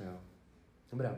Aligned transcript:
Jo. 0.00 0.12
Dobrá. 0.92 1.16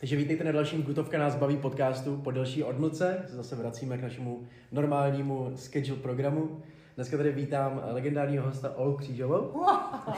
Takže 0.00 0.16
vítejte 0.16 0.44
na 0.44 0.52
dalším 0.52 0.82
Gutovka 0.82 1.18
nás 1.18 1.36
baví 1.36 1.56
podcastu. 1.56 2.16
Po 2.16 2.30
delší 2.30 2.62
odmlce 2.62 3.24
se 3.28 3.36
zase 3.36 3.56
vracíme 3.56 3.98
k 3.98 4.02
našemu 4.02 4.46
normálnímu 4.72 5.52
schedule 5.56 6.00
programu. 6.00 6.62
Dneska 6.96 7.16
tady 7.16 7.32
vítám 7.32 7.82
legendárního 7.84 8.44
hosta 8.44 8.76
Olu 8.76 8.96
Křížovou. 8.96 9.66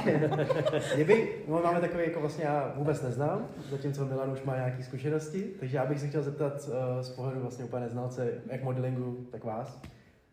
Mě 0.95 1.05
by, 1.05 1.45
no, 1.49 1.61
máme 1.63 1.81
takový, 1.81 2.05
jako 2.05 2.21
vlastně 2.21 2.45
já 2.45 2.73
vůbec 2.77 3.03
neznám, 3.03 3.49
zatímco 3.71 4.05
Milan 4.05 4.33
už 4.33 4.43
má 4.43 4.57
nějaké 4.57 4.85
zkušenosti, 4.85 5.55
takže 5.61 5.77
já 5.77 5.87
bych 5.87 6.01
se 6.01 6.09
chtěl 6.09 6.23
zeptat 6.23 6.69
uh, 6.69 6.75
z 7.01 7.11
pohledu 7.11 7.41
vlastně 7.41 7.65
úplně 7.65 7.83
neznalce, 7.83 8.43
jak 8.47 8.63
modelingu, 8.63 9.27
tak 9.31 9.45
vás, 9.45 9.81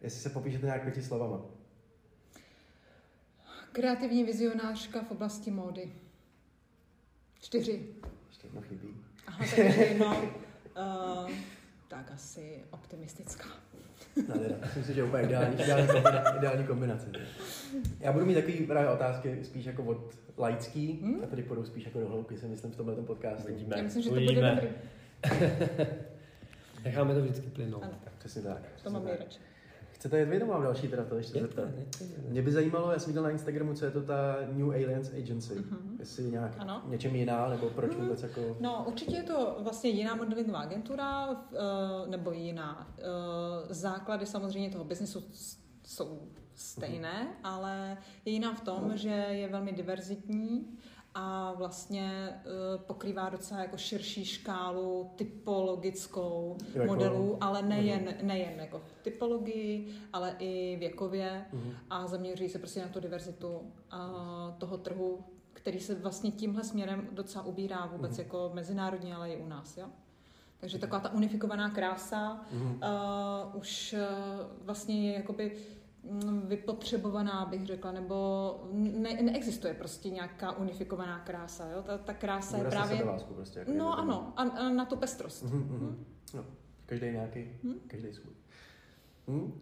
jestli 0.02 0.20
se 0.20 0.30
popíšete 0.30 0.66
nějak 0.66 0.84
pěti 0.84 1.02
slovama. 1.02 1.42
Kreativní 3.72 4.24
vizionářka 4.24 5.02
v 5.04 5.12
oblasti 5.12 5.52
módy. 5.52 5.92
Čtyři. 7.44 7.86
Ještě 8.30 8.48
jedno 8.48 8.62
chybí. 8.62 8.88
Aha, 9.28 9.46
takže 9.56 9.96
no, 10.00 10.22
uh, 10.78 11.32
tak 11.88 12.12
asi 12.14 12.64
optimistická. 12.72 13.46
No, 14.28 14.40
teda, 14.40 14.56
myslím, 14.78 14.96
že 14.96 15.04
úplně 15.04 15.24
ideální, 15.24 15.56
ideální, 15.64 15.88
kombinace, 15.88 16.38
ideální 16.38 16.68
kombinace. 16.68 17.12
Já 18.00 18.12
budu 18.12 18.26
mít 18.26 18.34
takový 18.34 18.68
právě 18.68 18.90
otázky 18.90 19.40
spíš 19.44 19.66
jako 19.66 19.84
od 19.84 20.16
laický, 20.38 21.00
hmm? 21.02 21.24
a 21.24 21.28
tady 21.28 21.44
půjdou 21.44 21.66
spíš 21.66 21.86
jako 21.86 22.00
do 22.00 22.08
hloubky, 22.08 22.38
si 22.38 22.46
myslím 22.46 22.72
v 22.72 22.76
tomhle 22.76 22.96
podcastu. 22.96 23.48
Vidíme. 23.48 23.78
Já 23.78 23.84
myslím, 23.84 24.04
že 24.04 24.10
to 24.10 24.16
bude 24.16 24.52
dobrý. 24.52 24.68
Necháme 26.84 27.14
to 27.14 27.22
vždycky 27.22 27.48
plynout. 27.48 27.84
Ano. 27.84 28.00
Přesně 28.18 28.42
tak. 28.42 28.62
To 28.84 28.90
mám 28.90 29.02
tak. 29.02 29.12
nejradši. 29.12 29.40
Chcete 30.04 30.18
jet 30.20 30.30
vy, 30.30 30.40
nebo 30.40 30.52
mám 30.52 30.64
další 30.64 30.88
teda 30.88 31.04
to 31.06 31.16
ještě 31.16 31.38
Je 31.38 31.42
to, 31.42 31.48
zeptat? 31.48 31.70
je 31.78 31.86
to, 31.98 32.04
je 32.04 32.10
to. 32.10 32.30
Mě 32.30 32.42
by 32.42 32.52
zajímalo, 32.52 32.92
já 32.92 33.00
jsem 33.00 33.08
viděl 33.08 33.24
na 33.24 33.30
Instagramu, 33.30 33.74
co 33.74 33.86
je 33.86 33.92
to 33.92 34.02
ta 34.02 34.36
New 34.52 34.70
Aliens 34.70 35.10
Agency. 35.14 35.56
Mhm. 35.56 35.96
Jestli 36.00 36.24
nějak 36.24 36.52
Ano. 36.58 36.82
něčem 36.88 37.16
jiná, 37.16 37.50
nebo 37.50 37.70
proč 37.70 37.96
vůbec 37.96 38.24
jako... 38.24 38.58
No, 38.60 38.84
určitě 38.88 39.16
je 39.16 39.24
to 39.24 39.58
vlastně 39.60 39.90
jiná 39.90 40.16
modelingová 40.16 40.60
agentura, 40.60 41.30
eh, 41.54 41.58
nebo 42.10 42.32
jiná. 42.32 42.94
Eh, 43.00 43.04
Základy 43.74 44.26
samozřejmě 44.26 44.70
toho 44.70 44.84
biznesu 44.84 45.24
jsou 45.86 46.22
stejné, 46.56 47.28
ale 47.44 47.98
je 48.26 48.34
jiná 48.34 48.54
v 48.54 48.62
tom, 48.62 48.92
že 48.96 49.10
je 49.10 49.48
velmi 49.48 49.72
diverzitní 49.72 50.78
a 51.16 51.54
vlastně 51.54 52.30
eh, 52.30 52.78
pokrývá 52.78 53.30
docela 53.30 53.60
jako 53.62 53.78
širší 53.78 54.26
škálu 54.26 55.12
typologickou 55.16 56.58
Jako- 56.74 56.88
modelů, 56.88 57.38
ale 57.42 57.62
nejen, 57.62 58.14
nejen 58.22 58.60
jako 58.60 58.80
v 58.80 59.04
typologii, 59.04 59.96
ale 60.14 60.36
i 60.40 60.76
věkově 60.80 61.46
Mhm. 61.54 61.74
a 61.90 62.08
zaměřují 62.08 62.50
se 62.50 62.60
prostě 62.60 62.82
na 62.82 62.88
tu 62.88 63.00
diverzitu 63.00 63.62
a 63.92 64.56
toho 64.58 64.78
trhu, 64.78 65.20
který 65.54 65.80
se 65.80 65.96
vlastně 65.96 66.32
tímhle 66.32 66.64
směrem 66.64 67.08
docela 67.12 67.46
ubírá 67.46 67.86
vůbec 67.86 68.12
Mhm. 68.12 68.20
jako 68.22 68.52
mezinárodně, 68.54 69.16
ale 69.16 69.30
i 69.32 69.38
u 69.38 69.48
nás, 69.48 69.78
jo. 69.78 69.86
Takže 70.60 70.80
taková 70.80 71.00
ta 71.00 71.14
unifikovaná 71.14 71.70
krása 71.70 72.42
Mhm. 72.52 72.66
uh, 73.54 73.60
už 73.60 73.96
uh, 73.98 74.66
vlastně 74.66 75.08
je 75.10 75.14
jakoby 75.18 75.58
mm, 75.58 75.74
vypotřebovaná, 76.46 77.46
bych 77.46 77.66
řekla, 77.66 77.92
nebo 77.92 78.16
ne, 78.74 79.14
neexistuje 79.22 79.74
prostě 79.74 80.10
nějaká 80.10 80.52
unifikovaná 80.58 81.20
krása, 81.20 81.70
jo. 81.70 81.82
Ta, 81.82 81.98
ta 81.98 82.14
krása 82.14 82.58
je 82.58 82.64
Důraz 82.64 82.74
na 82.76 82.82
právě... 82.82 82.98
sebelásku 82.98 83.34
prostě. 83.34 83.60
Jako 83.60 83.72
No 83.78 84.00
ano, 84.00 84.34
a, 84.36 84.42
a 84.42 84.70
na 84.70 84.86
tu 84.86 84.96
pestrost. 84.96 85.44
Mhm, 85.44 85.58
mhm. 85.58 86.06
No, 86.34 86.46
každý 86.86 87.12
nějaký, 87.12 87.50
Mhm. 87.64 87.76
každý 87.88 88.14
svůj. 88.14 88.34
Mhm. 89.28 89.54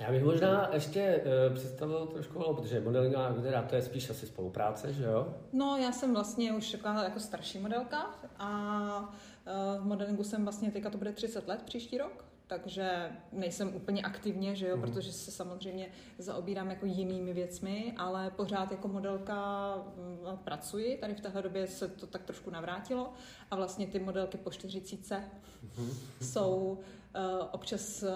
Já 0.00 0.10
bych 0.10 0.24
možná 0.24 0.74
ještě 0.74 1.24
uh, 1.48 1.54
představil 1.54 2.06
trošku, 2.06 2.54
protože 2.54 2.80
modelingová 2.80 3.26
agentura 3.26 3.62
to 3.62 3.74
je 3.74 3.82
spíš 3.82 4.10
asi 4.10 4.26
spolupráce, 4.26 4.92
že 4.92 5.04
jo? 5.04 5.34
No, 5.52 5.76
já 5.76 5.92
jsem 5.92 6.14
vlastně 6.14 6.52
už 6.52 6.70
taková 6.72 7.04
jako 7.04 7.20
starší 7.20 7.58
modelka 7.58 8.14
a 8.38 9.14
eh, 9.46 9.80
v 9.80 9.84
modelingu 9.84 10.24
jsem 10.24 10.42
vlastně 10.42 10.70
teďka 10.70 10.90
to 10.90 10.98
bude 10.98 11.12
30 11.12 11.48
let 11.48 11.62
příští 11.62 11.98
rok, 11.98 12.24
takže 12.46 13.12
nejsem 13.32 13.74
úplně 13.74 14.02
aktivně, 14.02 14.56
že 14.56 14.68
jo, 14.68 14.76
Mhm. 14.76 14.86
protože 14.86 15.12
se 15.12 15.30
samozřejmě 15.30 15.88
zaobírám 16.18 16.70
jako 16.70 16.86
jinými 16.86 17.32
věcmi, 17.32 17.94
ale 17.96 18.30
pořád 18.30 18.70
jako 18.70 18.88
modelka 18.88 19.74
mm, 19.96 20.36
pracuji, 20.44 20.96
tady 21.00 21.14
v 21.14 21.20
téhle 21.20 21.42
době 21.42 21.66
se 21.66 21.88
to 21.88 22.06
tak 22.06 22.22
trošku 22.24 22.50
navrátilo 22.50 23.12
a 23.50 23.56
vlastně 23.56 23.86
ty 23.86 23.98
modelky 23.98 24.38
po 24.38 24.50
40 24.50 25.22
Mhm. 25.62 25.90
jsou 26.20 26.78
eh, 27.14 27.20
občas 27.52 28.02
eh, 28.02 28.12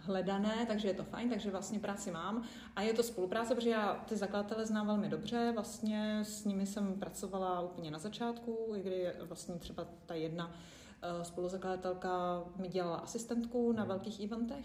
hledané, 0.00 0.66
takže 0.66 0.88
je 0.88 0.94
to 0.94 1.04
fajn, 1.04 1.30
takže 1.30 1.50
vlastně 1.50 1.78
práci 1.78 2.10
mám. 2.10 2.44
A 2.76 2.82
je 2.82 2.92
to 2.92 3.02
spolupráce, 3.02 3.54
protože 3.54 3.70
já 3.70 4.04
ty 4.08 4.16
zakladatele 4.16 4.66
znám 4.66 4.86
velmi 4.86 5.08
dobře, 5.08 5.50
vlastně 5.54 6.18
s 6.22 6.44
nimi 6.44 6.66
jsem 6.66 7.00
pracovala 7.00 7.60
úplně 7.60 7.90
na 7.90 7.98
začátku, 7.98 8.72
i 8.76 8.80
kdy 8.82 9.12
vlastně 9.22 9.54
třeba 9.54 9.86
ta 10.06 10.14
jedna 10.14 10.56
spoluzakladatelka 11.22 12.44
mi 12.56 12.68
dělala 12.68 12.96
asistentku 12.96 13.72
na 13.72 13.84
velkých 13.84 14.20
eventech. 14.20 14.64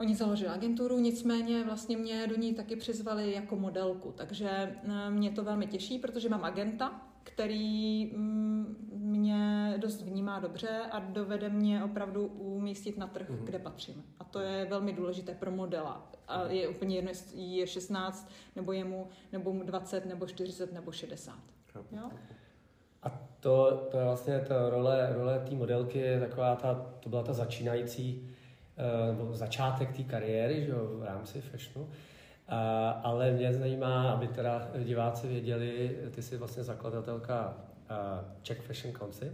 Oni 0.00 0.14
založili 0.14 0.50
agenturu, 0.50 0.98
nicméně 0.98 1.64
vlastně 1.64 1.96
mě 1.96 2.26
do 2.26 2.36
ní 2.36 2.54
taky 2.54 2.76
přizvali 2.76 3.32
jako 3.32 3.56
modelku, 3.56 4.12
takže 4.16 4.48
eh, 4.48 5.10
mě 5.10 5.30
to 5.30 5.44
velmi 5.44 5.66
těší, 5.66 5.98
protože 5.98 6.28
mám 6.28 6.44
agenta, 6.44 7.00
který 7.22 8.06
mm, 8.16 8.76
mě 8.92 9.74
dost 9.76 10.02
vnímá 10.02 10.40
dobře 10.40 10.68
a 10.90 10.98
dovede 11.00 11.48
mě 11.48 11.84
opravdu 11.84 12.26
umístit 12.26 12.98
na 12.98 13.06
trh, 13.06 13.30
Mhm. 13.30 13.44
kde 13.44 13.58
patřím. 13.58 14.04
A 14.18 14.24
to 14.24 14.40
je 14.40 14.64
velmi 14.64 14.92
důležité 14.92 15.34
pro 15.34 15.50
modela. 15.50 16.10
A 16.28 16.42
je 16.46 16.68
úplně 16.68 16.96
jedno, 16.96 17.10
jestli 17.10 17.42
je 17.42 17.66
16, 17.66 18.30
nebo 18.56 18.72
je 18.72 18.84
mu, 18.84 19.08
nebo 19.32 19.52
mu 19.52 19.62
20, 19.62 20.06
nebo 20.06 20.26
40, 20.26 20.72
nebo 20.72 20.92
60. 20.92 21.38
Chápu, 21.72 21.96
Jo? 21.96 22.10
To, 23.44 23.88
to 23.90 23.98
je 23.98 24.04
vlastně 24.04 24.40
ta 24.40 24.70
role, 24.70 25.08
role 25.12 25.38
té 25.38 25.54
modelky, 25.54 25.98
je 25.98 26.20
taková 26.20 26.56
ta, 26.56 26.86
to 27.00 27.08
byla 27.08 27.22
ta 27.22 27.32
začínající, 27.32 28.30
eh, 28.76 29.16
nebo 29.16 29.34
začátek 29.34 29.96
té 29.96 30.02
kariéry, 30.02 30.64
že 30.64 30.70
jo, 30.70 30.86
v 30.98 31.04
rámci 31.04 31.40
fashionu. 31.40 31.88
A, 32.48 32.90
ale 32.90 33.30
mě 33.30 33.54
zajímá, 33.54 34.12
aby 34.12 34.28
teda 34.28 34.68
diváci 34.84 35.28
věděli, 35.28 35.96
ty 36.10 36.22
jsi 36.22 36.36
vlastně 36.36 36.62
zakladatelka 36.62 37.54
eh, 37.90 37.94
Czech 38.42 38.60
Fashion 38.60 38.94
Council, 38.94 39.32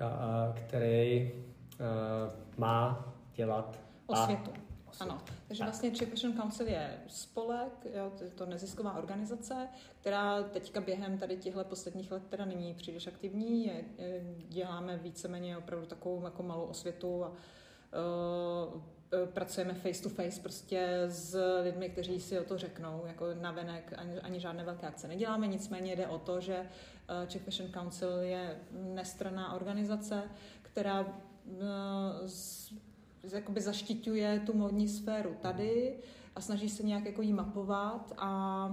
a, 0.00 0.52
který 0.54 1.32
eh, 1.80 1.84
má 2.56 3.12
dělat 3.34 3.78
Osvětu. 4.06 4.63
Osvětu. 4.94 5.12
Ano, 5.12 5.22
takže 5.48 5.60
Tak. 5.60 5.68
vlastně 5.68 5.90
Czech 5.90 6.08
Fashion 6.08 6.32
Council 6.32 6.68
je 6.68 6.98
spolek, 7.08 7.72
jo, 7.94 8.12
to 8.18 8.24
je 8.24 8.30
to 8.30 8.46
nezisková 8.46 8.92
organizace, 8.98 9.68
která 10.00 10.42
teďka 10.42 10.80
během 10.80 11.18
tady 11.18 11.36
těchto 11.36 11.64
posledních 11.64 12.10
let 12.10 12.22
teda 12.28 12.44
není 12.44 12.74
příliš 12.74 13.06
aktivní, 13.06 13.66
je, 13.66 13.84
děláme 14.48 14.96
víceméně 14.96 15.58
opravdu 15.58 15.86
takovou 15.86 16.24
jako 16.24 16.42
malou 16.42 16.64
osvětu 16.64 17.24
a 17.24 17.28
uh, 17.28 17.34
pracujeme 19.32 19.74
face 19.74 20.02
to 20.02 20.08
face 20.08 20.40
prostě 20.40 21.02
s 21.08 21.60
lidmi, 21.62 21.88
kteří 21.90 22.20
si 22.20 22.38
o 22.40 22.44
to 22.44 22.58
řeknou, 22.58 23.02
jako 23.06 23.26
navenek, 23.40 23.92
ani, 23.96 24.20
ani 24.20 24.40
žádné 24.40 24.64
velké 24.64 24.86
akce 24.86 25.08
neděláme, 25.08 25.46
nicméně 25.46 25.96
jde 25.96 26.06
o 26.06 26.18
to, 26.18 26.40
že 26.40 26.70
Czech 27.26 27.42
Fashion 27.42 27.72
Council 27.72 28.08
je 28.18 28.58
nestraná 28.72 29.54
organizace, 29.54 30.22
která 30.62 31.06
z- 32.26 32.72
jakoby 33.32 33.60
zaštiťuje 33.60 34.40
tu 34.40 34.56
módní 34.56 34.88
sféru 34.88 35.36
tady 35.40 35.98
a 36.36 36.40
snaží 36.40 36.68
se 36.68 36.82
nějak 36.82 37.04
jako 37.04 37.22
jí 37.22 37.32
mapovat 37.32 38.12
a 38.18 38.68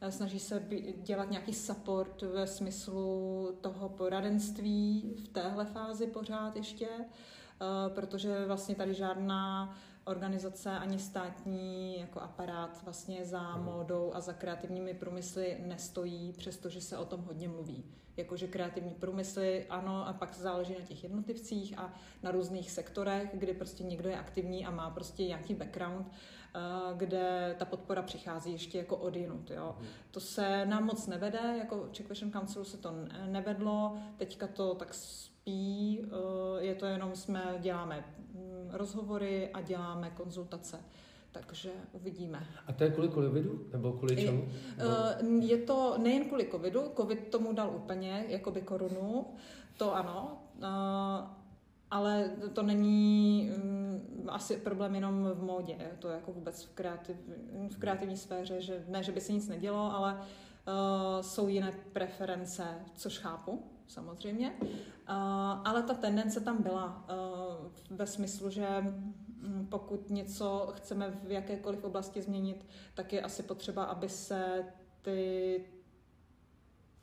eh, 0.00 0.12
snaží 0.12 0.38
se 0.38 0.68
dělat 0.96 1.30
nějaký 1.30 1.54
support 1.54 2.22
ve 2.22 2.46
smyslu 2.46 3.48
toho 3.60 3.88
poradenství 3.88 5.14
v 5.24 5.28
téhle 5.28 5.64
fázi 5.64 6.06
pořád 6.06 6.56
ještě, 6.56 6.88
eh, 6.88 7.90
protože 7.94 8.44
vlastně 8.46 8.74
tady 8.74 8.94
žádná 8.94 9.74
organizace 10.06 10.70
ani 10.70 10.98
státní 10.98 12.00
jako 12.00 12.20
aparát 12.20 12.82
vlastně 12.84 13.24
za 13.24 13.56
módou 13.56 14.10
a 14.14 14.20
za 14.20 14.32
kreativními 14.32 14.94
průmysly 14.94 15.56
nestojí, 15.60 16.32
přestože 16.32 16.80
se 16.80 16.98
o 16.98 17.04
tom 17.04 17.20
hodně 17.20 17.48
mluví. 17.48 17.84
Jakože 18.16 18.46
kreativní 18.46 18.94
průmysly, 18.94 19.66
ano, 19.70 20.08
a 20.08 20.12
pak 20.12 20.34
záleží 20.34 20.74
na 20.78 20.84
těch 20.84 21.02
jednotlivcích 21.02 21.78
a 21.78 21.94
na 22.22 22.30
různých 22.30 22.70
sektorech, 22.70 23.30
kdy 23.34 23.54
prostě 23.54 23.84
někdo 23.84 24.08
je 24.08 24.18
aktivní 24.18 24.66
a 24.66 24.70
má 24.70 24.90
prostě 24.90 25.24
nějaký 25.24 25.54
background, 25.54 26.06
eh, 26.10 26.60
kde 26.96 27.54
ta 27.58 27.64
podpora 27.64 28.02
přichází 28.02 28.52
ještě 28.52 28.78
jako 28.78 28.96
odjinut. 28.96 29.50
Jo. 29.50 29.78
To 30.10 30.20
se 30.20 30.66
nám 30.66 30.84
moc 30.84 31.06
nevede, 31.06 31.56
jako 31.58 31.88
Czech 31.92 32.06
Fashion 32.06 32.32
Council 32.32 32.64
se 32.64 32.76
to 32.76 32.90
ne- 32.90 33.26
nevedlo, 33.26 33.98
teďka 34.16 34.46
to 34.46 34.74
tak 34.74 34.94
spí, 35.56 36.00
eh, 36.02 36.64
je 36.64 36.74
to 36.74 36.86
jenom, 36.86 37.14
jsme 37.16 37.54
děláme 37.60 38.04
mm, 38.34 38.70
rozhovory 38.72 39.50
a 39.54 39.60
děláme 39.60 40.10
konzultace. 40.10 40.80
Takže 41.32 41.70
uvidíme. 41.92 42.46
A 42.66 42.72
to 42.72 42.84
je 42.84 42.90
kvůli 42.90 43.08
covidu? 43.08 43.66
Nebo 43.72 43.92
kvůli 43.92 44.14
Je- 44.14 44.24
čemu? 44.26 44.48
Eh, 44.78 45.24
Je 45.40 45.56
to 45.56 45.94
nejen 45.98 46.24
kvůli 46.24 46.48
covidu, 46.50 46.82
covid 46.96 47.28
tomu 47.30 47.52
dal 47.52 47.70
úplně, 47.76 48.24
jakoby 48.28 48.60
korunu, 48.62 49.26
to 49.76 49.94
ano, 49.94 50.42
eh, 50.62 51.26
ale 51.90 52.30
to 52.52 52.62
není 52.62 53.50
mm, 53.56 54.26
asi 54.28 54.56
problém 54.56 54.94
jenom 54.94 55.30
v 55.34 55.42
módě, 55.42 55.72
je 55.78 55.96
to 55.98 56.08
jako 56.08 56.32
vůbec 56.32 56.64
v, 56.64 56.70
kreativ, 56.74 57.16
v 57.70 57.78
kreativní 57.78 58.16
sféře, 58.16 58.60
že 58.60 58.84
ne, 58.88 59.02
že 59.02 59.12
by 59.12 59.20
se 59.20 59.32
nic 59.32 59.48
nedělo, 59.48 59.92
ale 59.94 60.20
jsou 61.20 61.48
jiné 61.48 61.72
preference, 61.92 62.64
což 62.96 63.18
chápu, 63.18 63.62
samozřejmě. 63.88 64.52
Uh, 64.60 64.68
ale 65.64 65.82
ta 65.82 65.94
tendence 65.94 66.40
tam 66.40 66.62
byla 66.62 67.04
uh, 67.10 67.96
ve 67.96 68.06
smyslu, 68.06 68.50
že 68.50 68.68
mm, 68.80 69.66
pokud 69.70 70.10
něco 70.10 70.72
chceme 70.76 71.10
v 71.10 71.30
jakékoliv 71.30 71.84
oblasti 71.84 72.22
změnit, 72.22 72.66
tak 72.94 73.12
je 73.12 73.22
asi 73.22 73.42
potřeba, 73.42 73.84
aby 73.84 74.08
se 74.08 74.64
ty, 75.02 75.64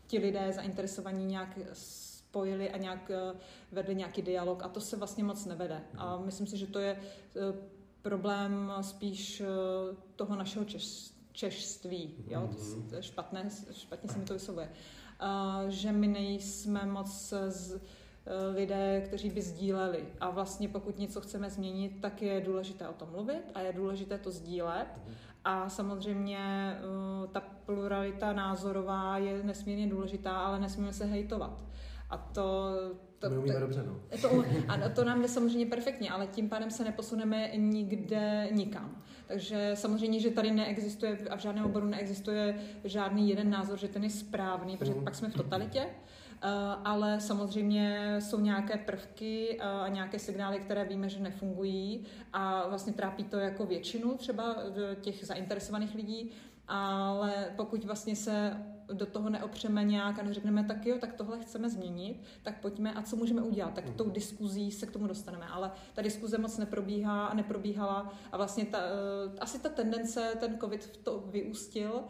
ti 0.08 0.20
lidé 0.20 0.54
zainteresovaní 0.54 1.26
nějak 1.26 1.60
spojili 1.74 2.72
a 2.72 2.78
nějak 2.78 3.12
uh, 3.34 3.40
vedli 3.72 3.96
nějaký 3.96 4.22
dialog 4.22 4.64
a 4.64 4.68
to 4.68 4.82
se 4.82 4.98
vlastně 4.98 5.24
moc 5.24 5.46
nevede. 5.46 5.84
A 5.98 6.16
mhm. 6.16 6.26
myslím 6.26 6.48
si, 6.48 6.58
že 6.58 6.68
to 6.68 6.80
je 6.80 7.00
problém 8.02 8.72
spíš 8.82 9.44
toho 10.16 10.36
našeho 10.36 10.66
češ, 10.66 11.12
češství. 11.32 12.16
Jo? 12.28 12.50
To 12.90 12.96
je 12.96 13.04
špatné, 13.04 13.50
špatně 13.72 14.10
se 14.10 14.20
mi 14.20 14.26
to 14.26 14.34
vyslovuje. 14.34 14.68
Uh, 14.68 15.03
že 15.68 15.92
my 15.92 16.08
nejsme 16.08 16.86
moc 16.86 17.34
z, 17.48 17.74
e, 17.74 17.80
lidé, 18.48 19.02
kteří 19.02 19.30
by 19.30 19.42
sdíleli. 19.42 20.06
A 20.20 20.30
vlastně 20.30 20.68
pokud 20.68 21.00
něco 21.00 21.22
chceme 21.22 21.50
změnit, 21.50 22.02
tak 22.02 22.22
je 22.22 22.42
důležité 22.42 22.88
o 22.88 22.94
tom 22.94 23.10
mluvit 23.12 23.52
a 23.56 23.60
je 23.60 23.74
důležité 23.74 24.18
to 24.18 24.32
sdílet. 24.32 25.02
Mhm. 25.06 25.16
A 25.44 25.70
samozřejmě 25.70 26.38
e, 26.38 26.78
ta 27.28 27.40
pluralita 27.66 28.34
názorová 28.34 29.18
je 29.18 29.44
nesmírně 29.44 29.88
důležitá, 29.88 30.32
ale 30.32 30.60
nesmíme 30.60 30.94
se 30.94 31.06
hejtovat. 31.06 31.64
A 32.10 32.18
to, 32.18 32.72
to, 33.24 33.30
My 33.30 33.38
umíme 33.38 33.54
to, 33.54 33.60
dobře, 33.60 33.84
no. 33.88 34.00
To, 34.22 34.44
a 34.68 34.90
to 34.90 35.04
nám 35.04 35.22
jde 35.22 35.28
samozřejmě 35.28 35.66
perfektně, 35.66 36.10
ale 36.12 36.28
tím 36.28 36.50
pádem 36.50 36.72
se 36.72 36.84
neposuneme 36.84 37.52
nikde 37.56 38.48
nikam. 38.52 39.02
Takže 39.28 39.72
samozřejmě, 39.74 40.20
že 40.20 40.30
tady 40.30 40.52
neexistuje 40.52 41.18
a 41.30 41.36
v 41.36 41.40
žádném 41.40 41.66
oboru 41.66 41.86
neexistuje 41.86 42.60
žádný 42.84 43.30
jeden 43.30 43.50
názor, 43.50 43.78
že 43.78 43.88
ten 43.88 44.04
je 44.04 44.10
správný, 44.10 44.78
protože 44.78 44.94
mm. 44.94 45.04
pak 45.04 45.16
jsme 45.16 45.30
v 45.30 45.34
totalitě. 45.34 45.80
Uh, 45.80 46.50
ale 46.84 47.20
samozřejmě 47.20 48.16
jsou 48.20 48.40
nějaké 48.40 48.78
prvky 48.78 49.60
uh, 49.60 49.66
a 49.66 49.88
nějaké 49.88 50.20
signály, 50.20 50.60
které 50.60 50.86
víme, 50.86 51.10
že 51.10 51.20
nefungují 51.20 52.06
a 52.34 52.68
vlastně 52.70 52.94
trápí 52.94 53.24
to 53.24 53.38
jako 53.38 53.66
většinu 53.66 54.18
třeba 54.18 54.58
těch 55.02 55.26
zainteresovaných 55.26 55.96
lidí, 55.96 56.32
ale 56.68 57.34
pokud 57.56 57.86
vlastně 57.86 58.16
se 58.16 58.58
do 58.94 59.06
toho 59.06 59.30
neopřeme 59.30 59.84
nějak 59.84 60.20
a 60.20 60.24
neřekneme, 60.24 60.64
tak 60.64 60.86
jo, 60.86 60.98
tak 61.00 61.14
tohle 61.14 61.40
chceme 61.40 61.70
změnit, 61.70 62.24
tak 62.44 62.62
pojďme 62.62 62.94
a 62.94 63.02
co 63.02 63.16
můžeme 63.16 63.42
udělat, 63.42 63.74
tak 63.74 63.90
tou 63.90 64.10
diskuzí 64.10 64.72
se 64.72 64.86
k 64.86 64.92
tomu 64.92 65.08
dostaneme. 65.08 65.48
Ale 65.48 65.72
ta 65.94 66.02
diskuze 66.02 66.38
moc 66.38 66.58
neprobíhá 66.58 67.26
a 67.26 67.34
neprobíhala 67.34 68.14
a 68.32 68.38
vlastně 68.38 68.66
ta, 68.66 68.78
uh, 68.78 69.34
asi 69.40 69.60
ta 69.60 69.70
tendence, 69.70 70.34
ten 70.40 70.58
covid 70.58 70.84
v 70.84 70.98
to 70.98 71.24
vyústil, 71.28 72.04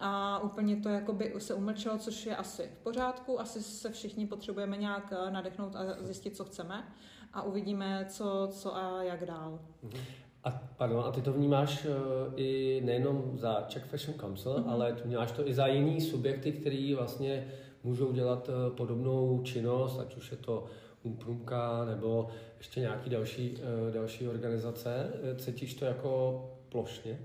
a 0.00 0.38
úplně 0.38 0.76
to 0.76 0.88
jakoby 0.88 1.34
se 1.38 1.54
umlčelo, 1.54 1.98
což 1.98 2.26
je 2.26 2.36
asi 2.36 2.70
v 2.74 2.78
pořádku. 2.78 3.40
Asi 3.40 3.62
se 3.62 3.90
všichni 3.90 4.26
potřebujeme 4.26 4.76
nějak 4.76 5.12
eh, 5.12 5.30
nadechnout 5.30 5.76
a 5.76 5.82
zjistit, 6.00 6.36
co 6.36 6.44
chceme 6.44 6.88
a 7.32 7.42
uvidíme, 7.42 8.06
co, 8.08 8.48
co 8.52 8.76
a 8.76 9.02
jak 9.02 9.26
dál. 9.26 9.60
Mm-hmm. 9.84 10.00
A, 10.44 10.50
pardon, 10.76 11.04
a 11.06 11.12
ty 11.12 11.22
to 11.22 11.32
vnímáš 11.32 11.84
uh, 11.84 11.92
i 12.36 12.80
nejenom 12.84 13.38
za 13.38 13.64
Czech 13.68 13.84
Fashion 13.84 14.18
Council, 14.18 14.52
mm-hmm. 14.52 14.70
ale 14.70 14.92
vnímáš 15.04 15.32
to 15.32 15.48
i 15.48 15.54
za 15.54 15.66
jiný 15.66 16.00
subjekty, 16.00 16.52
který 16.52 16.94
vlastně 16.94 17.48
můžou 17.84 18.12
dělat 18.12 18.48
uh, 18.48 18.76
podobnou 18.76 19.42
činnost, 19.42 19.98
ať 19.98 20.16
už 20.16 20.30
je 20.30 20.36
to 20.36 20.64
Umprumka 21.02 21.84
nebo 21.84 22.28
ještě 22.58 22.80
nějaký 22.80 23.10
další, 23.10 23.56
uh, 23.56 23.94
další 23.94 24.28
organizace. 24.28 25.12
Cítíš 25.38 25.74
to 25.74 25.84
jako 25.84 26.44
plošně? 26.68 27.18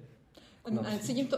Cítím 0.99 1.27
to, 1.27 1.37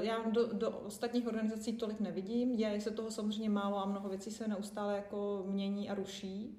já 0.00 0.30
do, 0.30 0.52
do 0.52 0.70
ostatních 0.70 1.26
organizací 1.26 1.72
tolik 1.72 2.00
nevidím, 2.00 2.52
je 2.52 2.80
se 2.80 2.90
toho 2.90 3.10
samozřejmě 3.10 3.50
málo 3.50 3.78
a 3.78 3.86
mnoho 3.86 4.08
věcí 4.08 4.30
se 4.30 4.48
neustále 4.48 4.96
jako 4.96 5.44
mění 5.46 5.90
a 5.90 5.94
ruší. 5.94 6.58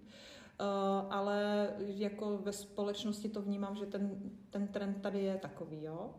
Eh, 0.61 1.07
ale 1.09 1.69
jako 1.79 2.37
ve 2.37 2.51
společnosti 2.51 3.29
to 3.29 3.41
vnímám, 3.41 3.75
že 3.75 3.85
ten, 3.85 4.19
ten 4.49 4.67
trend 4.67 5.01
tady 5.01 5.23
je 5.23 5.37
takový, 5.37 5.83
jo. 5.83 6.15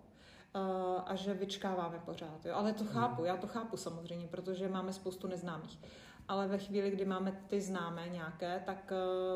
Uh, 0.54 1.00
a 1.06 1.14
že 1.14 1.34
vyčkáváme 1.34 1.98
pořád. 2.04 2.46
Jo? 2.46 2.54
Ale 2.54 2.72
to 2.72 2.84
chápu, 2.84 3.24
já 3.24 3.36
to 3.36 3.46
chápu 3.46 3.76
samozřejmě, 3.76 4.26
protože 4.26 4.68
máme 4.68 4.92
spoustu 4.92 5.26
neznámých. 5.26 5.78
Ale 6.28 6.48
ve 6.48 6.58
chvíli, 6.58 6.90
kdy 6.90 7.04
máme 7.04 7.42
ty 7.46 7.60
známé 7.60 8.08
nějaké, 8.08 8.62
tak 8.66 8.92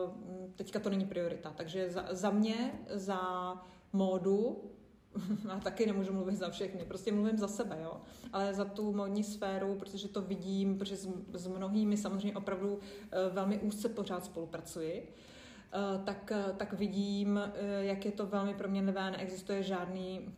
uh, 0.07 0.51
teďka 0.55 0.81
to 0.81 0.91
není 0.91 1.05
priorita. 1.05 1.51
Takže 1.57 1.91
za, 1.91 2.05
za 2.11 2.31
mě, 2.31 2.73
za 2.91 3.21
módu, 3.93 4.71
a 5.49 5.61
taky 5.61 5.87
nemůžu 5.87 6.13
mluvit 6.13 6.37
za 6.37 6.51
všechny, 6.51 6.85
prostě 6.85 7.13
mluvím 7.13 7.39
za 7.39 7.49
sebe, 7.49 7.79
jo. 7.83 8.01
Ale 8.33 8.55
za 8.55 8.65
tu 8.65 8.93
modní 8.93 9.25
sféru, 9.25 9.75
protože 9.75 10.09
to 10.09 10.23
vidím, 10.23 10.79
protože 10.79 10.97
s, 10.97 11.09
s 11.33 11.47
mnohými 11.47 11.97
samozřejmě 11.97 12.37
opravdu 12.37 12.75
uh, 12.75 12.81
velmi 13.33 13.59
úzce 13.59 13.89
pořád 13.89 14.25
spolupracuji, 14.25 15.09
uh, 15.75 16.05
tak, 16.05 16.33
uh, 16.47 16.57
tak 16.57 16.73
vidím, 16.73 17.41
jak 17.81 18.05
je 18.05 18.13
to 18.13 18.27
velmi 18.27 18.55
proměnlivé, 18.55 19.11
neexistuje 19.11 19.63
žádný, 19.63 20.35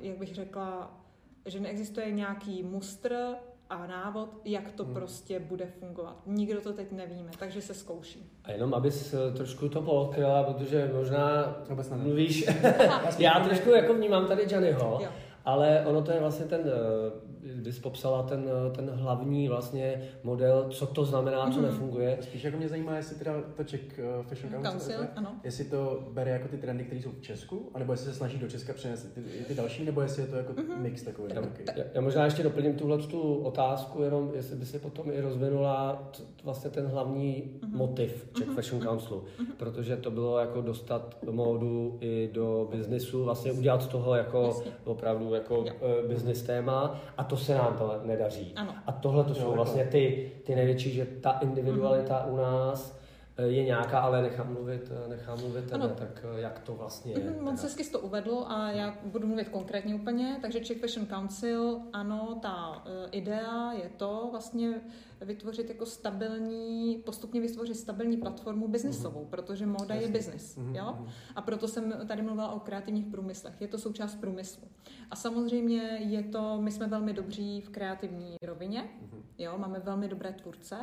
jak 0.00 0.18
bych 0.18 0.34
řekla, 0.34 1.00
že 1.46 1.60
neexistuje 1.60 2.12
nějaký 2.12 2.62
mustr, 2.62 3.36
a 3.70 3.86
návod, 3.86 4.28
jak 4.44 4.72
to 4.72 4.84
hmm. 4.84 4.94
prostě 4.94 5.40
bude 5.40 5.66
fungovat. 5.66 6.16
Nikdo 6.26 6.60
to 6.60 6.72
teď 6.72 6.92
nevíme, 6.92 7.30
takže 7.38 7.62
se 7.62 7.74
zkouší. 7.74 8.30
A 8.44 8.52
jenom 8.52 8.74
abys 8.74 9.14
eh, 9.14 9.32
trošku 9.32 9.68
to 9.68 9.82
polkryla, 9.82 10.42
protože 10.42 10.90
možná 10.94 11.56
mluvíš... 11.96 12.46
Já 13.18 13.40
trošku 13.44 13.70
jako 13.70 13.94
vnímám 13.94 14.26
tady 14.26 14.46
Johnnyho, 14.50 14.98
jo. 15.02 15.08
Ale 15.48 15.84
ono 15.86 16.02
to 16.02 16.12
je 16.12 16.20
vlastně 16.20 16.46
ten 16.46 16.60
eh, 16.64 17.28
bys 17.54 17.78
popsala 17.78 18.22
ten, 18.22 18.50
ten 18.76 18.90
hlavní 18.90 19.48
vlastně 19.48 20.02
model, 20.22 20.66
co 20.70 20.86
to 20.86 21.04
znamená, 21.04 21.46
mm-hmm. 21.46 21.52
co 21.52 21.60
mhm. 21.60 21.66
nefunguje. 21.66 22.18
Spíš 22.20 22.44
jako 22.44 22.56
mě 22.56 22.68
zajímá, 22.68 22.96
jestli 22.96 23.16
teda 23.16 23.32
to 23.56 23.64
Czech 23.64 23.98
eh, 23.98 24.22
Fashion 24.22 24.52
Council, 24.52 24.70
Council 24.70 25.06
ano. 25.16 25.34
jestli 25.44 25.64
to 25.64 26.08
bere 26.12 26.30
jako 26.30 26.48
ty 26.48 26.56
trendy, 26.56 26.84
které 26.84 27.00
jsou 27.00 27.10
v 27.10 27.20
Česku, 27.20 27.70
anebo 27.74 27.92
jestli 27.92 28.06
se 28.06 28.14
snaží 28.14 28.38
do 28.38 28.48
Česka 28.48 28.72
přinést 28.72 29.14
ty, 29.14 29.20
ty 29.20 29.54
další, 29.54 29.84
nebo 29.84 30.00
jestli 30.00 30.22
je 30.22 30.28
to 30.28 30.36
jako 30.36 30.52
mm-hmm. 30.52 30.80
mix 30.80 31.02
takový. 31.02 31.32
Já, 31.34 31.42
já, 31.76 31.84
já 31.94 32.00
možná 32.00 32.24
ještě 32.24 32.42
doplním 32.42 32.74
tuhle 32.74 32.98
tu 32.98 33.34
otázku, 33.34 34.02
jenom 34.02 34.30
jestli 34.34 34.56
by 34.56 34.66
se 34.66 34.78
potom 34.78 35.10
i 35.10 35.20
rozvinula 35.20 36.08
t, 36.16 36.22
vlastně 36.44 36.70
ten 36.70 36.86
hlavní 36.86 37.42
mm-hmm. 37.60 37.76
motiv 37.76 38.28
Czech 38.32 38.48
mm-hmm. 38.48 38.54
Fashion 38.54 38.82
Councilu, 38.82 39.20
mm-hmm. 39.20 39.52
protože 39.56 39.96
to 39.96 40.10
bylo 40.10 40.38
jako 40.38 40.60
dostat 40.60 41.16
módu 41.30 41.98
i 42.00 42.30
do 42.32 42.68
biznisu, 42.70 43.24
vlastně 43.24 43.52
udělat 43.52 43.82
z 43.82 43.86
toho 43.86 44.14
jako 44.14 44.42
Jasně. 44.42 44.72
opravdu 44.84 45.34
jako 45.38 45.54
jo. 45.54 45.72
Eh, 45.82 46.08
business 46.08 46.42
téma 46.42 47.00
a 47.16 47.24
to 47.24 47.36
se 47.36 47.54
nám 47.54 47.76
to 47.78 48.00
nedaří. 48.04 48.52
Ano. 48.56 48.74
A 48.86 48.92
tohle 48.92 49.24
to 49.24 49.34
jsou 49.34 49.52
vlastně 49.52 49.84
ty, 49.84 50.32
ty 50.44 50.54
největší, 50.54 50.92
že 50.92 51.06
ta 51.06 51.38
individualita 51.42 52.14
mm-hmm. 52.14 52.32
u 52.32 52.36
nás 52.36 52.98
eh, 53.36 53.42
je 53.42 53.64
nějaká, 53.64 54.00
ale 54.00 54.22
nechám 54.22 54.52
mluvit, 54.52 54.92
eh, 55.04 55.08
nechám 55.08 55.40
mluvit 55.40 55.70
tebe, 55.70 55.88
tak 55.88 56.24
eh, 56.36 56.40
jak 56.40 56.58
to 56.58 56.74
vlastně 56.74 57.12
je? 57.12 57.30
Mm, 57.30 57.44
moc 57.44 57.62
hezky 57.62 57.84
to 57.84 57.98
uvedl 58.00 58.44
a 58.48 58.70
já 58.70 58.94
budu 59.04 59.26
mluvit 59.26 59.48
konkrétně 59.48 59.94
úplně. 59.94 60.38
Takže 60.42 60.60
Czech 60.60 60.80
Fashion 60.80 61.06
Council, 61.06 61.80
ano, 61.92 62.38
ta 62.42 62.68
uh, 62.68 62.82
idea 63.10 63.72
je 63.72 63.90
to 63.96 64.28
vlastně 64.30 64.80
vytvořit 65.20 65.68
jako 65.68 65.86
stabilní, 65.86 67.02
postupně 67.06 67.40
vytvořit 67.40 67.74
stabilní 67.74 68.16
platformu 68.16 68.68
biznisovou, 68.68 69.24
mm-hmm. 69.24 69.30
protože 69.30 69.66
móda 69.66 69.94
je 69.94 70.08
biznis. 70.08 70.58
Mm-hmm. 70.58 70.76
Jo? 70.76 70.94
Mhm. 70.98 71.08
A 71.36 71.42
proto 71.42 71.68
jsem 71.68 71.94
tady 72.08 72.22
mluvila 72.22 72.52
o 72.52 72.60
kreativních 72.60 73.06
průmyslech. 73.06 73.54
Je 73.60 73.68
to 73.68 73.78
součást 73.78 74.14
průmyslu. 74.14 74.68
A 75.10 75.16
samozřejmě 75.16 75.82
je 76.00 76.22
to, 76.22 76.60
my 76.60 76.70
jsme 76.70 76.86
velmi 76.86 77.12
dobří 77.12 77.60
v 77.60 77.68
kreativní 77.68 78.36
rovině, 78.42 78.80
mm-hmm. 78.80 79.22
jo, 79.38 79.54
máme 79.58 79.80
velmi 79.80 80.08
dobré 80.08 80.32
tvůrce, 80.32 80.76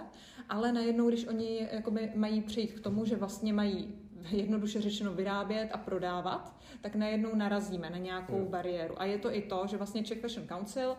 ale 0.50 0.72
najednou, 0.72 1.10
když 1.10 1.28
oni 1.28 1.68
jakoby 1.72 2.12
mají 2.16 2.42
přijít 2.42 2.74
k 2.74 2.80
tomu, 2.80 3.06
že 3.06 3.16
vlastně 3.16 3.54
mají 3.54 3.96
jednoduše 4.32 4.82
řečeno 4.82 5.14
vyrábět 5.14 5.70
a 5.74 5.78
prodávat, 5.78 6.56
tak 6.82 6.96
najednou 6.96 7.36
narazíme 7.36 7.90
na 7.90 7.98
nějakou 7.98 8.40
mm. 8.40 8.48
bariéru. 8.48 9.02
A 9.02 9.06
je 9.06 9.18
to 9.18 9.36
i 9.36 9.42
to, 9.42 9.68
že 9.68 9.78
vlastně 9.78 10.04
Czech 10.04 10.22
Fashion 10.22 10.48
Council 10.48 10.90
uh, 10.90 10.98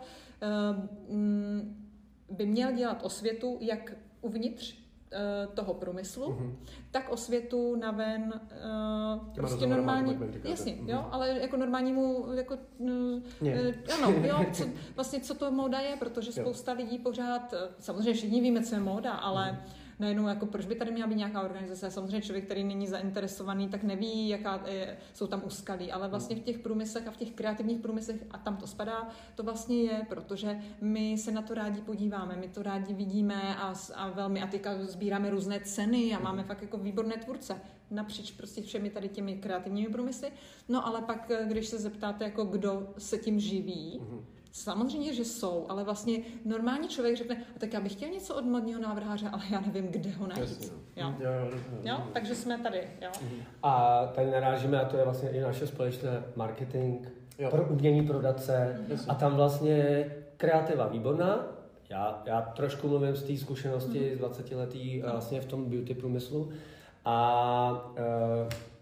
by 2.30 2.47
měl 2.47 2.73
dělat 2.73 3.00
osvětu 3.02 3.59
jak 3.61 3.92
uvnitř 4.21 4.87
Eh, 5.12 5.47
toho 5.54 5.75
průmyslu, 5.75 6.33
mm-hmm. 6.33 6.54
tak 6.90 7.11
osvětu 7.11 7.76
naven 7.76 8.33
uh, 8.33 9.35
prostě 9.35 9.66
normální, 9.66 10.18
jasně, 10.45 10.73
mm-hmm. 10.73 10.88
jo, 10.88 11.06
ale 11.11 11.28
jako 11.28 11.56
normálnímu, 11.56 12.26
jako, 12.33 12.59
uh, 12.78 12.90
ano, 13.95 14.14
jo, 14.23 14.47
co, 14.52 14.64
vlastně 14.95 15.21
co 15.21 15.35
to 15.35 15.50
móda 15.50 15.80
je, 15.80 15.97
protože 15.97 16.33
spousta 16.33 16.73
lidí 16.73 16.99
pořád, 16.99 17.54
samozřejmě 17.78 18.14
všichni 18.14 18.40
víme, 18.40 18.62
co 18.62 18.75
je 18.75 18.80
móda, 18.80 19.12
ale 19.12 19.50
mm-hmm 19.50 19.85
najednou 19.98 20.28
jako 20.28 20.46
proč 20.46 20.66
by 20.66 20.74
tady 20.74 20.90
měla 20.90 21.08
být 21.08 21.16
nějaká 21.16 21.42
organizace. 21.42 21.90
Samozřejmě 21.90 22.20
člověk, 22.20 22.44
který 22.44 22.64
není 22.64 22.86
zainteresovaný, 22.86 23.68
tak 23.68 23.82
neví, 23.82 24.28
jaká 24.28 24.62
je, 24.66 24.96
jsou 25.14 25.26
tam 25.26 25.42
úskalí, 25.44 25.92
ale 25.92 26.08
vlastně 26.08 26.36
v 26.36 26.40
těch 26.40 26.58
průmyslech 26.58 27.08
a 27.08 27.10
v 27.10 27.16
těch 27.16 27.30
kreativních 27.30 27.80
průmyslech, 27.80 28.16
a 28.30 28.38
tam 28.38 28.56
to 28.56 28.66
spadá, 28.66 29.08
to 29.34 29.42
vlastně 29.42 29.82
je, 29.82 30.06
protože 30.08 30.60
my 30.80 31.18
se 31.18 31.32
na 31.32 31.42
to 31.42 31.54
rádi 31.54 31.80
podíváme, 31.80 32.36
my 32.36 32.48
to 32.48 32.62
rádi 32.62 32.94
vidíme 32.94 33.56
a, 33.56 33.74
a 33.94 34.10
velmi, 34.10 34.42
a 34.42 34.46
teďka 34.46 34.84
sbíráme 34.84 35.30
různé 35.30 35.60
ceny 35.60 36.14
a 36.14 36.18
máme 36.18 36.44
fakt 36.44 36.62
jako 36.62 36.78
výborné 36.78 37.16
tvůrce 37.16 37.60
napříč 37.90 38.30
prostě 38.30 38.62
všemi 38.62 38.90
tady 38.90 39.08
těmi 39.08 39.36
kreativními 39.36 39.88
průmysly. 39.88 40.32
No 40.68 40.86
ale 40.86 41.02
pak, 41.02 41.30
když 41.44 41.66
se 41.66 41.78
zeptáte, 41.78 42.24
jako 42.24 42.44
kdo 42.44 42.94
se 42.98 43.18
tím 43.18 43.40
živí, 43.40 44.00
mm-hmm 44.00 44.35
Samozřejmě, 44.56 45.14
že 45.14 45.25
jsou, 45.25 45.66
ale 45.68 45.84
vlastně 45.84 46.18
normální 46.44 46.88
člověk 46.88 47.16
řekne, 47.16 47.36
a 47.56 47.58
tak 47.58 47.72
já 47.72 47.80
bych 47.80 47.92
chtěl 47.92 48.08
něco 48.08 48.34
od 48.34 48.44
modního 48.44 48.80
návrháře, 48.80 49.28
ale 49.32 49.42
já 49.50 49.60
nevím, 49.60 49.86
kde 49.86 50.10
ho 50.10 50.26
najít. 50.26 50.40
Jasně. 50.40 50.66
Jo. 50.96 51.14
Jo, 51.18 51.30
jo, 51.32 51.50
jo, 51.52 51.58
Jo, 51.84 52.06
takže 52.12 52.34
jsme 52.34 52.58
tady. 52.58 52.82
Jo. 53.02 53.10
A 53.62 54.02
tady 54.14 54.30
narážíme, 54.30 54.80
a 54.80 54.84
to 54.84 54.96
je 54.96 55.04
vlastně 55.04 55.30
i 55.30 55.40
naše 55.40 55.66
společné 55.66 56.22
marketing, 56.36 57.06
Jo. 57.38 57.50
pro 57.50 57.64
umění 57.68 58.06
prodat 58.06 58.42
se. 58.42 58.84
Jasně. 58.88 59.12
A 59.12 59.14
tam 59.14 59.34
vlastně 59.36 60.06
kreativa 60.36 60.86
výborná. 60.86 61.46
Já, 61.88 62.22
já 62.26 62.40
trošku 62.42 62.88
mluvím 62.88 63.16
z 63.16 63.22
té 63.22 63.36
zkušenosti 63.36 64.12
z 64.14 64.18
20 64.18 64.50
letý 64.50 65.02
vlastně 65.02 65.40
v 65.40 65.46
tom 65.46 65.64
beauty 65.64 65.94
průmyslu. 65.94 66.50
A 67.04 67.90
uh, 67.90 67.96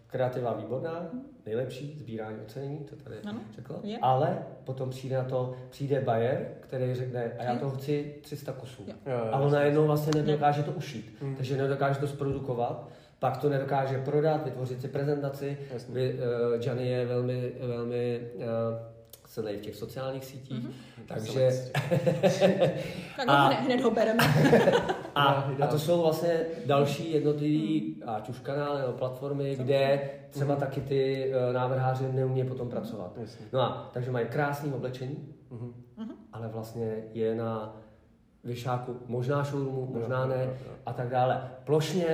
kreativa 0.06 0.52
výborná, 0.52 1.06
nejlepší, 1.46 1.96
sbírání 2.00 2.36
ocenění, 2.46 2.78
to 2.78 2.96
tady 2.96 3.16
Ano, 3.24 3.40
řekl. 3.56 3.80
je. 3.82 3.98
Ale 4.02 4.38
potom 4.64 4.90
přijde 4.90 5.16
na 5.16 5.24
to, 5.24 5.54
přijde 5.70 6.00
buyer, 6.00 6.46
který 6.60 6.94
řekne, 6.94 7.32
a 7.38 7.44
já 7.44 7.56
toho 7.56 7.70
chci 7.70 8.14
300 8.22 8.52
kusů. 8.52 8.82
Jo. 8.86 8.94
Jo, 9.06 9.12
jo, 9.18 9.28
A 9.32 9.38
on 9.40 9.52
najednou 9.52 9.86
vlastně 9.86 10.22
nedokáže 10.22 10.62
to 10.62 10.72
ušít, 10.72 11.16
Mm. 11.22 11.36
takže 11.36 11.56
nedokáže 11.56 12.00
to 12.00 12.06
zprodukovat, 12.08 12.88
pak 13.18 13.36
to 13.36 13.48
nedokáže 13.48 13.98
prodat, 13.98 14.44
vytvořit 14.44 14.80
si 14.80 14.88
prezentaci. 14.88 15.58
Jasně. 15.72 15.94
Vy, 15.94 16.14
uh, 16.14 16.58
Gianni 16.60 16.88
je 16.88 17.06
velmi, 17.06 17.52
velmi 17.60 18.20
uh, 18.34 18.42
silný 19.34 19.52
v 19.56 19.60
těch 19.60 19.76
sociálních 19.76 20.24
sítích, 20.24 20.62
Mhm. 20.64 20.72
takže 21.06 21.50
Tak 23.16 23.28
A- 23.28 23.32
a... 23.32 23.48
hned, 23.48 23.80
ho 23.80 23.90
bereme. 23.90 24.24
a, 25.14 25.46
Jo, 25.58 25.64
a 25.64 25.66
to 25.66 25.78
jsou 25.78 26.02
vlastně 26.02 26.40
další 26.66 27.12
jednotlivý, 27.12 28.02
ať 28.06 28.28
už 28.28 28.38
kanály 28.38 28.80
nebo 28.80 28.92
platformy, 28.92 29.56
kde 29.56 30.10
třeba 30.30 30.56
taky 30.56 30.80
ty 30.80 31.32
uh, 31.48 31.52
návrháři 31.54 32.04
neumí 32.12 32.44
potom 32.44 32.68
pracovat. 32.68 33.12
Jasně. 33.20 33.46
No 33.52 33.60
a 33.60 33.90
takže 33.94 34.10
mají 34.10 34.26
krásný 34.26 34.72
oblečení, 34.72 35.28
Mhm. 35.50 35.72
ale 36.32 36.48
vlastně 36.48 36.94
je 37.12 37.34
na 37.34 37.76
vyšáku 38.44 38.96
možná 39.06 39.44
showroomu, 39.44 39.86
možná 39.92 40.26
ne 40.26 40.50
a 40.86 40.92
tak 40.92 41.08
dále. 41.08 41.50
Plošně 41.64 42.06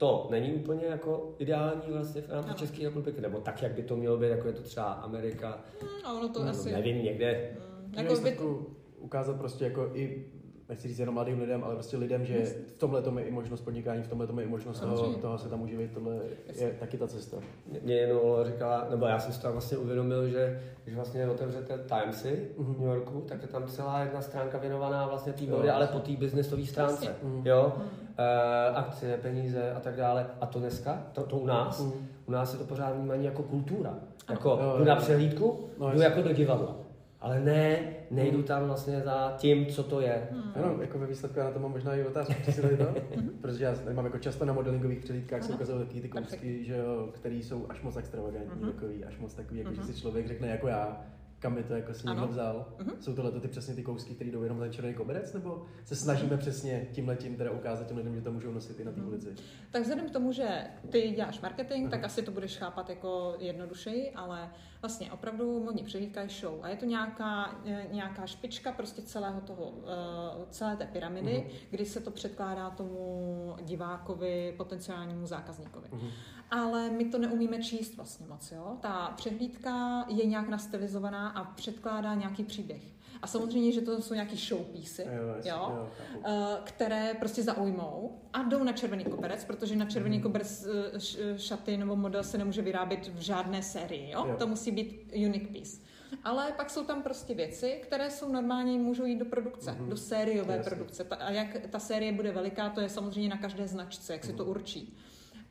to 0.00 0.26
není 0.30 0.52
úplně 0.52 0.86
jako 0.86 1.34
ideální 1.38 1.82
vlastně 1.88 2.20
v 2.22 2.30
rámci. 2.30 2.54
České 2.54 2.82
republiky, 2.84 3.20
nebo 3.20 3.40
tak, 3.40 3.62
jak 3.62 3.72
by 3.72 3.82
to 3.82 3.96
mělo 3.96 4.16
být, 4.16 4.28
jako 4.28 4.46
je 4.46 4.52
to 4.54 4.62
třeba 4.62 4.92
Amerika, 4.92 5.60
A 6.04 6.12
ono 6.12 6.28
to 6.28 6.44
no, 6.44 6.50
asi... 6.50 6.72
nevím, 6.72 7.04
někde. 7.04 7.56
Mm, 7.86 7.94
Jako 7.94 8.20
by, 8.20 8.38
ukázat 8.98 9.36
prostě 9.38 9.64
jako 9.64 9.90
i 9.94 10.24
nechci 10.70 10.88
říct 10.88 10.98
jenom 10.98 11.14
mladým 11.14 11.40
lidem, 11.40 11.64
ale 11.64 11.74
prostě 11.74 11.96
lidem, 11.96 12.24
že 12.24 12.42
v 12.44 12.72
tomhle 12.78 13.02
tom 13.02 13.18
je 13.18 13.24
i 13.24 13.30
možnost 13.30 13.60
podnikání, 13.60 14.02
v 14.02 14.08
tomhle 14.08 14.26
tom 14.26 14.38
je 14.38 14.44
i 14.44 14.48
možnost 14.48 14.80
toho, 14.80 15.12
toho 15.14 15.38
se 15.38 15.48
tam 15.48 15.62
uživit, 15.62 15.90
tohle 15.94 16.16
je 16.54 16.70
taky 16.80 16.98
ta 16.98 17.06
cesta. 17.06 17.36
Mě 17.82 18.12
Lola 18.12 18.44
říkala, 18.44 18.86
nebo 18.90 19.06
já 19.06 19.18
jsem 19.18 19.32
si 19.32 19.40
to 19.42 19.52
vlastně 19.52 19.76
uvědomil, 19.78 20.28
že 20.28 20.62
když 20.84 20.94
vlastně 20.96 21.28
otevřete 21.30 21.78
Timesy 21.78 22.48
Mhm. 22.58 22.74
v 22.74 22.78
New 22.80 22.88
Yorku, 22.88 23.20
tak 23.28 23.42
je 23.42 23.48
tam 23.48 23.66
celá 23.66 24.00
jedna 24.00 24.20
stránka 24.22 24.58
věnovaná 24.58 25.06
vlastně 25.06 25.32
té 25.32 25.44
modě, 25.44 25.70
ale 25.70 25.86
po 25.86 25.98
té 25.98 26.12
businessové 26.12 26.66
stránce. 26.66 27.04
Jasně. 27.06 27.28
Mhm. 27.28 27.46
Jo, 27.46 27.72
e, 28.18 28.70
akcie, 28.74 29.16
peníze 29.18 29.72
a 29.72 29.80
tak 29.80 29.96
dále. 29.96 30.26
A 30.40 30.46
to 30.46 30.58
dneska, 30.58 31.02
to, 31.12 31.22
to 31.22 31.36
u 31.36 31.46
nás, 31.46 31.80
Mhm. 31.80 31.92
u 32.26 32.30
nás 32.32 32.52
je 32.52 32.58
to 32.58 32.64
pořád 32.64 32.90
vnímané 32.96 33.22
jako 33.22 33.42
kultura. 33.42 33.94
Jako 34.30 34.48
Jo, 34.48 34.72
jdu 34.72 34.78
jo, 34.84 34.88
na 34.88 34.96
přehlídku, 34.96 35.60
No, 35.78 35.92
jdu 35.92 36.00
jako 36.00 36.22
do 36.22 36.32
divadla. 36.32 36.76
Ale 37.20 37.40
ne, 37.40 37.78
nejdu 38.10 38.42
tam 38.42 38.66
vlastně 38.66 39.00
za 39.00 39.34
tím, 39.38 39.66
co 39.66 39.82
to 39.82 40.00
je. 40.00 40.28
Ano, 40.54 40.76
jako 40.80 40.98
ve 40.98 41.06
výsledku 41.06 41.38
já 41.38 41.44
na 41.44 41.50
to 41.50 41.58
mám 41.60 41.70
možná 41.70 41.94
i 41.94 42.04
otázku, 42.04 42.34
přesně 42.42 42.62
to, 42.62 42.94
protože 43.40 43.64
já 43.64 43.74
tady 43.74 43.96
mám 43.96 44.04
jako 44.04 44.18
často 44.18 44.44
na 44.44 44.52
modelingových 44.52 44.98
přehlídkách 44.98 45.42
se 45.44 45.52
ukazují 45.52 45.78
taky 45.86 46.00
ty 46.00 46.08
kousky, 46.08 46.64
že 46.64 46.76
jo, 46.76 47.08
který 47.12 47.42
jsou 47.42 47.66
až 47.68 47.82
moc 47.82 47.96
extravagantní, 47.96 48.62
Mhm. 48.62 48.72
takový, 48.72 49.04
až 49.04 49.18
moc 49.18 49.34
takový, 49.34 49.58
jako 49.60 49.74
že 49.74 49.80
Mhm. 49.80 49.92
si 49.92 50.00
člověk 50.00 50.26
řekne 50.28 50.48
jako 50.48 50.68
já, 50.68 51.04
kam 51.38 51.54
by 51.54 51.62
to 51.62 51.74
jako 51.74 51.94
si 51.94 52.06
někdo 52.08 52.26
vzal. 52.26 52.66
Mhm. 52.78 52.90
Jsou 53.00 53.14
tohle 53.14 53.40
ty 53.40 53.48
přesně 53.48 53.74
ty 53.74 53.82
kousky, 53.82 54.14
které 54.14 54.30
jdou 54.30 54.42
jenom 54.42 54.58
na 54.58 54.64
ten 54.64 54.72
červený 54.72 54.94
koberec, 54.94 55.32
nebo 55.34 55.64
se 55.84 55.96
snažíme 55.96 56.36
přesně 56.36 56.86
tím 56.92 57.08
letím 57.08 57.36
teda 57.36 57.50
ukázat 57.50 57.86
těm 57.86 57.96
lidem, 57.96 58.14
že 58.14 58.20
to 58.20 58.32
můžou 58.32 58.52
nosit 58.52 58.80
i 58.80 58.84
na 58.84 58.92
té 58.92 59.00
Mhm. 59.00 59.08
ulici? 59.08 59.28
Tak 59.70 59.82
vzhledem 59.82 60.08
k 60.08 60.12
tomu, 60.12 60.32
že 60.32 60.48
ty 60.90 61.10
děláš 61.10 61.40
marketing, 61.40 61.90
tak 61.90 62.04
asi 62.04 62.22
to 62.22 62.30
budeš 62.30 62.56
chápat 62.58 62.88
jako 62.90 63.34
jednodušeji, 63.38 64.10
ale 64.10 64.50
vlastně 64.82 65.12
opravdu 65.12 65.64
modní 65.64 65.84
přehlídka 65.84 66.20
je 66.22 66.28
show. 66.28 66.58
A 66.62 66.68
je 66.68 66.76
to 66.76 66.84
nějaká, 66.86 67.60
eh, 67.64 67.86
nějaká 67.92 68.26
špička 68.26 68.72
prostě 68.72 69.02
celého 69.02 69.40
toho, 69.40 69.72
eh, 69.84 70.46
celé 70.50 70.76
té 70.76 70.86
pyramidy, 70.86 71.44
Mhm. 71.48 71.56
kdy 71.70 71.86
se 71.86 72.00
to 72.00 72.10
předkládá 72.10 72.70
tomu 72.70 73.56
divákovi, 73.62 74.54
potenciálnímu 74.56 75.26
zákazníkovi. 75.26 75.88
Mhm. 75.92 76.08
Ale 76.50 76.90
my 76.90 77.04
to 77.04 77.18
neumíme 77.18 77.62
číst 77.62 77.96
vlastně 77.96 78.26
moc, 78.26 78.52
jo. 78.52 78.76
Ta 78.80 79.12
přehlídka 79.16 80.04
je 80.08 80.26
nějak 80.26 80.48
nastylizovaná 80.48 81.28
a 81.28 81.44
předkládá 81.44 82.14
nějaký 82.14 82.44
příběh. 82.44 82.82
A 83.22 83.26
samozřejmě, 83.26 83.72
že 83.72 83.80
to 83.80 84.02
jsou 84.02 84.14
nějaký 84.14 84.36
showpiece, 84.36 85.02
Jo, 85.02 85.50
jo, 85.50 85.88
eh, 86.24 86.30
které 86.64 87.14
prostě 87.18 87.42
zaujmou 87.42 88.20
a 88.32 88.42
jdou 88.42 88.64
na 88.64 88.72
červený 88.72 89.04
koberec, 89.04 89.44
protože 89.44 89.76
na 89.76 89.86
červený 89.86 90.16
Mhm. 90.16 90.22
koberec 90.22 90.66
eh, 90.94 90.98
š- 90.98 91.18
šaty 91.36 91.76
nebo 91.76 91.96
model 91.96 92.24
se 92.24 92.38
nemůže 92.38 92.62
vyrábět 92.62 93.08
v 93.08 93.20
žádné 93.20 93.62
sérii, 93.62 94.10
jo? 94.10 94.24
Jo. 94.28 94.36
To 94.38 94.46
musí 94.46 94.70
být 94.70 95.12
unique 95.26 95.48
piece. 95.52 95.80
Ale 96.24 96.52
pak 96.56 96.70
jsou 96.70 96.84
tam 96.84 97.02
prostě 97.02 97.34
věci, 97.34 97.80
které 97.82 98.10
jsou 98.10 98.32
normální, 98.32 98.78
můžou 98.78 99.04
jít 99.04 99.18
do 99.18 99.24
produkce, 99.24 99.72
Mhm. 99.72 99.90
do 99.90 99.96
sériové 99.96 100.56
Jasně. 100.56 100.70
produkce. 100.70 101.04
Ta- 101.04 101.16
A 101.16 101.30
jak 101.30 101.56
ta 101.70 101.78
série 101.78 102.12
bude 102.12 102.32
veliká, 102.32 102.68
to 102.70 102.80
je 102.80 102.88
samozřejmě 102.88 103.28
na 103.28 103.36
každé 103.38 103.68
značce, 103.68 104.12
jak 104.12 104.24
si 104.24 104.28
Mhm. 104.28 104.36
to 104.38 104.44
určí. 104.44 104.96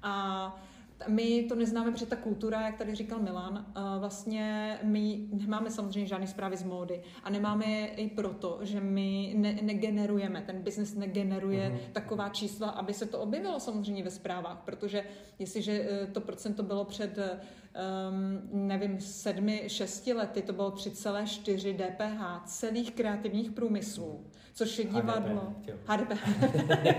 A 0.04 0.64
my 1.08 1.44
to 1.50 1.56
neznáme, 1.56 1.92
protože 1.92 2.06
ta 2.06 2.16
kultura, 2.16 2.62
jak 2.66 2.78
tady 2.78 2.96
říkal 2.96 3.20
Milan, 3.20 3.66
eh, 3.76 4.00
vlastně 4.00 4.78
my 4.84 5.20
nemáme 5.32 5.70
samozřejmě 5.72 6.08
žádné 6.08 6.28
zprávy 6.28 6.58
z 6.58 6.64
módy 6.64 7.02
a 7.24 7.30
nemáme 7.30 7.66
je 7.66 7.88
i 7.88 8.10
proto, 8.10 8.60
že 8.62 8.82
my 8.82 9.34
ne, 9.38 9.58
negenerujeme, 9.62 10.42
ten 10.42 10.62
biznes 10.62 10.96
negeneruje 10.96 11.70
Mhm. 11.70 11.80
taková 11.94 12.30
čísla, 12.30 12.70
aby 12.70 12.94
se 12.94 13.06
to 13.06 13.20
objevilo 13.20 13.60
samozřejmě 13.60 14.04
ve 14.04 14.12
zprávách, 14.12 14.62
protože 14.66 15.04
jestliže 15.40 15.88
eh, 15.90 16.08
to 16.08 16.22
procento 16.22 16.64
bylo 16.64 16.86
před, 16.86 17.18
um, 17.18 18.68
nevím, 18.68 19.00
sedmi, 19.02 19.64
šesti 19.68 20.14
lety, 20.14 20.42
to 20.42 20.54
bylo 20.54 20.72
3,4 20.72 21.74
DPH 21.74 22.44
celých 22.46 22.92
kreativních 22.92 23.52
průmyslů, 23.52 24.26
což 24.54 24.80
je 24.80 24.86
divadlo. 24.86 25.42
HDP, 25.42 25.68
jo. 25.68 25.76
HDP. 25.86 26.12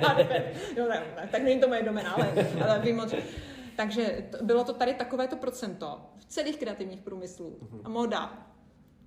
HDP. 0.00 0.30
Jo, 0.76 0.88
ne, 0.88 1.02
ne, 1.16 1.28
tak 1.32 1.42
není 1.42 1.60
to 1.60 1.68
moje 1.68 1.82
domena, 1.82 2.10
ale, 2.12 2.32
ale 2.68 2.78
vím 2.78 2.96
moc. 2.96 3.14
Takže 3.76 4.28
to, 4.38 4.44
bylo 4.44 4.64
to 4.64 4.72
tady 4.72 4.94
takovéto 4.94 5.36
procento 5.36 6.00
v 6.18 6.24
celých 6.24 6.56
kreativních 6.56 7.00
průmyslů. 7.00 7.56
A 7.84 7.88
moda. 7.88 8.46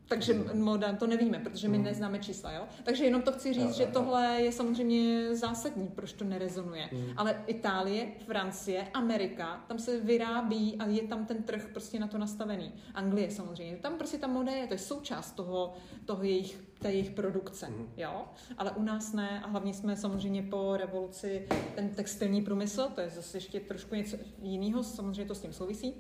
Takže 0.08 0.34
moda 0.54 0.94
to 0.94 1.08
nevíme, 1.08 1.40
protože 1.40 1.68
my 1.70 1.78
Mhm. 1.78 1.86
neznáme 1.86 2.20
čísla, 2.20 2.52
jo? 2.52 2.64
Takže 2.84 3.04
jenom 3.06 3.22
to 3.22 3.32
chci 3.32 3.54
říct, 3.54 3.74
že 3.76 3.86
tohle 3.86 4.42
je 4.42 4.52
samozřejmě 4.52 5.36
zásadní, 5.36 5.88
proč 5.88 6.14
to 6.14 6.24
nerezonuje. 6.24 6.90
Mhm. 6.92 7.14
Ale 7.18 7.44
Itálie, 7.48 8.12
Francie, 8.26 8.88
Amerika, 8.94 9.64
tam 9.68 9.80
se 9.80 10.00
vyrábí 10.00 10.76
a 10.80 10.86
je 10.86 11.04
tam 11.08 11.26
ten 11.26 11.44
trh 11.44 11.68
prostě 11.72 12.00
na 12.00 12.08
to 12.08 12.18
nastavený. 12.18 12.74
Anglie 12.94 13.32
samozřejmě, 13.32 13.76
tam 13.78 13.98
prostě 13.98 14.18
ta 14.18 14.28
moda 14.28 14.52
je, 14.52 14.68
to 14.68 14.74
je 14.74 14.78
součást 14.78 15.32
toho, 15.32 15.74
toho 16.06 16.24
jejich, 16.24 16.60
té 16.84 16.92
jejich 16.92 17.10
produkce, 17.12 17.70
Mhm. 17.70 17.88
jo? 17.98 18.26
Ale 18.58 18.72
u 18.72 18.84
nás 18.84 19.14
ne 19.14 19.42
a 19.44 19.48
hlavně 19.48 19.74
jsme 19.74 19.96
samozřejmě 19.96 20.44
po 20.44 20.78
revoluci 20.78 21.48
ten 21.76 21.90
textilní 21.90 22.42
průmysl, 22.42 22.88
to 22.96 23.02
je 23.02 23.10
zase 23.10 23.38
ještě 23.38 23.60
trošku 23.60 23.96
něco 23.96 24.18
jiného, 24.42 24.84
samozřejmě 24.84 25.26
to 25.26 25.36
s 25.36 25.42
tím 25.42 25.54
souvisí. 25.54 25.94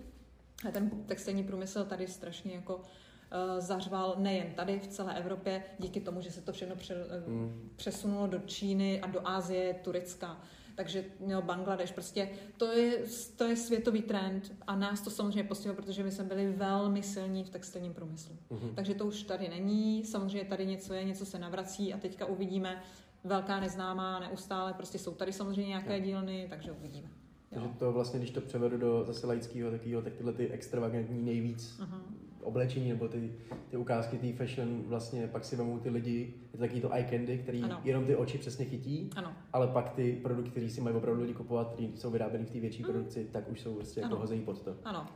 A 0.67 0.71
ten 0.71 0.89
textilní 1.05 1.43
průmysl 1.43 1.85
tady 1.85 2.07
strašně 2.07 2.53
jako 2.55 2.75
uh, 2.75 2.81
zařval 3.59 4.15
nejen 4.17 4.53
tady 4.55 4.79
v 4.79 4.87
celé 4.87 5.17
Evropě, 5.19 5.63
díky 5.79 5.99
tomu, 6.01 6.21
že 6.21 6.31
se 6.31 6.41
to 6.41 6.53
všechno 6.53 6.75
pře, 6.75 6.93
eh, 6.95 7.29
Mm. 7.29 7.69
přesunulo 7.75 8.27
do 8.27 8.39
Číny 8.39 9.01
a 9.01 9.07
do 9.07 9.27
Asie, 9.27 9.73
Turecka. 9.73 10.41
Takže 10.75 11.05
jo, 11.27 11.41
Bangladeš, 11.41 11.91
prostě 11.91 12.29
to 12.57 12.65
je, 12.65 12.99
to 13.35 13.43
je 13.43 13.55
světový 13.55 14.01
trend 14.01 14.53
a 14.67 14.75
nás 14.75 15.01
to 15.01 15.09
samozřejmě 15.09 15.43
postihlo, 15.43 15.75
protože 15.75 16.03
my 16.03 16.11
jsme 16.11 16.23
byli 16.23 16.51
velmi 16.51 17.03
silní 17.03 17.43
v 17.43 17.49
textilním 17.49 17.93
průmyslu. 17.93 18.35
Mhm. 18.49 18.75
Takže 18.75 18.93
to 18.93 19.05
už 19.05 19.23
tady 19.23 19.49
není, 19.49 20.05
samozřejmě 20.05 20.45
tady 20.45 20.65
něco 20.65 20.93
je, 20.93 21.03
něco 21.03 21.25
se 21.25 21.39
navrací 21.39 21.93
a 21.93 21.97
teďka 21.97 22.25
uvidíme 22.25 22.83
velká 23.23 23.59
neznámá, 23.59 24.19
neustále, 24.19 24.73
prostě 24.73 24.99
jsou 24.99 25.13
tady 25.13 25.33
samozřejmě 25.33 25.67
nějaké 25.67 25.99
dílny, 25.99 26.47
takže 26.49 26.71
uvidíme. 26.71 27.09
Takže 27.49 27.69
to 27.79 27.91
vlastně, 27.91 28.19
když 28.19 28.31
to 28.31 28.41
převedu 28.41 28.77
do 28.77 29.03
zase 29.03 29.27
laického 29.27 29.71
takového, 29.71 30.01
tak 30.01 30.13
tyhle 30.13 30.33
ty 30.33 30.47
extravagantní 30.47 31.21
nejvíc 31.21 31.79
Aha. 31.79 32.01
Oblečení 32.43 32.89
nebo 32.89 33.07
ty, 33.07 33.31
ty 33.69 33.77
ukázky 33.77 34.17
té 34.17 34.33
fashion 34.33 34.81
vlastně 34.87 35.27
pak 35.27 35.45
si 35.45 35.55
vemou 35.55 35.79
ty 35.79 35.89
lidi, 35.89 36.33
je 36.43 36.51
to 36.51 36.57
takový 36.57 36.81
to 36.81 36.93
eye 36.93 37.07
candy, 37.09 37.37
který 37.37 37.63
Ano. 37.63 37.79
jenom 37.83 38.05
ty 38.05 38.15
oči 38.15 38.37
přesně 38.37 38.65
chytí, 38.65 39.09
Ano, 39.15 39.31
ale 39.53 39.67
pak 39.67 39.89
ty 39.89 40.19
produkty, 40.23 40.49
které 40.51 40.69
si 40.69 40.81
mají 40.81 40.95
opravdu 40.95 41.21
lidi 41.21 41.33
kupovat, 41.33 41.73
které 41.73 41.87
jsou 41.95 42.11
vyráběny 42.11 42.45
v 42.45 42.49
té 42.49 42.59
větší 42.59 42.83
Mm. 42.83 42.89
produkci, 42.89 43.27
tak 43.31 43.49
už 43.51 43.61
jsou 43.61 43.73
prostě 43.75 43.99
jako 43.99 44.11
Ano. 44.13 44.21
hozejí 44.21 44.41
pod 44.41 44.61
to. 44.61 44.75
ano. 44.83 45.07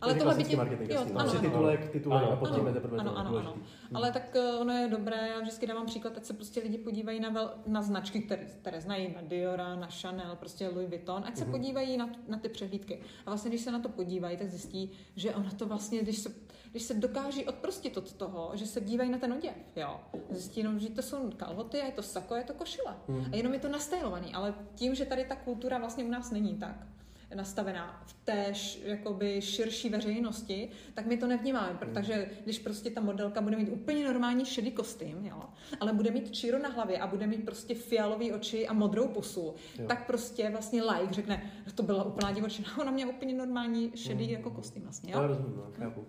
Ale 0.00 0.12
Ale 0.12 0.14
to 0.14 0.18
tohle 0.24 0.34
by 0.38 0.44
ti... 0.44 0.56
marketing, 0.56 0.90
jo, 0.90 1.00
ano, 1.00 1.10
Prostě 1.20 1.38
ano. 1.38 1.48
titulek, 1.50 1.88
titulek 1.88 2.22
Ano. 2.22 2.32
a 2.32 2.36
pod 2.36 2.46
tím 2.48 2.58
Ano. 2.60 2.66
je 2.68 2.72
teprve 2.74 2.98
Ano, 2.98 3.16
ano, 3.18 3.30
důležitý. 3.30 3.60
Ale 3.94 4.12
tak 4.12 4.36
eh, 4.36 4.52
ono 4.60 4.72
je 4.72 4.88
dobré, 4.88 5.28
já 5.28 5.40
vždycky 5.40 5.66
dávám 5.66 5.86
příklad, 5.86 6.12
ať 6.16 6.24
se 6.24 6.32
prostě 6.34 6.60
lidi 6.60 6.78
podívají 6.78 7.20
na, 7.20 7.28
vel, 7.30 7.50
na 7.66 7.82
značky, 7.82 8.20
které, 8.20 8.44
které 8.44 8.80
znají, 8.80 9.14
na 9.14 9.20
Diora, 9.22 9.74
na 9.76 9.88
Chanel, 10.00 10.36
prostě 10.36 10.68
Louis 10.68 10.88
Vuitton, 10.88 11.22
ať 11.26 11.36
se 11.36 11.44
Mhm. 11.44 11.52
podívají 11.52 11.96
na, 11.96 12.10
na 12.28 12.38
ty 12.38 12.48
přehlídky. 12.48 12.98
A 13.26 13.30
vlastně, 13.30 13.48
když 13.50 13.60
se 13.60 13.72
na 13.72 13.78
to 13.80 13.88
podívají, 13.88 14.36
tak 14.36 14.48
zjistí, 14.50 14.90
že 15.16 15.34
ono 15.34 15.50
to 15.50 15.66
vlastně, 15.66 16.02
když 16.02 16.18
se, 16.18 16.30
když 16.72 16.82
se 16.82 16.94
dokáží 16.94 17.46
odprostit 17.46 17.96
od 17.96 18.12
toho, 18.12 18.50
že 18.54 18.66
se 18.66 18.80
dívají 18.80 19.10
na 19.10 19.18
ten 19.18 19.32
oděv, 19.32 19.54
jo. 19.76 20.00
Zjistí 20.30 20.60
jenom, 20.60 20.78
že 20.78 20.90
to 20.90 21.02
jsou 21.02 21.30
kalhoty, 21.30 21.80
a 21.80 21.86
je 21.86 21.92
to 21.92 22.02
sako, 22.02 22.34
je 22.34 22.44
to 22.44 22.54
košile. 22.54 22.96
Hmm. 23.08 23.26
A 23.32 23.36
jenom 23.36 23.54
je 23.54 23.60
to 23.60 23.68
nastylovaný, 23.68 24.34
ale 24.34 24.54
tím, 24.74 24.94
že 24.94 25.04
tady 25.04 25.24
ta 25.24 25.36
kultura 25.36 25.78
vlastně 25.78 26.04
u 26.04 26.08
nás 26.08 26.30
není 26.30 26.54
tak 26.54 26.86
nastavená 27.34 28.02
v 28.06 28.12
té 28.24 28.52
jakoby 28.84 29.42
širší 29.42 29.88
veřejnosti, 29.88 30.70
tak 30.94 31.06
my 31.06 31.16
to 31.16 31.26
nevnímáme, 31.26 31.74
protože 31.78 32.30
když 32.44 32.58
prostě 32.58 32.90
ta 32.90 33.00
modelka 33.00 33.40
bude 33.40 33.56
mít 33.56 33.68
úplně 33.68 34.04
normální 34.04 34.44
šedý 34.44 34.70
kostým, 34.72 35.26
jo, 35.26 35.42
ale 35.80 35.92
bude 35.92 36.10
mít 36.10 36.30
číru 36.30 36.58
na 36.58 36.68
hlavě 36.68 36.98
a 36.98 37.06
bude 37.06 37.26
mít 37.26 37.44
prostě 37.44 37.74
fialový 37.74 38.32
oči 38.32 38.68
a 38.68 38.72
modrou 38.72 39.08
pusu, 39.08 39.54
Jo. 39.78 39.86
tak 39.86 40.06
prostě 40.06 40.50
vlastně 40.50 40.82
like 40.82 41.14
řekne, 41.14 41.52
to 41.74 41.82
byla 41.82 42.04
úplná 42.04 42.32
divočina, 42.32 42.68
ona 42.80 42.90
měla 42.90 43.10
úplně 43.10 43.34
normální 43.34 43.92
šedý 43.94 44.30
jako 44.30 44.50
kostým 44.50 44.82
vlastně, 44.82 45.12
Já 45.12 45.20
jo. 45.22 45.26
rozumím, 45.26 45.56
no, 45.56 45.66
chápu. 45.72 46.06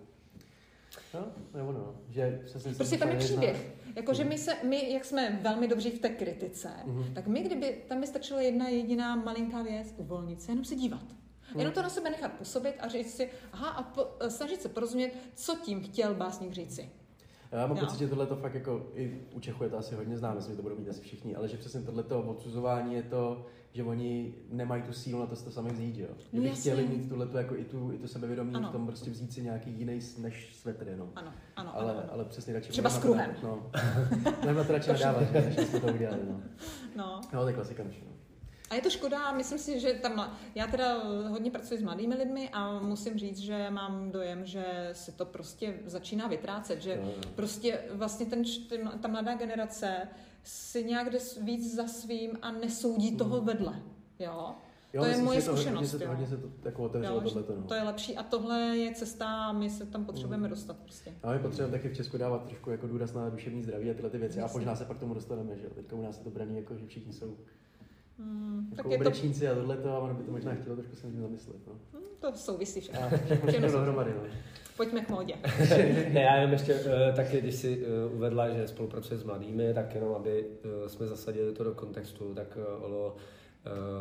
No, 1.14 1.26
nebo 1.54 1.72
no, 1.72 1.94
že 2.08 2.40
přesně 2.44 2.74
Prostě 2.74 2.98
tam 2.98 3.08
je 3.08 3.16
příběh. 3.16 3.74
Jakože 3.96 4.24
my, 4.24 4.38
se, 4.38 4.56
my, 4.62 4.92
jak 4.92 5.04
jsme 5.04 5.38
velmi 5.42 5.68
dobří 5.68 5.90
v 5.90 5.98
té 5.98 6.08
kritice, 6.08 6.70
Mhm. 6.84 7.14
tak 7.14 7.26
my, 7.26 7.40
kdyby 7.42 7.82
tam 7.88 8.00
by 8.00 8.06
stačila 8.06 8.40
jedna 8.40 8.68
jediná 8.68 9.16
malinká 9.16 9.62
věc, 9.62 9.94
uvolnit 9.96 10.42
se, 10.42 10.52
jenom 10.52 10.64
se 10.64 10.74
dívat. 10.74 11.04
Jenom 11.58 11.72
to 11.74 11.82
na 11.82 11.88
sebe 11.88 12.10
nechat 12.10 12.32
působit 12.32 12.74
a 12.80 12.88
říct 12.88 13.14
si, 13.16 13.30
aha, 13.52 13.68
a 13.68 13.82
po, 13.82 14.06
snažit 14.28 14.62
se 14.62 14.68
porozumět, 14.68 15.12
co 15.34 15.56
tím 15.62 15.82
chtěl 15.82 16.14
básník 16.14 16.52
říci. 16.52 16.90
Já 17.54 17.66
mám 17.66 17.76
Jo. 17.76 17.84
pocit, 17.84 17.98
že 17.98 18.08
tohle 18.08 18.26
to 18.26 18.36
fakt 18.36 18.54
jako 18.54 18.86
i 18.94 19.20
u 19.34 19.40
Čechů 19.40 19.64
je 19.64 19.70
to 19.70 19.78
asi 19.78 19.94
hodně 19.94 20.18
známe, 20.18 20.34
myslím, 20.36 20.52
že 20.52 20.56
to 20.56 20.62
budou 20.62 20.76
mít 20.76 20.88
asi 20.88 21.00
všichni, 21.00 21.36
ale 21.36 21.48
že 21.48 21.56
přesně 21.56 21.80
tohle 21.80 22.02
odsuzování 22.04 22.94
je 22.94 23.02
to, 23.02 23.46
že 23.72 23.82
oni 23.84 24.34
nemají 24.50 24.82
tu 24.82 24.92
sílu 24.92 25.20
na 25.20 25.26
to 25.26 25.36
si 25.36 25.44
to 25.44 25.50
sami 25.50 25.70
vzít, 25.72 25.96
jo? 25.98 26.08
Že 26.18 26.24
No 26.32 26.42
by 26.42 26.50
chtěli 26.50 26.86
mít 26.88 27.08
tuhle 27.08 27.28
jako 27.34 27.56
i 27.56 27.64
tu, 27.64 27.92
i 27.92 27.98
tu 27.98 28.08
sebevědomí 28.08 28.54
Ano. 28.54 28.68
v 28.68 28.72
tom 28.72 28.86
prostě 28.86 29.10
vzít 29.10 29.32
si 29.32 29.42
nějaký 29.42 29.70
jiný 29.70 30.00
než 30.18 30.56
svetr 30.56 30.88
jenom. 30.88 31.10
Ano, 31.16 31.32
ano, 31.56 31.70
Ale, 31.76 31.90
ano. 31.92 32.00
ano. 32.02 32.12
ale 32.12 32.24
přesně 32.24 32.54
radši... 32.54 32.68
Třeba 32.70 32.90
s 32.90 32.98
kruhem. 32.98 33.30
to- 33.40 33.46
No. 33.46 33.70
Na 34.54 34.64
to 34.64 34.72
radši 34.72 34.90
nadávat, 34.92 35.22
že, 35.32 35.40
než 35.56 35.68
jsme 35.68 35.80
to 35.80 35.86
udělali, 35.94 36.20
no. 36.30 36.40
No. 36.96 37.20
No, 37.32 37.40
to 37.42 37.48
je 37.48 37.54
klasika 37.54 37.84
naše, 37.84 38.00
no. 38.06 38.12
A 38.70 38.74
je 38.74 38.82
to 38.82 38.90
škoda, 38.90 39.32
myslím 39.32 39.58
si, 39.58 39.80
že 39.80 39.92
tam, 39.92 40.36
já 40.54 40.66
teda 40.66 40.98
hodně 41.28 41.50
pracuji 41.50 41.78
s 41.78 41.82
mladými 41.82 42.14
lidmi 42.14 42.50
a 42.52 42.80
musím 42.80 43.18
říct, 43.18 43.38
že 43.38 43.70
mám 43.70 44.10
dojem, 44.10 44.46
že 44.46 44.90
se 44.92 45.12
to 45.12 45.26
prostě 45.26 45.74
začíná 45.86 46.28
vytrácet, 46.28 46.82
že 46.82 46.94
jo. 46.94 47.14
prostě 47.34 47.78
vlastně 47.92 48.26
ten, 48.26 48.42
ten, 48.68 48.90
ta 49.02 49.08
mladá 49.08 49.34
generace 49.34 50.08
si 50.44 50.84
nějak 50.84 51.10
jde 51.10 51.18
víc 51.40 51.74
za 51.74 51.86
svým 51.86 52.38
a 52.42 52.52
nesoudí 52.52 53.16
toho 53.16 53.40
vedle, 53.40 53.82
jo. 54.18 54.54
Jo, 54.94 55.02
to 55.02 55.06
je 55.06 55.10
myslím, 55.10 55.24
moje 55.24 55.42
zkušenost, 55.42 55.90
se 55.90 55.98
to, 55.98 56.08
hodně 56.08 56.26
se 56.26 56.36
to 56.36 56.48
jako 56.64 56.82
otevřelo 56.82 57.14
Jo, 57.16 57.20
tohleto, 57.20 57.56
no. 57.56 57.62
to 57.62 57.74
je 57.74 57.82
lepší 57.82 58.16
a 58.16 58.22
tohle 58.22 58.60
je 58.60 58.94
cesta 58.94 59.26
a 59.26 59.52
my 59.52 59.70
se 59.70 59.86
tam 59.86 60.04
potřebujeme 60.04 60.48
dostat 60.48 60.76
prostě. 60.76 61.12
A 61.22 61.32
my 61.32 61.38
potřebujeme 61.38 61.78
taky 61.78 61.88
v 61.88 61.96
Česku 61.96 62.18
dávat 62.18 62.44
trošku 62.44 62.70
jako 62.70 62.86
důraz 62.86 63.12
na 63.12 63.28
duševní 63.28 63.62
zdraví 63.62 63.90
a 63.90 63.94
tyhle 63.94 64.10
ty 64.10 64.18
věci. 64.18 64.38
A 64.38 64.42
Jasně. 64.42 64.58
možná 64.58 64.76
se 64.76 64.84
pak 64.84 64.96
k 64.96 65.00
tomu 65.00 65.14
dostaneme, 65.14 65.56
že 65.56 65.64
jo. 65.64 65.70
Teďka 65.74 65.96
u 65.96 66.02
nás 66.02 66.16
se 66.16 66.24
to 66.24 66.30
braní 66.30 66.56
jako, 66.56 66.76
že 66.76 66.86
všichni 66.86 67.12
jsou 67.12 67.36
Hmm, 68.18 68.70
tak 68.76 68.86
jako 68.90 69.04
je 69.04 69.10
to, 69.10 69.50
a 69.50 69.54
tohle 69.54 69.76
to 69.76 69.90
a 69.90 69.98
ono 69.98 70.14
by 70.14 70.22
to 70.22 70.32
možná 70.32 70.54
chtělo 70.54 70.76
trošku 70.76 70.96
se 70.96 71.06
nad 71.06 71.12
tím 71.12 71.20
zamyslet. 71.20 71.56
No. 71.66 71.72
hm, 71.92 72.04
to 72.20 72.32
souvisí 72.36 72.80
všechno. 72.80 73.08
Všechno, 73.48 73.72
dohromady, 73.72 74.14
no. 74.14 74.22
Pojďme 74.76 75.00
k 75.00 75.08
módě. 75.08 75.34
ne, 76.12 76.20
já 76.22 76.36
jenom 76.36 76.52
ještě 76.52 76.74
uh, 76.74 76.90
taky, 77.16 77.40
když 77.40 77.54
si 77.54 77.86
uh, 77.86 78.16
uvedla, 78.16 78.50
že 78.50 78.68
spolupracuje 78.68 79.18
s 79.18 79.24
mladými, 79.24 79.74
tak 79.74 79.94
jenom, 79.94 80.14
aby 80.14 80.44
uh, 80.44 80.88
jsme 80.88 81.06
zasadili 81.06 81.52
to 81.52 81.64
do 81.64 81.74
kontextu, 81.74 82.34
tak 82.34 82.58
Olo 82.80 83.16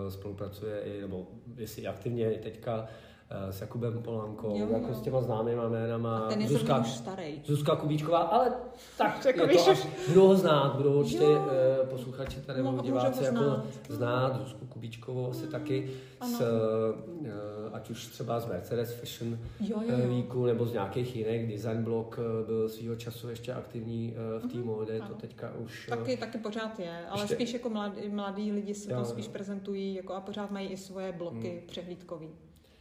spolupracuje 0.09 0.81
i, 0.81 1.01
nebo 1.01 1.27
jestli 1.57 1.87
aktivně 1.87 2.33
i 2.33 2.39
teďka 2.39 2.87
s 3.49 3.61
Jakubem 3.61 4.01
Polankou, 4.03 4.57
Jo, 4.57 4.67
jako 4.71 4.87
jo. 4.87 4.93
s 4.93 5.01
těma 5.01 5.21
známýma 5.21 5.67
jménama. 5.69 6.19
A 6.19 6.29
ten 6.29 6.41
je 6.41 6.47
Zuzka, 6.47 6.77
už 6.79 6.91
starý. 6.91 7.41
Zuzka 7.45 7.75
Kubíčková, 7.75 8.19
ale 8.19 8.51
tak 8.97 9.25
Jako 9.25 9.41
je 9.41 9.57
to 9.57 9.69
až, 9.71 9.87
budou 10.07 10.27
ho 10.27 10.35
znát, 10.35 10.75
budou 10.75 10.99
určitě 10.99 11.23
Jo. 11.23 11.47
uh, 11.81 11.87
posluchači 11.89 12.41
tady 12.41 12.63
nebo 12.63 12.81
diváci 12.81 13.23
jako 13.23 13.37
znát. 13.43 13.65
znát, 13.89 14.39
Zuzku 14.41 14.65
Kubíčkovou 14.65 15.29
asi 15.29 15.47
taky, 15.47 15.89
ano. 16.19 16.37
s, 16.37 16.41
uh, 16.41 17.33
ať 17.73 17.89
už 17.89 18.07
třeba 18.07 18.39
z 18.39 18.45
Mercedes 18.45 18.93
Fashion 18.93 19.39
Jo, 19.59 19.77
jo, 19.81 19.95
eh, 19.97 20.01
jo. 20.03 20.07
Weeku 20.15 20.45
nebo 20.45 20.65
z 20.65 20.73
nějakých 20.73 21.15
jiných, 21.15 21.51
Design 21.51 21.83
Blog 21.83 22.19
eh, 22.19 22.45
byl 22.45 22.69
svýho 22.69 22.95
času 22.95 23.29
ještě 23.29 23.53
aktivní 23.53 24.13
eh, 24.15 24.39
v 24.39 24.51
té 24.51 24.57
Mhm, 24.57 24.65
módě, 24.67 25.01
to 25.07 25.13
teďka 25.13 25.51
už... 25.63 25.87
eh, 25.93 25.97
Taky, 25.97 26.17
taky 26.17 26.37
pořád 26.37 26.79
je, 26.79 27.05
ale 27.09 27.21
Ještě- 27.23 27.35
spíš 27.35 27.53
jako 27.53 27.69
mladí, 27.69 28.09
mladí 28.09 28.51
lidi 28.51 28.73
se 28.73 28.93
jo. 28.93 29.05
spíš 29.05 29.27
prezentují 29.27 29.95
jako 29.95 30.13
a 30.13 30.21
pořád 30.21 30.51
mají 30.51 30.67
i 30.69 30.77
svoje 30.77 31.11
bloky 31.11 31.63
přehlídkový. 31.67 32.29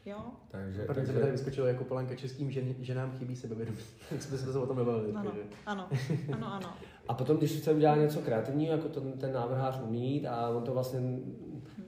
Jo? 0.07 0.19
Takže, 0.51 0.83
První 0.83 1.07
se 1.07 1.12
mi 1.12 1.21
tady 1.21 1.33
vyskočilo 1.33 1.67
jako 1.67 1.85
polanka 1.85 2.15
českým 2.15 2.51
žen, 2.51 2.75
ženám 2.81 3.12
chybí 3.19 3.37
sebevědomí. 3.37 3.79
Jak 4.11 4.23
jsme 4.23 4.38
se 4.38 4.59
o 4.59 4.67
tom 4.67 4.77
nebavili. 4.77 5.12
Ano, 5.12 5.31
takže- 5.31 5.47
ano, 5.67 5.88
ano, 6.33 6.53
ano. 6.53 6.75
A 7.09 7.15
potom, 7.15 7.37
když 7.37 7.53
chce 7.53 7.73
udělat 7.73 7.95
něco 7.95 8.21
kreativního, 8.21 8.73
jako 8.73 8.88
to, 8.88 9.01
ten 9.01 9.33
návrhář 9.33 9.81
umí 9.83 10.27
a 10.27 10.49
on 10.49 10.62
to 10.62 10.73
vlastně 10.73 11.01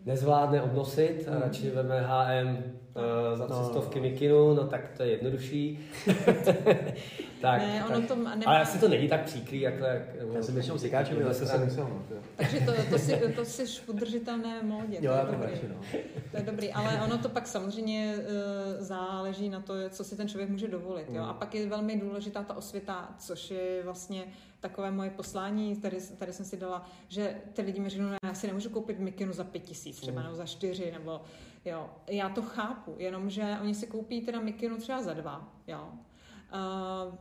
nezvládne 0.05 0.63
odnosit 0.63 1.29
a 1.29 1.39
radši 1.41 1.71
veme 1.71 2.01
HM 2.09 2.49
uh, 2.57 3.39
za 3.39 3.47
No, 3.47 3.55
tři 3.61 3.65
stovky 3.71 3.99
no. 4.01 4.03
mikinu, 4.03 4.55
no 4.55 4.67
tak 4.67 4.91
to 4.97 5.03
je 5.03 5.11
jednodušší. 5.11 5.79
tak, 7.41 7.61
Ne, 7.61 7.85
ono 7.87 7.99
tak. 8.01 8.09
to 8.09 8.15
nemá- 8.17 8.47
Ale 8.47 8.61
asi 8.61 8.79
to 8.79 8.89
není 8.89 9.09
tak 9.09 9.25
příkrý, 9.25 9.61
jak 9.61 9.79
to... 9.79 9.85
Jak, 9.85 10.03
Já 10.35 10.43
jsem 10.43 10.55
většinou 10.55 10.79
sikáčem, 10.79 11.19
ale 11.25 11.35
se 11.35 11.47
se 11.47 11.59
musel, 11.65 11.85
no. 11.85 12.03
to- 12.09 12.15
Takže 12.37 12.61
to, 12.61 12.73
to, 12.91 12.99
si, 12.99 13.33
to 13.37 13.45
si 13.45 13.67
v 13.67 13.89
udržitelné 13.89 14.63
módě, 14.63 14.99
to 14.99 15.05
Jo, 15.05 15.13
je 15.13 15.19
to 15.27 15.33
dobrý. 15.33 15.51
radši, 15.51 15.69
no. 15.69 16.01
To 16.31 16.37
je 16.37 16.43
dobrý, 16.43 16.73
ale 16.73 17.01
ono 17.05 17.19
to 17.19 17.29
pak 17.29 17.47
samozřejmě 17.47 18.15
uh, 18.19 18.25
záleží 18.85 19.49
na 19.49 19.61
to, 19.61 19.75
co 19.91 20.05
si 20.05 20.17
ten 20.17 20.29
člověk 20.29 20.51
může 20.51 20.69
dovolit. 20.69 21.07
Jo? 21.09 21.23
Mm. 21.23 21.29
A 21.29 21.35
pak 21.35 21.55
je 21.55 21.69
velmi 21.69 21.97
důležitá 22.01 22.43
ta 22.43 22.55
osvěta, 22.55 23.15
což 23.19 23.51
je 23.51 23.83
vlastně 23.85 24.25
takové 24.61 24.91
moje 24.91 25.11
poslání, 25.11 25.77
tady, 25.77 25.99
tady 26.19 26.33
jsem 26.33 26.47
si 26.47 26.57
dala, 26.57 26.91
že 27.09 27.35
ty 27.53 27.63
lidi 27.63 27.81
mi 27.81 27.89
řeknou, 27.89 28.09
"No, 28.09 28.17
já 28.25 28.35
si 28.35 28.47
nemůžu 28.47 28.71
koupit 28.71 28.99
mikinu 28.99 29.33
za 29.33 29.45
pět 29.45 29.63
tisíc 29.63 30.01
třeba, 30.01 30.19
Mm. 30.21 30.25
nebo 30.25 30.37
za 30.37 30.47
čtyři, 30.47 30.93
nebo 30.93 31.21
jo. 31.65 31.91
Já 32.09 32.29
to 32.29 32.43
chápu, 32.43 32.95
jenomže 32.99 33.57
oni 33.63 33.75
si 33.75 33.87
koupí 33.87 34.21
teda 34.21 34.41
mikinu 34.41 34.77
třeba 34.77 35.03
za 35.03 35.13
dva, 35.15 35.49
jo. 35.67 35.89
Uh, 36.55 37.15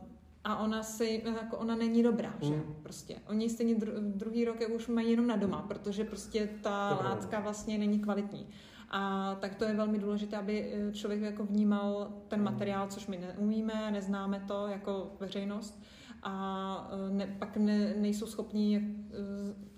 a 0.44 0.56
ona 0.56 0.82
si, 0.82 1.22
jako 1.40 1.56
ona 1.56 1.76
není 1.76 2.02
dobrá, 2.02 2.34
že? 2.40 2.56
Mm. 2.56 2.74
Prostě. 2.82 3.16
Oni 3.28 3.50
stejně 3.50 3.74
dru, 3.74 3.92
druhý 3.98 4.44
rok 4.44 4.56
už 4.74 4.88
mají 4.88 5.10
jenom 5.10 5.26
na 5.26 5.36
doma, 5.36 5.62
protože 5.62 6.04
prostě 6.04 6.48
ta 6.62 6.88
pravda. 6.94 7.08
látka 7.08 7.40
vlastně 7.40 7.78
není 7.78 7.98
kvalitní. 7.98 8.46
A 8.90 9.34
tak 9.40 9.54
to 9.54 9.64
je 9.64 9.74
velmi 9.74 9.98
důležité, 9.98 10.36
aby 10.36 10.72
eh, 10.72 10.92
člověk 10.92 11.22
jako 11.22 11.44
vnímal 11.44 12.12
ten 12.28 12.42
materiál, 12.42 12.88
což 12.88 13.06
my 13.06 13.18
neumíme, 13.18 13.90
neznáme 13.90 14.44
to 14.48 14.66
jako 14.66 15.16
veřejnost 15.20 15.82
a 16.22 16.90
eh, 16.92 17.14
ne, 17.14 17.36
pak 17.38 17.56
ne, 17.56 17.94
nejsou 17.96 18.26
schopní 18.26 18.76
eh, 18.76 19.73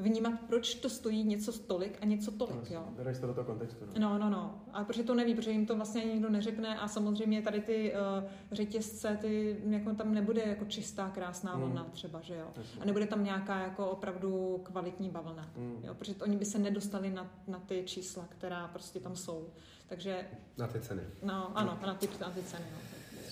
vnímat, 0.00 0.32
proč 0.46 0.74
to 0.74 0.90
stojí 0.90 1.24
něco 1.24 1.52
tolik 1.52 1.98
a 2.02 2.04
něco 2.04 2.30
tolik. 2.30 2.70
Jo. 2.70 2.84
Dáš 3.04 3.18
to 3.18 3.26
do 3.26 3.34
toho 3.34 3.44
kontextu. 3.44 3.84
No. 3.86 4.00
No, 4.00 4.18
no, 4.18 4.30
no. 4.30 4.60
A 4.72 4.84
protože 4.84 5.02
to 5.02 5.14
neví, 5.14 5.34
protože 5.34 5.50
jim 5.50 5.66
to 5.66 5.76
vlastně 5.76 6.04
nikdo 6.04 6.30
neřekne 6.30 6.78
a 6.78 6.88
samozřejmě 6.88 7.42
tady 7.42 7.60
ty 7.60 7.92
uh, 8.22 8.28
řetězce, 8.52 9.18
ty, 9.20 9.56
jako 9.68 9.94
tam 9.94 10.14
nebude 10.14 10.42
jako 10.42 10.64
čistá, 10.64 11.10
krásná 11.10 11.54
Hmm. 11.54 11.62
vlna 11.64 11.84
třeba, 11.92 12.20
že 12.20 12.34
jo. 12.34 12.46
Jasně. 12.56 12.80
A 12.82 12.84
nebude 12.84 13.06
tam 13.06 13.24
nějaká 13.24 13.58
jako 13.60 13.86
opravdu 13.90 14.60
kvalitní 14.62 15.08
bavlna. 15.08 15.50
Mm. 15.56 15.80
Jo, 15.84 15.94
protože 15.94 16.14
oni 16.22 16.36
by 16.36 16.44
se 16.44 16.58
nedostali 16.58 17.10
na, 17.10 17.30
na 17.48 17.58
ty 17.58 17.82
čísla, 17.86 18.24
která 18.28 18.68
prostě 18.68 19.00
tam 19.00 19.16
jsou. 19.16 19.48
Takže, 19.88 20.26
Na 20.58 20.66
ty 20.66 20.80
ceny. 20.80 21.02
no, 21.22 21.58
ano, 21.58 21.78
na 21.86 21.94
ty, 21.94 22.08
na 22.20 22.30
ty 22.30 22.42
ceny. 22.42 22.64
No. 22.72 22.78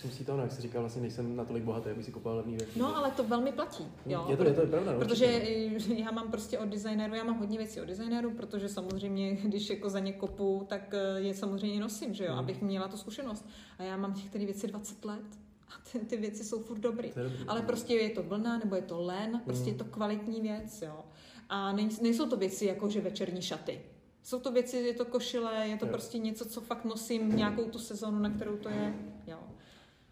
Musí 0.04 0.24
to, 0.24 0.36
no, 0.36 0.42
jak 0.42 0.52
jsi 0.52 0.62
říkal, 0.62 0.82
vlastně 0.82 1.02
nejsem 1.02 1.36
natolik 1.36 1.62
bohatý, 1.64 1.90
abych 1.90 2.04
si 2.04 2.12
kupoval 2.12 2.36
levný 2.38 2.56
věci. 2.56 2.78
no, 2.78 2.96
ale 2.96 3.10
to 3.10 3.24
velmi 3.24 3.52
platí. 3.52 3.86
Jo. 4.06 4.26
je 4.28 4.36
to, 4.36 4.44
je 4.44 4.52
to 4.54 4.60
je 4.60 4.66
pravda. 4.66 4.92
no, 4.92 4.98
Protože 4.98 5.26
určitě. 5.74 5.94
já 6.02 6.10
mám 6.10 6.30
prostě 6.30 6.58
od 6.58 6.68
designéru, 6.68 7.14
já 7.14 7.24
mám 7.24 7.38
hodně 7.38 7.58
věcí 7.58 7.80
od 7.80 7.84
designéru, 7.84 8.30
protože 8.30 8.68
samozřejmě, 8.68 9.32
když 9.36 9.70
jako 9.70 9.90
za 9.90 9.98
ně 9.98 10.12
kopu, 10.12 10.66
tak 10.68 10.94
eh, 10.94 11.20
je 11.20 11.34
samozřejmě 11.34 11.80
nosím, 11.80 12.14
že 12.14 12.24
jo, 12.24 12.32
Mm. 12.32 12.38
abych 12.38 12.62
měla 12.62 12.88
tu 12.88 12.96
zkušenost. 12.96 13.46
A 13.78 13.82
já 13.82 13.96
mám 13.96 14.14
některé 14.14 14.44
věci 14.44 14.66
20 14.66 15.04
let 15.04 15.24
a 15.68 15.72
ty, 15.92 15.98
ty 15.98 16.16
věci 16.16 16.44
jsou 16.44 16.62
furt 16.62 16.78
dobrý. 16.78 17.12
Dobrý. 17.16 17.44
Ale 17.48 17.62
prostě 17.62 17.94
je 17.94 18.10
to 18.10 18.22
vlna, 18.22 18.58
nebo 18.58 18.76
je 18.76 18.82
to 18.82 19.00
len, 19.02 19.40
prostě 19.44 19.68
je 19.68 19.72
Mm. 19.72 19.78
to 19.78 19.84
kvalitní 19.84 20.40
věc, 20.40 20.82
jo. 20.82 21.04
A 21.48 21.72
nej- 21.72 21.88
nejsou 22.02 22.26
to 22.28 22.36
věci 22.36 22.64
jako, 22.66 22.88
že 22.90 23.00
večerní 23.00 23.42
šaty. 23.42 23.80
Jsou 24.22 24.40
to 24.40 24.52
věci, 24.52 24.76
je 24.76 24.94
to 24.94 25.04
košile, 25.04 25.66
je 25.68 25.76
to 25.76 25.86
Jo. 25.86 25.92
prostě 25.92 26.18
něco, 26.18 26.44
co 26.44 26.60
fakt 26.60 26.84
nosím 26.84 27.36
nějakou 27.36 27.64
tu 27.64 27.78
sezonu, 27.78 28.18
na 28.18 28.30
kterou 28.30 28.56
to 28.56 28.68
je, 28.68 28.94
jo. 29.26 29.38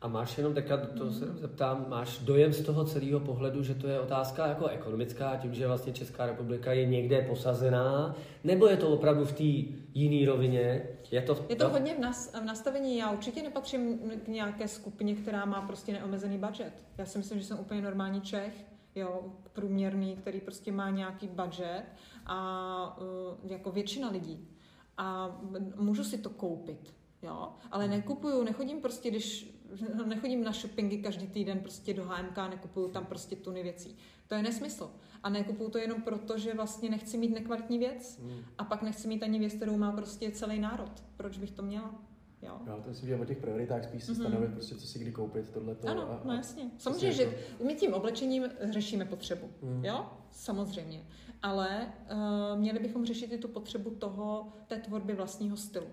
A 0.00 0.08
máš 0.08 0.38
jenom, 0.38 0.54
teďka 0.54 0.76
to 0.76 1.12
se 1.12 1.26
zeptám, 1.26 1.86
máš 1.88 2.18
dojem 2.18 2.52
z 2.52 2.62
toho 2.62 2.84
celého 2.84 3.20
pohledu, 3.20 3.62
že 3.62 3.74
to 3.74 3.88
je 3.88 4.00
otázka 4.00 4.46
jako 4.46 4.66
ekonomická, 4.66 5.36
tím, 5.36 5.54
že 5.54 5.66
vlastně 5.66 5.92
Česká 5.92 6.26
republika 6.26 6.72
je 6.72 6.86
někde 6.86 7.22
posazená, 7.22 8.14
nebo 8.44 8.66
je 8.66 8.76
to 8.76 8.88
opravdu 8.88 9.24
v 9.24 9.32
té 9.32 9.76
jiné 9.94 10.26
rovině? 10.26 10.88
Je 11.10 11.22
to, 11.22 11.46
Je 11.48 11.56
to 11.56 11.68
hodně 11.68 11.94
v, 11.94 11.98
nas, 11.98 12.34
v 12.40 12.44
nastavení. 12.44 12.98
Já 12.98 13.10
určitě 13.10 13.42
nepatřím 13.42 13.98
k 14.24 14.28
nějaké 14.28 14.68
skupině, 14.68 15.14
která 15.14 15.44
má 15.44 15.60
prostě 15.60 15.92
neomezený 15.92 16.38
budget. 16.38 16.72
Já 16.98 17.06
si 17.06 17.18
myslím, 17.18 17.38
že 17.38 17.44
jsem 17.44 17.58
úplně 17.60 17.82
normální 17.82 18.20
Čech, 18.20 18.64
jo, 18.94 19.22
průměrný, 19.52 20.16
který 20.16 20.40
prostě 20.40 20.72
má 20.72 20.90
nějaký 20.90 21.28
budget 21.28 21.84
a 22.26 22.98
uh, 23.00 23.50
jako 23.50 23.70
většina 23.70 24.10
lidí. 24.10 24.48
A 24.96 25.38
můžu 25.76 26.04
si 26.04 26.18
to 26.18 26.30
koupit, 26.30 26.94
jo, 27.22 27.48
ale 27.70 27.88
nekupuju, 27.88 28.44
nechodím 28.44 28.80
prostě, 28.80 29.10
když 29.10 29.55
nechodím 30.06 30.44
na 30.44 30.52
shoppingy 30.52 30.98
každý 30.98 31.26
týden 31.26 31.58
prostě 31.60 31.94
do 31.94 32.04
HMK, 32.04 32.36
nekupuju 32.50 32.88
tam 32.88 33.06
prostě 33.06 33.36
tuny 33.36 33.62
věcí. 33.62 33.96
To 34.28 34.34
je 34.34 34.42
nesmysl. 34.42 34.90
A 35.22 35.28
nekupuju 35.28 35.70
to 35.70 35.78
jenom 35.78 36.02
proto, 36.02 36.38
že 36.38 36.54
vlastně 36.54 36.90
nechci 36.90 37.18
mít 37.18 37.34
nekvalitní 37.34 37.78
věc 37.78 38.18
Hmm. 38.22 38.40
a 38.58 38.64
pak 38.64 38.82
nechci 38.82 39.08
mít 39.08 39.22
ani 39.22 39.38
věc, 39.38 39.52
kterou 39.54 39.76
má 39.76 39.92
prostě 39.92 40.30
celý 40.30 40.58
národ. 40.60 40.90
Proč 41.16 41.38
bych 41.38 41.50
to 41.50 41.62
měla? 41.62 41.94
Jo. 42.42 42.58
Jo, 42.66 42.80
to 42.84 42.88
myslím, 42.88 43.08
že 43.08 43.16
o 43.16 43.24
těch 43.24 43.38
prioritách 43.38 43.84
spíš 43.84 44.04
si 44.04 44.12
Mhm. 44.12 44.20
stanovit, 44.20 44.50
prostě, 44.52 44.74
co 44.74 44.86
si 44.86 44.98
kdy 44.98 45.12
koupit, 45.12 45.50
tohleto. 45.50 45.88
Ano, 45.88 46.02
a, 46.10 46.20
no 46.24 46.34
jasně. 46.34 46.70
Samozřejmě, 46.78 47.12
že 47.12 47.38
my 47.66 47.74
tím 47.74 47.94
oblečením 47.94 48.42
řešíme 48.60 49.04
potřebu. 49.04 49.50
Mm. 49.62 49.84
Jo, 49.84 50.06
samozřejmě. 50.30 51.02
Ale 51.42 51.92
uh, 52.12 52.58
měli 52.60 52.78
bychom 52.78 53.06
řešit 53.06 53.32
i 53.32 53.38
tu 53.38 53.48
potřebu 53.48 53.90
toho, 53.90 54.52
té 54.66 54.76
tvorby 54.76 55.14
vlastního 55.14 55.56
stylu. 55.56 55.86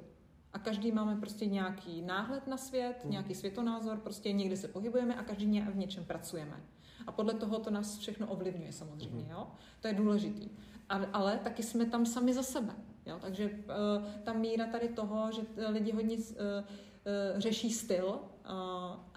A 0.54 0.60
každý 0.60 0.92
máme 0.92 1.16
prostě 1.16 1.46
nějaký 1.46 2.02
náhled 2.02 2.48
na 2.48 2.58
svět, 2.58 3.02
Mm. 3.06 3.12
nějaký 3.12 3.36
světonázor, 3.36 3.98
prostě 3.98 4.32
někde 4.34 4.58
se 4.58 4.68
pohybujeme 4.68 5.16
a 5.16 5.24
každý 5.24 5.46
ně- 5.46 5.68
v 5.72 5.76
něčem 5.78 6.06
pracujeme. 6.06 6.62
A 7.08 7.12
podle 7.12 7.34
toho 7.34 7.60
to 7.60 7.70
nás 7.72 7.98
všechno 7.98 8.28
ovlivňuje 8.28 8.72
samozřejmě, 8.72 9.24
Mhm. 9.24 9.32
jo? 9.32 9.48
To 9.82 9.88
je 9.88 9.94
důležitý. 9.94 10.50
A, 10.90 10.96
ale 11.14 11.38
taky 11.38 11.64
jsme 11.64 11.86
tam 11.86 12.06
sami 12.06 12.34
za 12.34 12.44
sebe, 12.44 12.74
jo? 13.06 13.18
Takže 13.22 13.50
uh, 13.50 14.08
ta 14.24 14.34
míra 14.34 14.66
tady 14.68 14.88
toho, 14.90 15.32
že 15.32 15.42
t- 15.42 15.68
lidi 15.68 15.92
hodně 15.92 16.18
uh, 16.18 16.24
uh, 16.24 17.40
řeší 17.40 17.72
styl 17.72 18.06
uh, 18.06 18.16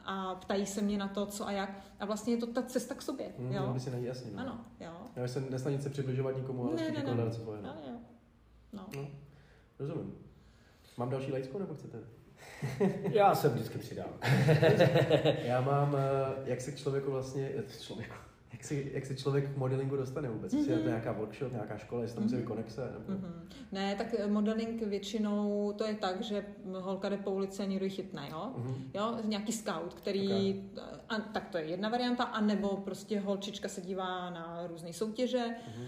a 0.04 0.34
ptají 0.34 0.66
se 0.66 0.82
mě 0.82 0.98
na 0.98 1.08
to, 1.08 1.26
co 1.26 1.46
a 1.46 1.52
jak. 1.52 1.80
A 2.00 2.04
vlastně 2.06 2.32
je 2.32 2.36
to 2.36 2.46
ta 2.46 2.62
cesta 2.62 2.94
k 2.94 3.02
sobě, 3.02 3.32
Hmm, 3.38 3.52
jo? 3.52 3.70
by 3.72 3.80
si 3.80 3.90
jasně. 4.00 4.30
No. 4.34 4.40
Ano, 4.40 4.64
jo. 4.80 4.92
Já 5.16 5.28
jsem 5.28 5.50
nesnažit 5.50 5.82
se 5.82 5.90
přibližovat 5.90 6.36
nikomu, 6.36 6.64
ale 6.64 6.76
Ne, 6.76 6.82
ne, 6.82 6.94
jako 6.94 7.06
ne. 7.08 7.14
hledat 7.14 7.34
svoje. 7.34 7.62
No. 7.62 7.68
No, 7.68 7.92
jo. 7.92 7.98
No. 8.72 8.86
No, 8.96 9.08
rozumím. 9.78 10.14
Mám 10.96 11.10
další 11.10 11.32
lajcku, 11.32 11.58
nebo 11.58 11.74
chcete? 11.74 11.98
Já 13.10 13.34
se 13.34 13.48
vždycky 13.48 13.78
přidám. 13.78 14.08
Já 15.44 15.60
mám, 15.60 15.96
eh, 15.98 16.34
jak 16.44 16.60
se 16.60 16.72
k 16.72 16.76
člověku 16.76 17.10
vlastně, 17.10 17.50
eh, 17.58 17.62
člověku, 17.82 18.14
jak 18.52 18.64
se, 18.64 18.74
jak 18.74 19.06
se 19.06 19.16
člověk 19.16 19.50
k 19.54 19.56
modelingu 19.56 19.96
dostane 19.96 20.28
vůbec? 20.28 20.52
Jestli 20.52 20.70
je 20.72 20.76
to 20.76 20.82
Mhm. 20.82 20.90
nějaká 20.90 21.12
workshop, 21.12 21.52
nějaká 21.52 21.78
škola, 21.78 22.02
jestli 22.02 22.14
tam 22.14 22.22
musí 22.24 22.36
být 22.36 22.40
Mhm. 22.42 22.48
konexe, 22.48 22.80
nebo... 22.92 23.12
Mhm. 23.20 23.48
Ne, 23.72 23.94
tak 23.94 24.06
modeling 24.26 24.82
většinou 24.82 25.72
to 25.78 25.84
je 25.84 25.94
tak, 25.94 26.22
že 26.22 26.44
holka 26.80 27.08
jde 27.08 27.16
po 27.16 27.30
ulici 27.30 27.62
a 27.62 27.66
někdo 27.66 27.84
ji 27.84 27.90
chytne, 27.90 28.28
jo? 28.30 28.52
Mhm. 28.56 28.90
Jo, 28.94 29.16
nějaký 29.24 29.52
scout, 29.52 29.94
který, 29.94 30.62
a, 31.08 31.18
tak 31.20 31.48
to 31.48 31.58
je 31.58 31.64
jedna 31.64 31.88
varianta, 31.88 32.24
anebo 32.24 32.68
prostě 32.76 33.20
holčička 33.20 33.68
se 33.68 33.80
dívá 33.80 34.30
na 34.30 34.66
různé 34.66 34.92
soutěže 34.92 35.44
Mhm. 35.76 35.86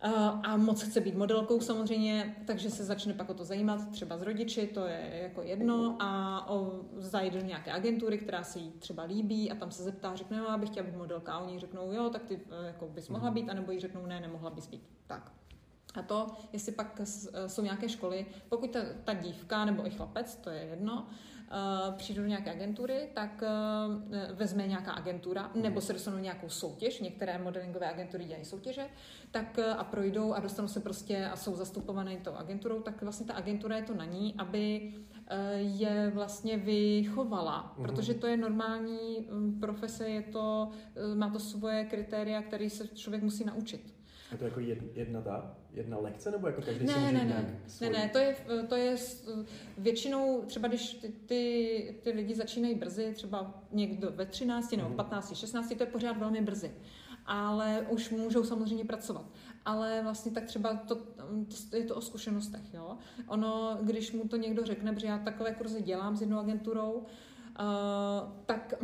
A, 0.00 0.28
a 0.28 0.56
moc 0.56 0.82
chce 0.82 1.00
být 1.00 1.14
modelkou 1.16 1.60
samozřejmě, 1.60 2.36
takže 2.46 2.70
se 2.70 2.84
začne 2.84 3.14
pak 3.14 3.30
o 3.30 3.34
to 3.34 3.44
zajímat, 3.44 3.90
třeba 3.90 4.18
s 4.18 4.22
rodiči, 4.22 4.66
to 4.66 4.86
je 4.86 5.20
jako 5.22 5.42
jedno 5.42 5.96
a 6.00 6.44
o, 6.50 6.80
zajde 6.96 7.40
do 7.40 7.46
nějaké 7.46 7.72
agentury, 7.72 8.18
která 8.18 8.42
se 8.42 8.58
jí 8.58 8.70
třeba 8.78 9.02
líbí 9.02 9.50
a 9.50 9.54
tam 9.54 9.70
se 9.70 9.82
zeptá, 9.82 10.14
řekne, 10.16 10.36
no, 10.38 10.44
já 10.44 10.56
bych 10.58 10.68
chtěla 10.68 10.86
být 10.86 10.96
modelka 10.96 11.32
a 11.32 11.38
oni 11.38 11.58
řeknou, 11.58 11.92
jo, 11.92 12.10
tak 12.10 12.22
ty 12.24 12.40
eh, 12.50 12.66
jako 12.66 12.88
bys 12.88 13.08
mohla 13.08 13.30
Mhm. 13.30 13.34
být, 13.34 13.50
anebo 13.50 13.72
jí 13.72 13.80
řeknou, 13.80 14.06
ne, 14.06 14.20
nemohla 14.20 14.50
bys 14.50 14.66
být. 14.66 14.82
Tak. 15.06 15.32
A 15.94 16.02
to, 16.02 16.26
jestli 16.52 16.72
pak 16.72 17.00
eh, 17.00 17.48
jsou 17.48 17.62
nějaké 17.62 17.88
školy, 17.88 18.26
pokud 18.48 18.70
ta, 18.70 18.80
ta 19.04 19.12
dívka 19.14 19.64
nebo 19.64 19.86
i 19.86 19.90
chlapec, 19.90 20.36
to 20.36 20.50
je 20.50 20.60
jedno, 20.60 20.92
uh, 21.02 21.08
přijde 21.96 22.20
do 22.20 22.26
nějaké 22.26 22.50
agentury, 22.50 23.08
tak 23.14 23.42
uh, 23.42 24.36
vezme 24.36 24.66
nějaká 24.66 24.92
agentura, 24.92 25.50
nebo 25.54 25.80
se 25.80 25.92
dostanou 25.92 26.18
nějakou 26.18 26.48
soutěž, 26.48 27.00
některé 27.00 27.38
modelingové 27.38 27.90
agentury 27.90 28.24
dělají 28.24 28.44
soutěže, 28.44 28.86
tak 29.30 29.58
uh, 29.58 29.64
a 29.80 29.84
projdou 29.84 30.32
a 30.32 30.40
dostanou 30.40 30.68
se 30.68 30.80
prostě 30.80 31.26
a 31.26 31.36
jsou 31.36 31.56
zastupované 31.56 32.16
tou 32.16 32.32
agenturou, 32.34 32.80
tak 32.80 33.02
vlastně 33.02 33.26
ta 33.26 33.34
agentura 33.34 33.76
je 33.76 33.82
to 33.82 33.94
na 33.94 34.04
ní, 34.04 34.34
aby 34.38 34.92
je 35.58 36.10
vlastně 36.14 36.56
vychovala, 36.56 37.74
Mhm. 37.76 37.86
protože 37.86 38.14
to 38.14 38.26
je 38.26 38.36
normální 38.36 38.98
um, 39.18 39.60
profese, 39.60 40.08
je 40.08 40.22
to, 40.22 40.68
má 41.14 41.30
to 41.30 41.38
svoje 41.38 41.84
kritéria, 41.84 42.42
které 42.42 42.70
se 42.70 42.88
člověk 42.88 43.22
musí 43.22 43.44
naučit. 43.44 43.97
Je 44.32 44.38
to 44.38 44.44
jako 44.44 44.60
jed, 44.60 44.78
jedna 44.96 45.20
ta, 45.20 45.56
jedna 45.72 45.98
lekce, 45.98 46.30
nebo 46.30 46.46
jako 46.46 46.62
každý 46.62 46.80
si 46.88 46.94
Ne, 46.94 47.00
může 47.00 47.12
ne, 47.12 47.18
ne, 47.18 47.24
nějak 47.24 47.44
ne, 47.44 47.60
svůj? 47.66 47.90
ne, 47.90 48.08
to 48.12 48.18
je, 48.18 48.36
to 48.68 48.74
je 48.76 48.96
většinou, 49.78 50.42
třeba 50.46 50.68
když 50.68 50.94
ty, 50.94 51.08
ty, 51.26 51.94
ty 52.02 52.10
lidi 52.10 52.34
začínají 52.34 52.74
brzy, 52.74 53.12
třeba 53.14 53.62
někdo 53.72 54.10
ve 54.10 54.26
13 54.26 54.72
nebo 54.76 54.88
Mhm. 54.88 54.96
15, 54.96 55.34
16, 55.36 55.68
to 55.76 55.82
je 55.82 55.86
pořád 55.86 56.16
velmi 56.18 56.40
brzy. 56.40 56.70
Ale 57.26 57.86
už 57.90 58.10
můžou 58.10 58.44
samozřejmě 58.44 58.84
pracovat. 58.84 59.24
Ale 59.64 60.00
vlastně 60.02 60.32
tak 60.32 60.44
třeba 60.44 60.74
to, 60.74 60.94
to 61.70 61.76
je 61.76 61.84
to 61.84 61.94
o 61.94 62.00
zkušenostech. 62.00 62.74
Jo? 62.74 62.96
Ono, 63.26 63.78
když 63.82 64.12
mu 64.12 64.28
to 64.28 64.36
někdo 64.36 64.64
řekne, 64.66 64.92
protože 64.92 65.06
já 65.06 65.18
takové 65.18 65.54
kurzy 65.54 65.82
dělám 65.82 66.16
s 66.16 66.20
jednou 66.20 66.38
agenturou, 66.38 66.92
uh, 66.92 67.04
tak 68.46 68.74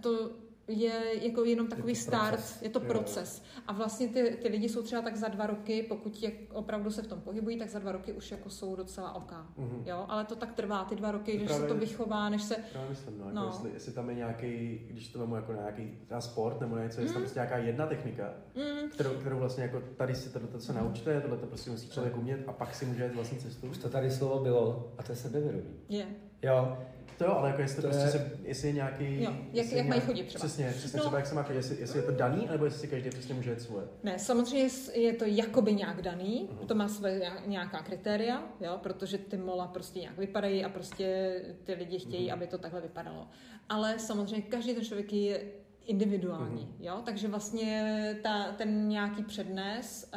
to 0.00 0.30
je 0.68 0.92
jako 1.26 1.44
jenom 1.44 1.66
takový 1.66 1.92
to 1.94 2.00
start, 2.00 2.28
proces. 2.32 2.62
je 2.62 2.68
to 2.70 2.80
proces. 2.80 3.42
A 3.66 3.72
vlastně 3.72 4.08
ty, 4.08 4.38
ty 4.42 4.48
lidi 4.48 4.68
jsou 4.68 4.82
třeba 4.82 5.02
tak 5.02 5.16
za 5.16 5.28
dva 5.28 5.46
roky, 5.46 5.82
pokud 5.88 6.22
je, 6.22 6.32
opravdu 6.52 6.90
se 6.90 7.02
v 7.02 7.06
tom 7.06 7.20
pohybují, 7.20 7.58
tak 7.58 7.68
za 7.68 7.78
dva 7.78 7.92
roky 7.92 8.12
už 8.12 8.30
jako 8.30 8.50
jsou 8.50 8.76
docela 8.76 9.14
OK. 9.14 9.32
Mhm. 9.56 9.82
Jo, 9.86 10.04
ale 10.08 10.24
to 10.24 10.36
tak 10.36 10.52
trvá 10.52 10.84
ty 10.84 10.96
dva 10.96 11.10
roky, 11.12 11.38
než 11.38 11.50
se 11.50 11.56
Právě- 11.56 11.68
to 11.68 11.80
vychová, 11.80 12.28
než 12.28 12.42
se... 12.42 12.56
Já 12.74 12.86
myslím, 12.88 13.18
no, 13.18 13.24
jako 13.24 13.34
No. 13.38 13.46
Jestli, 13.46 13.70
jestli, 13.74 13.92
tam 13.92 14.08
je 14.08 14.14
nějaký, 14.14 14.80
když 14.90 15.08
to 15.08 15.18
vemu 15.18 15.36
jako 15.36 15.52
nějaký 15.52 15.98
třeba 16.04 16.20
sport 16.20 16.60
nebo 16.60 16.76
něco, 16.78 17.00
jestli 17.00 17.14
tam 17.14 17.22
Mm. 17.22 17.22
prostě 17.26 17.38
nějaká 17.38 17.56
jedna 17.56 17.86
technika, 17.86 18.34
Mm, 18.54 18.90
kterou, 18.90 19.10
kterou 19.10 19.38
vlastně 19.38 19.62
jako 19.64 19.80
tady 19.96 20.14
si 20.14 20.30
tohle 20.30 20.60
se 20.60 20.72
naučte, 20.72 21.20
tohle 21.20 21.36
to 21.38 21.46
prostě 21.46 21.70
musí 21.70 21.88
člověk 21.90 22.16
umět 22.16 22.44
a 22.46 22.52
pak 22.52 22.74
si 22.74 22.86
může 22.86 23.04
jít 23.04 23.14
vlastní 23.14 23.38
cestu. 23.38 23.66
Už 23.66 23.78
to 23.78 23.88
tady 23.88 24.10
slovo 24.10 24.38
bylo 24.42 24.92
a 24.98 25.02
to 25.02 25.12
je 25.12 25.16
sebevědomí. 25.16 25.74
je. 25.88 26.06
Jo, 26.42 26.78
To 27.18 27.24
jo, 27.24 27.30
ale 27.32 27.48
jako 27.48 27.60
jestli, 27.60 27.82
To 27.82 27.88
prostě 27.88 28.04
je- 28.04 28.10
se, 28.10 28.30
jestli 28.44 28.68
je 28.68 28.72
nějaký... 28.74 29.22
Jo, 29.22 29.32
jak- 29.52 29.66
jak 29.66 29.72
mají 29.72 29.88
nějak- 29.88 30.04
chodit 30.06 30.22
třeba. 30.26 30.44
Přesně, 30.44 30.74
přesně 30.78 30.96
No. 30.96 31.02
třeba 31.02 31.16
jak 31.18 31.26
se 31.26 31.34
má 31.34 31.42
chodit, 31.42 31.56
jestli, 31.56 31.76
jestli 31.80 31.98
je 31.98 32.02
to 32.02 32.12
daný, 32.12 32.48
nebo 32.50 32.64
jestli 32.64 32.80
si 32.80 32.88
každý 32.88 33.10
přesně 33.10 33.34
může 33.34 33.50
jít 33.50 33.60
svoje. 33.60 33.84
Ne, 34.02 34.18
samozřejmě 34.18 34.68
je 34.94 35.12
to 35.12 35.24
jakoby 35.24 35.72
nějak 35.74 36.02
daný, 36.02 36.48
Mhm. 36.52 36.66
to 36.66 36.74
má 36.74 36.88
své 36.88 37.20
nějaká 37.46 37.82
kritéria, 37.82 38.42
jo, 38.60 38.78
protože 38.82 39.18
ty 39.18 39.36
mola 39.36 39.66
prostě 39.66 39.98
nějak 40.00 40.18
vypadají 40.18 40.64
a 40.64 40.68
prostě 40.68 41.36
ty 41.64 41.74
lidi 41.74 41.98
chtějí, 41.98 42.24
Mhm. 42.24 42.34
aby 42.34 42.46
to 42.46 42.58
takhle 42.58 42.80
vypadalo. 42.80 43.26
Ale 43.68 43.98
samozřejmě 43.98 44.42
každý 44.42 44.74
ten 44.74 44.84
člověk 44.84 45.12
je 45.12 45.40
individuální, 45.88 46.62
Mhm. 46.62 46.74
jo, 46.84 47.02
takže 47.04 47.28
vlastně 47.28 47.94
ta, 48.22 48.52
ten 48.52 48.88
nějaký 48.88 49.22
přednes 49.22 50.10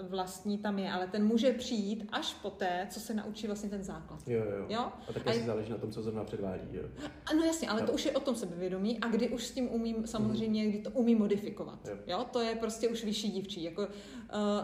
uh, 0.00 0.08
vlastní 0.08 0.58
tam 0.58 0.78
je, 0.78 0.92
ale 0.92 1.06
ten 1.06 1.26
může 1.26 1.52
přijít 1.52 2.08
až 2.12 2.34
poté, 2.34 2.86
co 2.90 3.00
se 3.00 3.14
naučí 3.14 3.46
vlastně 3.46 3.68
ten 3.70 3.82
základ. 3.82 4.20
Jo, 4.28 4.44
jo. 4.44 4.66
Jo? 4.68 4.80
A 5.08 5.12
tak 5.12 5.26
A 5.26 5.32
je- 5.32 5.42
záleží 5.44 5.70
na 5.70 5.78
tom, 5.78 5.92
co 5.92 6.02
zrovna 6.02 6.24
předvádí, 6.24 6.62
jo. 6.72 6.82
A 7.30 7.34
no 7.34 7.42
jasně, 7.44 7.68
ale 7.68 7.80
Jo. 7.80 7.86
to 7.86 7.92
už 7.92 8.04
je 8.04 8.12
o 8.12 8.20
tom 8.20 8.34
sebevědomí 8.36 8.98
a 9.00 9.08
kdy 9.08 9.28
už 9.28 9.46
s 9.46 9.50
tím 9.52 9.68
umím 9.72 10.06
samozřejmě, 10.06 10.66
kdy 10.66 10.78
to 10.78 10.90
umí 10.90 11.14
modifikovat. 11.14 11.88
Jo. 11.88 11.96
Jo. 12.06 12.26
to 12.32 12.40
je 12.40 12.54
prostě 12.54 12.88
už 12.88 13.04
vyšší 13.04 13.30
dívčí. 13.30 13.62
Jako, 13.64 13.82
uh, 13.82 13.88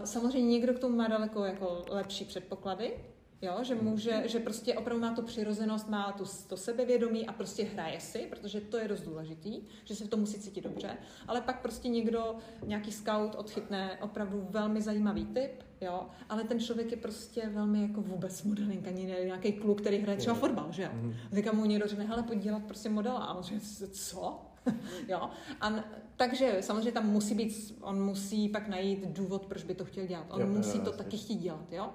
samozřejmě 0.04 0.48
někdo 0.50 0.74
k 0.74 0.78
tomu 0.78 0.96
má 0.96 1.08
daleko 1.08 1.44
jako 1.44 1.84
lepší 1.90 2.24
předpoklady, 2.24 2.92
Jo, 3.44 3.58
že 3.62 3.74
může, 3.74 4.22
že 4.26 4.38
prostě 4.40 4.74
opravdu 4.74 5.02
má 5.02 5.14
tu 5.14 5.22
přirozenost, 5.22 5.88
má 5.88 6.12
tu, 6.12 6.24
to 6.48 6.56
sebevědomí 6.56 7.26
a 7.26 7.32
prostě 7.32 7.64
hraje 7.64 8.00
si, 8.00 8.18
protože 8.30 8.60
to 8.60 8.76
je 8.78 8.88
dost 8.88 9.00
důležitý, 9.00 9.62
že 9.84 9.94
se 9.94 10.04
v 10.04 10.08
tom 10.08 10.20
musí 10.20 10.38
cítit 10.40 10.60
dobře, 10.64 10.96
ale 11.28 11.40
pak 11.40 11.62
prostě 11.62 11.88
někdo, 11.88 12.36
nějaký 12.66 12.92
scout 12.92 13.34
odchytne 13.34 13.98
opravdu 14.02 14.46
velmi 14.50 14.82
zajímavý 14.82 15.26
typ, 15.26 15.62
jo, 15.80 16.06
ale 16.28 16.44
ten 16.44 16.60
člověk 16.60 16.90
je 16.90 16.96
prostě 16.96 17.48
velmi 17.48 17.82
jako 17.82 18.00
vůbec 18.00 18.42
modeling, 18.42 18.88
ani 18.88 19.06
ne, 19.06 19.24
nějaký 19.24 19.52
kluk, 19.52 19.80
který 19.80 19.98
hraje 19.98 20.18
třeba 20.18 20.36
Jo. 20.36 20.40
fotbal, 20.40 20.66
že 20.70 20.82
jo. 20.82 20.88
Mhm. 20.92 21.14
A 21.32 21.34
teďka 21.34 21.52
mu 21.52 21.64
někdo 21.64 21.86
řekne, 21.88 22.04
hele, 22.04 22.22
pojď 22.22 22.38
dělat 22.38 22.62
prostě 22.62 22.88
modela. 22.88 23.18
A 23.18 23.34
on 23.34 23.42
řekne, 23.42 23.60
co? 23.92 24.40
jo. 25.08 25.30
A 25.60 25.72
takže 26.16 26.56
samozřejmě 26.60 26.92
tam 26.92 27.10
musí 27.10 27.34
být, 27.34 27.78
on 27.80 28.02
musí 28.04 28.48
pak 28.48 28.68
najít 28.68 29.06
důvod, 29.08 29.46
proč 29.46 29.64
by 29.64 29.74
to 29.74 29.84
chtěl 29.84 30.06
dělat. 30.06 30.26
On 30.30 30.40
Jo, 30.40 30.46
jo, 30.46 30.52
musí 30.52 30.80
to 30.80 30.90
jasně. 30.90 31.04
taky 31.04 31.16
chtít 31.16 31.36
dělat, 31.36 31.72
jo. 31.72 31.90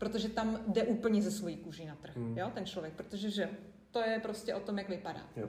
Protože 0.00 0.28
tam 0.28 0.58
jde 0.68 0.82
úplně 0.82 1.22
ze 1.22 1.30
svojí 1.30 1.56
kůží 1.56 1.86
na 1.86 1.94
trh, 2.02 2.16
Mm. 2.16 2.38
jo, 2.38 2.50
ten 2.54 2.66
člověk. 2.66 2.94
Protože 2.94 3.30
že 3.30 3.48
to 3.90 3.98
je 4.00 4.18
prostě 4.22 4.54
o 4.54 4.60
tom, 4.60 4.78
jak 4.78 4.88
vypadá. 4.88 5.20
Jo. 5.36 5.48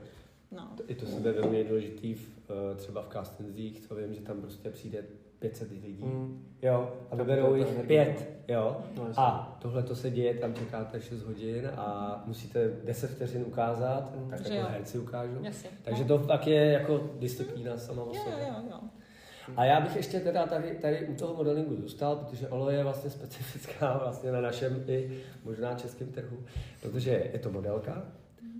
No. 0.50 0.70
I 0.88 0.94
to 0.94 1.06
sebevědomí 1.06 1.58
je 1.58 1.64
důležitý 1.64 2.14
v, 2.14 2.28
eh, 2.50 2.74
třeba 2.76 3.02
v 3.02 3.08
castingzích, 3.12 3.86
to 3.88 3.94
vím, 3.94 4.14
že 4.14 4.20
tam 4.20 4.40
prostě 4.40 4.70
přijde 4.70 5.04
500 5.38 5.70
lidí, 5.70 6.02
Mm. 6.04 6.44
jo, 6.62 6.92
a 7.10 7.16
Tak 7.16 7.18
vyberou 7.18 7.54
jich 7.54 7.66
pět, 7.86 8.28
jo, 8.48 8.84
No, 8.96 9.08
a 9.16 9.58
tohle 9.62 9.82
to 9.82 9.96
se 9.96 10.10
děje, 10.10 10.34
tam 10.34 10.54
čekáte 10.54 11.00
6 11.00 11.22
hodin 11.22 11.70
a 11.76 12.22
musíte 12.26 12.68
10 12.84 13.10
vteřin 13.10 13.44
ukázat, 13.46 14.12
Mm. 14.16 14.30
tak 14.30 14.38
Takže 14.38 14.54
jako 14.58 14.68
jo. 14.68 14.72
herci 14.74 14.98
ukážou. 14.98 15.42
Jasně. 15.42 15.70
Takže 15.82 16.02
no. 16.04 16.08
to 16.08 16.18
fakt 16.18 16.46
je 16.46 16.64
jako 16.72 17.10
disciplína 17.18 17.78
sama 17.78 18.02
o 18.02 18.14
sobě. 18.14 18.32
jo, 18.32 18.38
jo, 18.48 18.62
jo. 18.70 18.80
A 19.56 19.64
já 19.64 19.80
bych 19.80 19.96
ještě 19.96 20.20
teda 20.20 20.46
tady, 20.46 20.70
tady 20.70 21.06
u 21.08 21.14
toho 21.14 21.34
modelingu 21.34 21.76
zůstal, 21.76 22.16
protože 22.16 22.48
Olo 22.48 22.70
je 22.70 22.82
vlastně 22.84 23.10
specifická 23.10 23.98
vlastně 23.98 24.32
na 24.32 24.40
našem 24.40 24.84
i 24.86 25.22
možná 25.44 25.74
českém 25.74 26.08
trhu, 26.08 26.38
protože 26.82 27.10
je 27.32 27.38
to 27.38 27.50
modelka, 27.50 28.02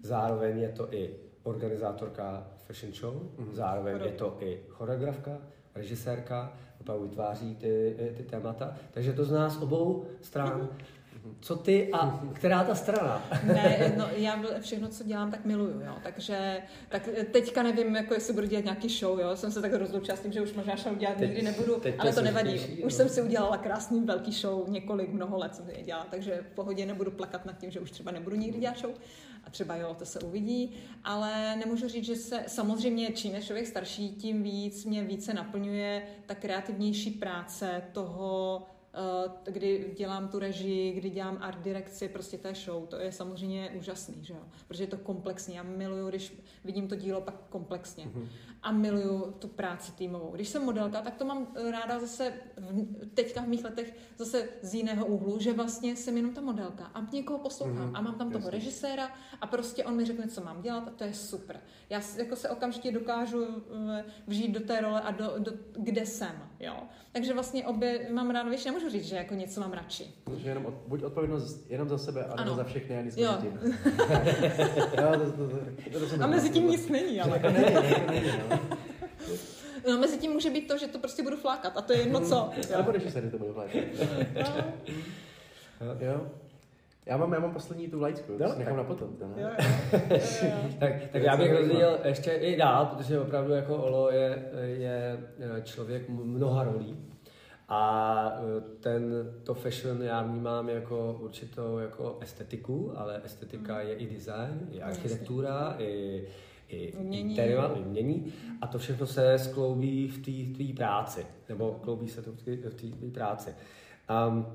zároveň 0.03 0.59
je 0.59 0.69
to 0.69 0.95
i 0.95 1.11
organizátorka 1.43 2.47
fashion 2.67 2.93
show, 2.93 3.15
Mhm. 3.39 3.55
zároveň 3.55 4.01
je 4.05 4.11
to 4.13 4.37
i 4.41 4.59
choreografka, 4.69 5.39
režisérka, 5.75 6.53
opravdu 6.81 7.05
vytváří 7.09 7.57
ty, 7.57 7.97
ty 8.17 8.23
témata, 8.23 8.77
takže 8.91 9.13
to 9.13 9.25
z 9.25 9.31
nás 9.31 9.57
obou 9.63 10.05
stran. 10.21 10.69
Co 11.41 11.57
ty 11.57 11.93
a 11.93 12.21
která 12.33 12.65
ta 12.65 12.75
strana? 12.75 13.29
Ne, 13.45 13.95
no, 13.97 14.09
já 14.17 14.43
všechno, 14.61 14.89
co 14.89 15.05
dělám, 15.05 15.31
tak 15.31 15.45
miluju, 15.45 15.81
jo. 15.81 15.95
Takže 16.03 16.63
tak 16.89 17.09
teďka 17.31 17.63
nevím, 17.63 17.97
jako 17.97 18.15
jestli 18.15 18.35
budu 18.35 18.47
dělat 18.47 18.65
nějaký 18.65 18.89
show, 18.89 19.21
jo. 19.21 19.37
Jsem 19.37 19.53
se 19.53 19.63
tak 19.63 19.75
rozloučila 19.75 20.17
s 20.17 20.21
tím, 20.21 20.33
že 20.33 20.43
už 20.43 20.53
možná 20.53 20.77
show 20.77 20.97
dělat 20.97 21.17
teď, 21.17 21.29
nikdy 21.29 21.43
nebudu, 21.43 21.81
teď 21.81 21.95
ale 21.99 22.13
to, 22.13 22.23
nevadí. 22.23 22.53
Těší, 22.53 22.73
už 22.73 22.83
no. 22.83 22.91
jsem 22.91 23.09
si 23.09 23.23
udělala 23.23 23.57
krásný 23.57 24.01
velký 24.01 24.33
show, 24.33 24.69
několik, 24.71 25.09
mnoho 25.09 25.39
let 25.39 25.55
jsem 25.55 25.71
je 25.71 25.83
dělala, 25.83 26.07
takže 26.11 26.45
v 26.53 26.55
pohodě 26.55 26.87
nebudu 26.87 27.11
plakat 27.11 27.45
nad 27.45 27.59
tím, 27.59 27.71
že 27.71 27.81
už 27.81 27.91
třeba 27.91 28.13
nebudu 28.13 28.37
nikdy 28.37 28.59
dělat 28.61 28.79
show. 28.79 28.93
A 29.45 29.51
třeba 29.51 29.77
jo, 29.77 29.97
to 29.99 30.07
se 30.07 30.21
uvidí, 30.21 30.75
ale 31.05 31.57
nemůžu 31.57 31.89
říct, 31.89 32.05
že 32.05 32.17
se 32.17 32.45
samozřejmě 32.47 33.13
čím 33.13 33.35
je 33.35 33.43
člověk 33.43 33.67
starší, 33.67 34.11
tím 34.11 34.43
víc 34.43 34.85
mě 34.85 35.03
více 35.03 35.35
naplňuje 35.35 36.03
ta 36.27 36.35
kreativnější 36.35 37.11
práce 37.11 37.83
toho, 37.93 38.63
kdy 39.45 39.95
dělám 39.97 40.29
tu 40.29 40.39
režii, 40.39 40.93
kdy 40.93 41.11
dělám 41.11 41.39
art 41.41 41.59
direkci, 41.59 42.09
prostě 42.09 42.39
té 42.39 42.55
show, 42.55 42.87
to 42.87 42.97
je 42.97 43.13
samozřejmě 43.13 43.71
úžasný, 43.79 44.25
že 44.25 44.35
jo? 44.35 44.41
Protože 44.69 44.83
je 44.83 44.87
to 44.87 44.97
komplexní. 44.97 45.55
Já 45.55 45.63
miluju, 45.63 46.09
když 46.09 46.43
vidím 46.65 46.89
to 46.89 46.97
dílo 46.97 47.21
pak 47.21 47.35
komplexně. 47.49 48.05
Mm-hmm. 48.05 48.29
A 48.63 48.73
miluju 48.73 49.35
tu 49.39 49.49
práci 49.49 49.93
týmovou. 49.93 50.31
Když 50.31 50.49
jsem 50.49 50.65
modelka, 50.65 51.03
tak 51.03 51.15
to 51.15 51.25
mám 51.25 51.47
ráda 51.71 52.01
zase 52.01 52.33
v, 52.57 53.07
teďka 53.15 53.43
v 53.43 53.49
mých 53.49 53.65
letech 53.65 53.97
zase 54.19 54.49
z 54.63 54.75
jiného 54.75 55.07
úhlu, 55.07 55.39
že 55.39 55.53
vlastně 55.53 55.97
jsem 55.97 56.17
jenom 56.17 56.35
ta 56.35 56.41
modelka 56.41 56.85
a 56.95 57.07
někoho 57.13 57.39
poslouchám 57.39 57.93
mm-hmm. 57.93 57.99
a 57.99 58.01
mám 58.01 58.15
tam 58.15 58.31
toho 58.31 58.39
Jasně. 58.39 58.51
režiséra 58.51 59.11
a 59.41 59.47
prostě 59.47 59.85
on 59.85 59.97
mi 59.97 60.05
řekne, 60.05 60.29
co 60.29 60.45
mám 60.45 60.63
dělat 60.63 60.89
a 60.89 60.91
to 60.91 61.05
je 61.05 61.15
super. 61.15 61.61
Já 61.91 62.01
jako 62.17 62.37
se 62.37 62.49
okamžitě 62.49 62.93
dokážu 62.93 63.47
eh, 63.47 64.05
vžít 64.27 64.51
do 64.51 64.61
té 64.61 64.81
role 64.81 65.01
a 65.01 65.11
do, 65.11 65.35
do, 65.39 65.53
kde 65.73 66.07
jsem, 66.07 66.49
jo? 66.61 66.77
Takže 67.13 67.35
vlastně 67.35 67.67
obě 67.67 68.09
mám 68.11 68.31
ráda, 68.31 68.51
víš, 68.51 68.65
nemůžu 68.65 68.82
říct, 68.91 69.05
že 69.05 69.17
jako 69.17 69.35
něco 69.35 69.61
mám 69.61 69.73
radši. 69.73 70.05
Že 70.37 70.49
jenom 70.49 70.67
od, 70.67 70.75
buď 70.87 71.03
odpovědnost 71.03 71.71
jenom 71.71 71.89
za 71.89 71.99
sebe, 71.99 72.25
a 72.25 72.55
za 72.55 72.65
všechny, 72.65 72.99
a 72.99 73.03
nic 73.03 73.17
jo. 73.17 73.33
tím. 73.41 73.53
jo, 75.01 75.13
to, 75.13 75.33
to, 75.33 75.49
to, 75.93 76.07
to, 76.09 76.17
to 76.17 76.25
a 76.25 76.27
mezi 76.27 76.51
tím 76.51 76.71
nic 76.71 76.89
není, 76.89 77.21
ale. 77.21 77.33
Jako 77.37 77.51
není, 77.51 77.75
jako 77.75 78.11
není, 78.11 78.27
no. 78.51 78.59
No, 79.89 79.99
mezi 79.99 80.19
tím 80.19 80.33
může 80.33 80.51
být 80.51 80.69
to, 80.69 80.79
že 80.79 80.87
to 80.87 80.99
prostě 80.99 81.23
budu 81.23 81.37
flákat 81.37 81.77
a 81.77 81.83
to 81.83 81.93
je 81.93 81.99
jedno 81.99 82.21
co. 82.21 82.51
Ale 82.75 82.83
budeš 82.83 83.13
se 83.13 83.23
to 83.23 83.39
budu 83.39 83.53
flákat. 83.53 83.83
jo. 86.01 86.31
Já 87.07 87.17
mám, 87.17 87.33
já 87.33 87.41
mám 87.41 87.53
poslední 87.53 87.89
tu 87.89 88.01
lajcku, 88.01 88.33
no, 88.39 88.55
nechám 88.59 88.77
na 88.77 88.85
potom. 88.85 89.17
Jo, 89.21 89.29
jo. 89.37 89.49
tak, 90.79 90.93
tak 91.13 91.23
já 91.23 91.37
bych 91.37 91.53
rozdělil 91.53 91.99
ještě 92.05 92.31
i 92.31 92.57
dál, 92.57 92.87
protože 92.87 93.21
opravdu 93.21 93.53
jako 93.53 93.77
Olo 93.77 94.11
je, 94.11 94.51
je 94.63 95.19
člověk 95.63 96.09
mnoha 96.09 96.65
rolí. 96.65 97.12
A 97.73 98.33
e, 98.37 98.61
ten, 98.81 99.33
to 99.43 99.55
fashion 99.55 100.03
já 100.03 100.23
vnímám 100.23 100.69
jako 100.69 101.19
určitou 101.21 101.79
jako 101.79 102.19
estetiku, 102.21 102.93
ale 102.97 103.21
estetika 103.25 103.75
mm. 103.75 103.81
je 103.81 103.95
i 103.95 104.07
design, 104.07 104.69
i 104.71 104.83
architektura, 104.83 105.77
i, 105.79 106.25
i 106.69 106.93
umění. 106.93 107.31
Interior, 107.31 107.73
i 107.77 107.81
umění. 107.81 108.33
A 108.61 108.67
to 108.67 108.79
všechno 108.79 109.07
se 109.07 109.39
skloubí 109.39 110.09
v 110.09 110.23
té 110.57 110.75
práci, 110.77 111.27
nebo 111.49 111.81
kloubí 111.83 112.09
se 112.09 112.23
to 112.23 112.33
v 112.33 112.75
té 112.75 113.11
práci. 113.13 113.55
Um, 114.29 114.47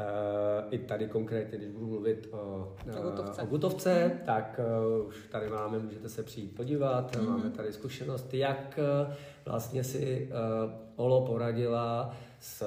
Uh, 0.00 0.74
I 0.74 0.78
tady 0.78 1.08
konkrétně, 1.08 1.58
když 1.58 1.70
budu 1.70 1.86
mluvit 1.86 2.28
o, 2.30 2.72
Gutovce, 3.02 3.42
o 3.42 3.46
Gutovce 3.46 4.04
mm. 4.04 4.26
tak 4.26 4.60
uh, 5.00 5.06
už 5.06 5.28
tady 5.30 5.48
máme, 5.48 5.78
můžete 5.78 6.08
se 6.08 6.22
přijít 6.22 6.56
podívat, 6.56 7.16
mm. 7.16 7.26
máme 7.26 7.50
tady 7.50 7.72
zkušenosti, 7.72 8.38
jak 8.38 8.78
uh, 9.06 9.12
vlastně 9.44 9.84
si 9.84 10.30
uh, 10.64 10.72
Olo 10.96 11.26
poradila 11.26 12.16
s 12.40 12.62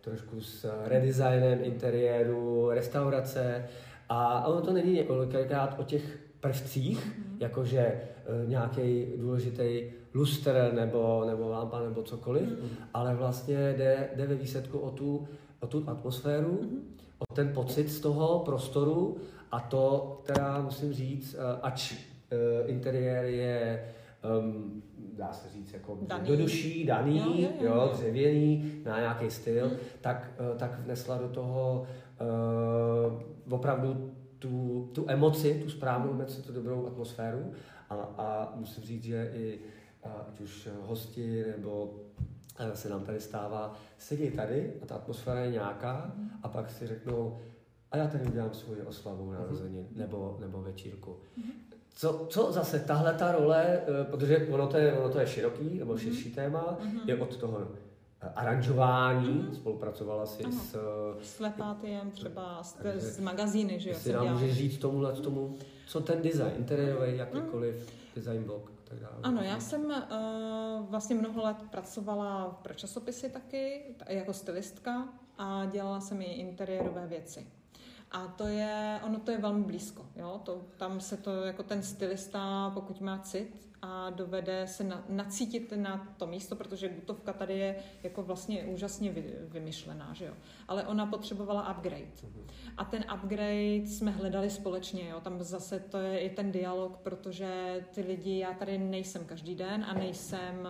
trošku 0.00 0.40
s 0.40 0.70
redesignem 0.84 1.58
interiéru, 1.62 2.70
restaurace 2.70 3.64
a 4.08 4.46
ono 4.46 4.60
to 4.60 4.72
není 4.72 4.92
několikrát 4.92 5.76
o 5.78 5.82
těch 5.82 6.18
prvcích, 6.40 7.06
mm. 7.06 7.36
jakože 7.40 8.00
uh, 8.42 8.48
nějaký 8.48 9.06
důležitý 9.16 9.82
lustr 10.14 10.70
nebo, 10.74 11.24
nebo 11.26 11.48
lampa 11.48 11.80
nebo 11.80 12.02
cokoliv, 12.02 12.48
mm. 12.48 12.68
ale 12.94 13.14
vlastně 13.14 13.74
jde, 13.78 14.08
jde 14.16 14.26
ve 14.26 14.34
výsledku 14.34 14.78
o 14.78 14.90
tu 14.90 15.28
o 15.60 15.66
tu 15.66 15.84
atmosféru, 15.86 16.58
mm-hmm. 16.62 16.80
o 17.18 17.34
ten 17.34 17.52
pocit 17.52 17.88
z 17.88 18.00
toho 18.00 18.38
prostoru 18.38 19.16
a 19.52 19.60
to, 19.60 20.20
která 20.24 20.62
musím 20.62 20.92
říct, 20.92 21.34
eh, 21.34 21.58
ač 21.62 21.92
uh, 21.92 21.98
interiér 22.70 23.24
je 23.24 23.84
um, 24.40 24.82
dá 25.12 25.32
se 25.32 25.48
říct, 25.50 25.72
jako 25.72 25.98
daný. 26.02 26.28
do 26.28 26.36
duší, 26.36 26.86
daný, 26.86 27.18
jo, 27.18 27.32
jo, 27.36 27.48
jo, 27.60 27.74
jo. 27.74 27.90
dřevěný, 27.92 28.82
na 28.84 28.98
nějaký 28.98 29.30
styl, 29.30 29.68
mm. 29.68 29.76
tak, 30.00 30.32
uh, 30.52 30.58
tak 30.58 30.80
vnesla 30.80 31.18
do 31.18 31.28
toho 31.28 31.86
uh, 33.46 33.52
opravdu 33.52 34.10
tu, 34.38 34.88
tu 34.94 35.04
emoci, 35.08 35.60
tu 35.64 35.70
správnou 35.70 36.10
emoci, 36.10 36.42
tu 36.42 36.52
dobrou 36.52 36.86
atmosféru 36.86 37.52
a, 37.90 37.94
a 37.94 38.52
musím 38.56 38.84
říct, 38.84 39.04
že 39.04 39.30
i 39.34 39.58
ať 40.28 40.40
už 40.40 40.68
hosti 40.82 41.44
nebo 41.56 41.94
se 42.74 42.88
nám 42.88 43.04
tady 43.04 43.20
stává, 43.20 43.74
sedí 43.98 44.30
tady 44.30 44.72
a 44.82 44.86
ta 44.86 44.94
atmosféra 44.94 45.40
je 45.40 45.50
nějaká 45.50 46.12
a 46.42 46.48
pak 46.48 46.70
si 46.70 46.86
řeknou, 46.86 47.38
a 47.90 47.96
já 47.96 48.08
tady 48.08 48.24
udělám 48.24 48.54
svoji 48.54 48.82
oslavu 48.82 49.32
narozenin 49.32 49.84
mm-hmm. 49.84 49.98
nebo, 49.98 50.36
nebo 50.40 50.62
večírku. 50.62 51.16
Mm-hmm. 51.38 51.75
Co, 51.98 52.26
co 52.28 52.52
zase 52.52 52.80
tahle 52.80 53.14
ta 53.14 53.32
role, 53.32 53.64
eh, 53.66 54.04
protože 54.04 54.48
ono 54.50 54.66
to 54.66 54.76
je, 54.76 54.92
ono 54.92 55.08
to 55.08 55.18
je 55.18 55.26
široký 55.26 55.78
nebo 55.78 55.92
mhm. 55.92 56.00
širší 56.00 56.30
mm-hmm. 56.30 56.34
téma, 56.34 56.78
mm-hmm. 56.80 57.00
je 57.06 57.20
od 57.20 57.36
toho 57.36 57.68
eh, 58.20 58.28
aranžování, 58.34 59.28
mm-hmm. 59.28 59.54
spolupracovala 59.54 60.26
si 60.26 60.44
ano. 60.44 60.60
s... 60.72 60.76
S 61.22 61.40
Lepátiem 61.40 62.10
třeba, 62.10 62.62
s, 62.62 62.76
s 62.96 63.20
magazíny, 63.20 63.80
že 63.80 63.90
jo? 63.90 63.96
Si 63.98 64.12
nám 64.12 64.32
můžeš 64.32 64.54
říct 64.54 64.78
tomuhle 64.78 65.12
tomu, 65.12 65.56
co 65.86 66.00
ten 66.00 66.22
design, 66.22 66.52
interiérový, 66.56 67.16
jakýkoliv 67.16 67.74
mm. 67.76 67.86
design 68.14 68.42
blok 68.42 68.76
tak 68.88 68.98
dále. 68.98 69.16
Ano, 69.22 69.42
já 69.42 69.60
jsem 69.60 69.84
uh, 69.84 70.86
vlastně 70.90 71.16
mnoho 71.16 71.42
let 71.42 71.56
pracovala 71.70 72.58
pro 72.62 72.74
časopisy 72.74 73.28
taky, 73.28 73.82
jako 74.08 74.32
stylistka 74.32 75.08
a 75.38 75.64
dělala 75.64 76.00
jsem 76.00 76.22
i 76.22 76.24
interiérové 76.24 77.06
věci. 77.06 77.46
A 78.10 78.28
to 78.28 78.46
je, 78.46 79.00
ono 79.04 79.18
to 79.18 79.30
je 79.30 79.38
velmi 79.38 79.64
blízko, 79.64 80.06
jo? 80.16 80.40
To, 80.44 80.62
tam 80.76 81.00
se 81.00 81.16
to, 81.16 81.30
jako 81.30 81.62
ten 81.62 81.82
stylista, 81.82 82.70
pokud 82.74 83.00
má 83.00 83.18
cit, 83.18 83.66
a 83.82 84.10
dovede 84.10 84.66
se 84.66 84.84
na, 84.84 85.04
nacítit 85.08 85.72
na 85.76 86.14
to 86.16 86.26
místo, 86.26 86.56
protože 86.56 86.88
Gutovka 86.88 87.32
tady 87.32 87.58
je 87.58 87.76
jako 88.02 88.22
vlastně 88.22 88.64
úžasně 88.64 89.12
vy, 89.12 89.34
vymyšlená, 89.40 90.14
že 90.14 90.24
jo. 90.24 90.34
Ale 90.68 90.86
ona 90.86 91.06
potřebovala 91.06 91.72
upgrade. 91.72 92.06
A 92.76 92.84
ten 92.84 93.04
upgrade 93.14 93.86
jsme 93.86 94.10
hledali 94.10 94.50
společně, 94.50 95.08
jo. 95.08 95.20
Tam 95.20 95.42
zase 95.42 95.80
to 95.80 95.98
je 95.98 96.18
i 96.18 96.30
ten 96.30 96.52
dialog, 96.52 96.96
protože 96.96 97.84
ty 97.94 98.00
lidi, 98.00 98.38
já 98.38 98.52
tady 98.52 98.78
nejsem 98.78 99.24
každý 99.24 99.54
den 99.54 99.84
a 99.88 99.94
nejsem 99.94 100.68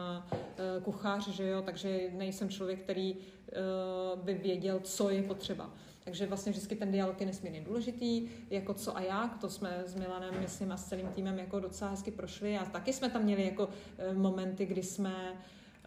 uh, 0.78 0.82
kuchař, 0.82 1.28
že 1.28 1.48
jo, 1.48 1.62
takže 1.62 2.10
nejsem 2.12 2.48
člověk, 2.48 2.82
který 2.82 3.16
uh, 3.16 4.20
by 4.20 4.34
věděl, 4.34 4.80
co 4.80 5.10
je 5.10 5.22
potřeba. 5.22 5.70
Takže 6.06 6.26
vlastně 6.26 6.52
vždycky 6.52 6.76
ten 6.76 6.92
dialog 6.92 7.20
je 7.20 7.26
nesmírně 7.26 7.60
důležitý, 7.60 8.28
jako 8.50 8.74
co 8.74 8.96
a 8.96 9.00
jak, 9.00 9.38
to 9.40 9.50
jsme 9.50 9.82
s 9.86 9.94
Milanem, 9.94 10.34
myslím, 10.40 10.72
a 10.72 10.76
s 10.76 10.84
celým 10.84 11.06
týmem 11.06 11.38
jako 11.38 11.60
docela 11.60 11.90
hezky 11.90 12.10
prošli 12.10 12.58
a 12.58 12.64
taky 12.64 12.92
jsme 12.92 13.10
tam 13.10 13.22
měli 13.22 13.44
jako 13.44 13.68
eh, 13.98 14.14
momenty, 14.14 14.66
kdy 14.66 14.82
jsme 14.82 15.32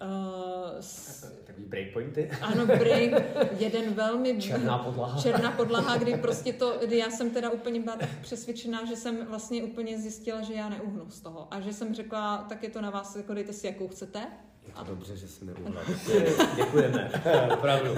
Uh, 0.01 0.79
s... 0.79 1.21
Takový 1.45 1.65
breakpointy? 1.65 2.31
Ano, 2.41 2.65
break, 2.65 3.11
jeden 3.59 3.93
velmi... 3.93 4.41
Černá 4.41 4.77
podlaha. 4.77 5.21
Černá 5.21 5.51
podlaha, 5.51 5.97
kdy 5.97 6.17
prostě 6.21 6.53
to, 6.53 6.77
kdy 6.85 6.97
já 6.97 7.09
jsem 7.09 7.31
teda 7.31 7.49
úplně 7.49 7.79
byla 7.79 7.95
tak 7.95 8.09
přesvědčená, 8.21 8.85
že 8.85 8.95
jsem 8.95 9.25
vlastně 9.25 9.63
úplně 9.63 9.99
zjistila, 9.99 10.41
že 10.41 10.53
já 10.53 10.69
neuhnu 10.69 11.09
z 11.09 11.21
toho. 11.21 11.47
A 11.51 11.61
že 11.61 11.73
jsem 11.73 11.95
řekla, 11.95 12.45
tak 12.49 12.63
je 12.63 12.69
to 12.69 12.81
na 12.81 12.89
vás, 12.89 13.15
jako 13.15 13.33
dejte 13.33 13.53
si, 13.53 13.67
jakou 13.67 13.87
chcete. 13.87 14.27
Je 14.69 14.85
to 14.85 14.91
dobře, 14.91 15.17
že 15.17 15.27
si 15.27 15.45
neuhla. 15.45 15.81
Děkujeme, 16.55 17.11
opravdu. 17.53 17.95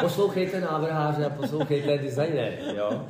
Poslouchejte 0.00 0.60
návrháře 0.60 1.24
a 1.24 1.30
poslouchejte 1.30 1.98
designéry, 1.98 2.58
jo? 2.76 3.08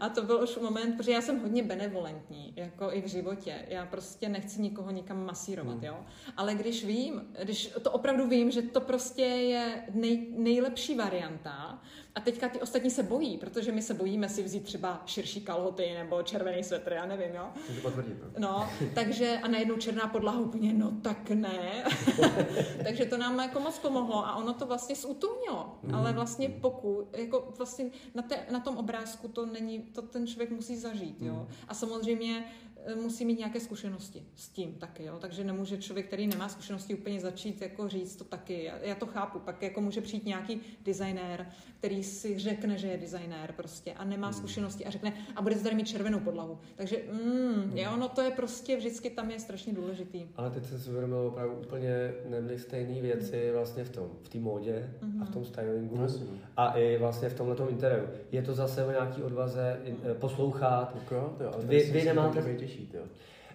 A 0.00 0.08
to 0.08 0.22
byl 0.22 0.40
už 0.42 0.56
moment, 0.56 0.96
protože 0.96 1.12
já 1.12 1.20
jsem 1.20 1.40
hodně 1.40 1.62
benevolentní, 1.62 2.52
jako 2.56 2.92
i 2.92 3.02
v 3.02 3.06
životě. 3.06 3.54
Já 3.68 3.86
prostě 3.86 4.28
nechci 4.28 4.62
nikoho 4.62 4.90
nikam 4.90 5.26
masírovat, 5.26 5.74
hmm. 5.74 5.84
jo. 5.84 5.96
Ale 6.36 6.54
když 6.54 6.84
vím, 6.84 7.22
když 7.42 7.70
to 7.82 7.90
opravdu 7.90 8.28
vím, 8.28 8.50
že 8.50 8.62
to 8.62 8.80
prostě 8.80 9.22
je 9.22 9.82
nej, 9.94 10.26
nejlepší 10.36 10.94
varianta, 10.94 11.82
a 12.16 12.20
teďka 12.20 12.48
ty 12.48 12.60
ostatní 12.60 12.90
se 12.90 13.02
bojí, 13.02 13.38
protože 13.38 13.72
my 13.72 13.82
se 13.82 13.94
bojíme 13.94 14.28
si 14.28 14.42
vzít 14.42 14.64
třeba 14.64 15.02
širší 15.06 15.40
kalhoty 15.40 15.94
nebo 15.94 16.22
červený 16.22 16.64
svetr, 16.64 16.92
já 16.92 17.06
nevím, 17.06 17.34
jo. 17.34 17.48
potvrdit. 17.82 18.16
No. 18.22 18.28
no, 18.38 18.70
takže 18.94 19.38
a 19.42 19.48
najednou 19.48 19.76
černá 19.76 20.06
podlaha 20.06 20.40
úplně, 20.40 20.74
no 20.74 20.92
tak 21.02 21.30
ne. 21.30 21.84
takže 22.84 23.04
to 23.06 23.18
nám 23.18 23.38
jako 23.38 23.60
moc 23.60 23.78
pomohlo 23.78 24.26
a 24.26 24.36
ono 24.36 24.54
to 24.54 24.66
vlastně 24.66 24.96
zutumnilo. 24.96 25.78
Mm. 25.82 25.94
Ale 25.94 26.12
vlastně 26.12 26.48
pokud, 26.48 27.16
jako 27.16 27.52
vlastně 27.56 27.90
na, 28.14 28.22
te, 28.22 28.38
na 28.50 28.60
tom 28.60 28.76
obrázku 28.76 29.28
to 29.28 29.46
není, 29.46 29.78
to 29.78 30.02
ten 30.02 30.26
člověk 30.26 30.50
musí 30.50 30.76
zažít, 30.76 31.22
jo. 31.22 31.34
Mm. 31.34 31.46
A 31.68 31.74
samozřejmě 31.74 32.44
musí 32.94 33.24
mít 33.24 33.38
nějaké 33.38 33.60
zkušenosti 33.60 34.22
s 34.34 34.48
tím 34.48 34.74
taky, 34.74 35.04
jo? 35.04 35.18
takže 35.20 35.44
nemůže 35.44 35.78
člověk, 35.78 36.06
který 36.06 36.26
nemá 36.26 36.48
zkušenosti, 36.48 36.94
úplně 36.94 37.20
začít 37.20 37.62
jako 37.62 37.88
říct 37.88 38.16
to 38.16 38.24
taky. 38.24 38.64
Já, 38.64 38.78
já 38.82 38.94
to 38.94 39.06
chápu, 39.06 39.38
pak 39.38 39.62
jako 39.62 39.80
může 39.80 40.00
přijít 40.00 40.24
nějaký 40.24 40.60
designér, 40.84 41.46
který 41.78 42.04
si 42.04 42.38
řekne, 42.38 42.78
že 42.78 42.88
je 42.88 42.98
designér 42.98 43.52
prostě 43.52 43.92
a 43.92 44.04
nemá 44.04 44.26
hmm. 44.26 44.36
zkušenosti 44.36 44.84
a 44.84 44.90
řekne, 44.90 45.12
a 45.36 45.42
bude 45.42 45.54
to 45.54 45.62
tady 45.62 45.74
mít 45.74 45.88
červenou 45.88 46.20
podlahu. 46.20 46.58
Takže 46.76 46.96
mm, 47.12 47.54
hmm. 47.54 47.78
jo, 47.78 47.96
no 47.96 48.08
to 48.08 48.22
je 48.22 48.30
prostě 48.30 48.76
vždycky 48.76 49.10
tam 49.10 49.30
je 49.30 49.40
strašně 49.40 49.72
důležitý. 49.72 50.26
Ale 50.36 50.50
teď 50.50 50.64
se 50.66 50.90
uvědomil 50.90 51.18
opravdu 51.18 51.54
úplně 51.54 52.12
nebyly 52.28 52.58
stejné 52.58 53.02
věci 53.02 53.50
vlastně 53.52 53.84
v 53.84 53.90
tom, 53.90 54.10
v 54.22 54.28
té 54.28 54.38
módě 54.38 54.90
mm-hmm. 55.02 55.22
a 55.22 55.24
v 55.24 55.30
tom 55.30 55.44
stylingu 55.44 56.02
Jasně. 56.02 56.26
a 56.56 56.72
i 56.72 56.98
vlastně 56.98 57.28
v 57.28 57.34
tomhle 57.34 57.70
interiéru. 57.70 58.06
Je 58.32 58.42
to 58.42 58.54
zase 58.54 58.86
o 58.86 58.90
nějaký 58.90 59.22
odvaze 59.22 59.80
eh, 60.10 60.14
poslouchat. 60.14 60.92
Tak 60.92 61.10
jo, 61.10 61.34
to 61.38 61.44
jo, 61.44 61.50
ale 61.54 61.64
Vy- 61.64 61.90
vy, 61.92 62.04
nemáte... 62.04 62.40
těžší, 62.76 62.90
jo. 62.96 63.02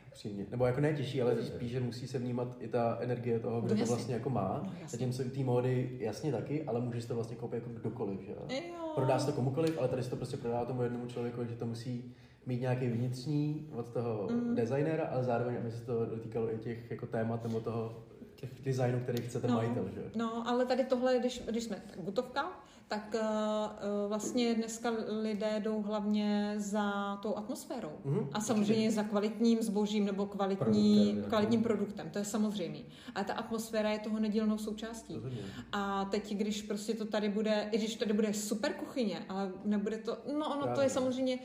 Upřímně. 0.08 0.46
Nebo 0.52 0.66
jako 0.66 0.82
ne 0.82 0.94
těžší, 0.94 1.22
ale 1.22 1.44
spíš, 1.44 1.72
že 1.72 1.80
musí 1.80 2.08
se 2.08 2.20
vnímat 2.20 2.56
i 2.60 2.68
ta 2.68 2.98
energie 3.02 3.40
toho, 3.40 3.62
kdo 3.62 3.76
No 3.76 3.82
to 3.82 3.86
vlastně 3.88 4.14
jako 4.14 4.30
má. 4.30 4.62
No. 4.64 4.72
Zatímco 4.88 5.24
té 5.24 5.40
módy 5.40 5.98
jasně 6.00 6.32
taky, 6.32 6.64
ale 6.64 6.82
může 6.82 7.02
si 7.02 7.08
to 7.08 7.16
vlastně 7.16 7.36
koupit 7.36 7.56
jako 7.56 7.70
kdokoliv, 7.70 8.20
že 8.22 8.32
jo. 8.32 8.62
Prodá 8.96 9.20
se 9.20 9.26
to 9.26 9.32
komukoliv, 9.32 9.78
ale 9.80 9.88
tady 9.88 10.04
se 10.04 10.10
to 10.10 10.16
prostě 10.16 10.38
prodá 10.38 10.66
tomu 10.66 10.82
jednomu 10.84 11.06
člověku, 11.08 11.46
že 11.46 11.56
to 11.56 11.66
musí 11.66 12.16
mít 12.46 12.62
nějaký 12.62 12.88
vnitřní 12.88 13.70
od 13.76 13.90
toho 13.90 14.28
Mm. 14.32 14.56
designéra, 14.56 15.04
ale 15.06 15.24
zároveň, 15.24 15.58
aby 15.58 15.72
se 15.72 15.86
to 15.86 16.06
dotýkalo 16.06 16.54
i 16.54 16.58
těch 16.58 16.92
jako 16.92 17.08
témat 17.08 17.44
nebo 17.44 17.60
toho 17.60 18.04
těch 18.36 18.50
designů, 18.62 19.00
který 19.00 19.24
chce 19.24 19.42
ten 19.42 19.50
No. 19.50 19.58
majitel, 19.58 19.90
že 19.94 20.00
jo. 20.00 20.06
No, 20.16 20.48
ale 20.48 20.66
tady 20.66 20.84
tohle, 20.84 21.20
když, 21.20 21.42
když 21.50 21.64
jsme 21.64 21.76
tak 21.76 22.06
gutovka, 22.06 22.64
tak 22.92 23.16
uh, 23.16 24.10
vlastně 24.10 24.56
dneska 24.56 24.92
lidé 25.22 25.60
jdou 25.60 25.82
hlavně 25.82 26.54
za 26.58 27.16
tou 27.22 27.36
atmosférou. 27.38 27.92
Mhm, 28.06 28.30
A 28.34 28.40
samozřejmě 28.42 28.92
za 28.92 29.04
kvalitním 29.04 29.62
zbožím 29.62 30.06
nebo 30.06 30.26
kvalitní, 30.26 30.96
Produktem, 30.96 31.18
jako. 31.18 31.30
kvalitním 31.30 31.64
produktem, 31.64 32.10
to 32.10 32.18
je 32.20 32.26
samozřejmé. 32.26 32.78
Ale 33.16 33.26
ta 33.26 33.34
atmosféra 33.34 33.90
je 33.92 34.00
toho 34.00 34.20
nedílnou 34.20 34.58
součástí. 34.58 35.18
A 35.72 36.06
teď, 36.06 36.34
když 36.36 36.62
prostě 36.62 36.94
to 36.94 37.06
tady 37.06 37.30
bude, 37.30 37.68
i 37.72 37.78
když 37.78 37.96
tady 37.96 38.14
bude 38.14 38.34
super 38.34 38.74
kuchyně, 38.74 39.26
ale 39.30 39.52
nebude 39.66 39.98
to, 39.98 40.18
no 40.38 40.46
ono 40.50 40.62
to 40.62 40.64
Právě. 40.68 40.86
je 40.86 40.90
samozřejmě 40.90 41.40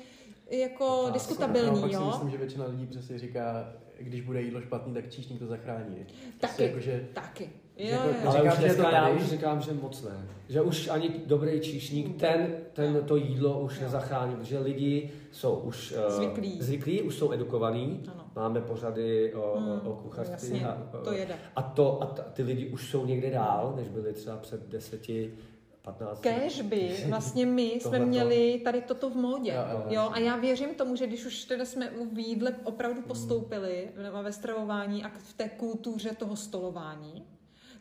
jako 0.50 0.86
Otázka. 1.00 1.12
diskutabilní, 1.12 1.82
si 1.88 1.94
jo. 1.94 2.06
myslím, 2.06 2.30
že 2.30 2.36
většina 2.38 2.66
lidí 2.66 2.86
přesně 2.86 3.18
říká, 3.18 3.72
když 4.00 4.20
bude 4.20 4.42
jídlo 4.42 4.60
špatný, 4.60 4.94
tak 4.94 5.10
číšník 5.10 5.38
to 5.38 5.46
zachrání. 5.46 5.96
Taky. 5.96 6.36
Prostě 6.40 6.64
Jakože, 6.64 7.08
Taky. 7.14 7.50
Jo, 7.78 7.88
jako- 7.90 8.08
jo. 8.08 8.14
Ale 8.24 8.32
Říkám, 8.38 8.46
už 8.52 8.54
že 8.54 8.60
to 8.60 8.74
dneska 8.82 8.90
já 8.90 9.08
už 9.08 9.22
říkám, 9.22 9.60
že 9.60 9.72
moc 9.72 10.02
ne. 10.02 10.28
Že 10.48 10.60
už 10.60 10.88
ani 10.88 11.10
dobrý 11.26 11.60
číšník 11.60 12.16
ten, 12.20 12.56
ten 12.72 13.02
to 13.04 13.16
jídlo 13.16 13.60
už 13.60 13.76
Jo. 13.76 13.82
nezachrání, 13.82 14.36
protože 14.36 14.58
lidi 14.58 15.10
jsou 15.32 15.54
už 15.54 15.94
eh, 16.08 16.10
Zvyklí. 16.10 16.62
zvyklí 16.62 17.02
už 17.02 17.14
jsou 17.16 17.32
edukovaní, 17.32 18.02
Ano. 18.12 18.24
máme 18.36 18.60
pořady 18.60 19.34
o, 19.34 19.56
Hmm, 19.58 19.80
o 19.84 19.92
kuchařství. 20.02 20.64
a, 20.64 20.78
to 21.04 21.12
jede. 21.12 21.34
A, 21.56 21.62
to, 21.62 22.02
a 22.02 22.06
ta, 22.06 22.22
ty 22.22 22.42
lidi 22.42 22.68
už 22.68 22.90
jsou 22.90 23.06
někde 23.06 23.30
dál, 23.30 23.72
než 23.76 23.88
byli 23.88 24.12
třeba 24.12 24.36
před 24.36 24.68
deseti, 24.68 25.34
15. 25.82 26.20
Kéž 26.20 26.62
by 26.62 26.96
vlastně 27.08 27.46
my 27.46 27.62
jsme 27.62 27.98
měli 27.98 28.60
tady 28.64 28.80
toto 28.80 29.10
v 29.10 29.14
módě. 29.14 29.52
Jo, 29.52 29.62
jo, 29.78 29.84
Jo, 29.88 30.08
a 30.12 30.18
já 30.18 30.36
věřím 30.36 30.74
tomu, 30.74 30.96
že 30.96 31.06
když 31.06 31.26
už 31.26 31.44
teda 31.44 31.64
jsme 31.64 31.90
v 32.12 32.18
jídle 32.18 32.54
opravdu 32.64 33.02
postoupili 33.02 33.88
nebo 34.02 34.22
ve 34.22 34.32
stravování 34.32 35.04
a 35.04 35.08
v 35.18 35.32
té 35.32 35.48
kultuře 35.48 36.10
toho 36.18 36.36
stolování, 36.36 37.24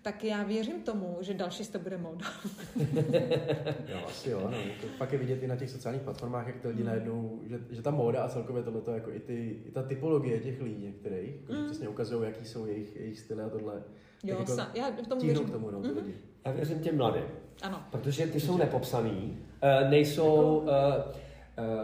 tak 0.06 0.24
já 0.24 0.44
věřím 0.44 0.82
tomu, 0.82 1.18
že 1.22 1.34
další 1.34 1.64
to 1.68 1.80
bude 1.80 1.98
móda. 1.98 2.26
jo, 3.88 4.00
asi 4.06 4.30
jo, 4.30 4.40
no. 4.44 4.58
To 4.82 4.88
pak 4.98 5.14
je 5.14 5.20
vidět 5.20 5.44
i 5.44 5.48
na 5.48 5.56
těch 5.56 5.70
sociálních 5.70 6.02
platformách, 6.02 6.48
jak 6.48 6.56
ty 6.60 6.68
lidi 6.68 6.84
najednou, 6.84 7.40
že, 7.46 7.60
že 7.70 7.82
ta 7.82 7.92
móda 7.92 8.24
a 8.24 8.28
celkově 8.30 8.64
tohleto, 8.64 8.92
jako 8.92 9.12
i, 9.12 9.20
ty, 9.20 9.60
i 9.68 9.72
ta 9.72 9.84
typologie 9.84 10.40
těch 10.40 10.62
lidí 10.62 10.84
některých, 10.86 11.36
jako, 11.42 11.54
mm. 11.54 11.66
přesně 11.66 11.88
ukazují, 11.90 12.26
jaký 12.30 12.46
jsou 12.46 12.66
jejich, 12.66 12.96
jejich 12.96 13.20
styly 13.20 13.44
a 13.44 13.50
tohle. 13.50 13.84
Jo, 14.24 14.36
tak 14.38 14.48
sa, 14.48 14.62
jako 14.62 14.78
já 14.78 15.04
v 15.04 15.08
tomu 15.08 15.22
věřím. 15.22 15.46
k 15.46 15.52
tomu, 15.52 15.72
no, 15.72 15.80
Mhm. 15.80 15.96
lidi. 15.96 16.14
Já 16.46 16.52
věřím 16.52 16.80
těm 16.80 16.98
mladým, 16.98 17.24
Ano. 17.62 17.84
protože 17.92 18.28
ty 18.28 18.40
jsou 18.40 18.58
nepopsaný, 18.58 19.38
eh, 19.62 19.90
nejsou 19.90 20.64
Jako- 20.66 21.20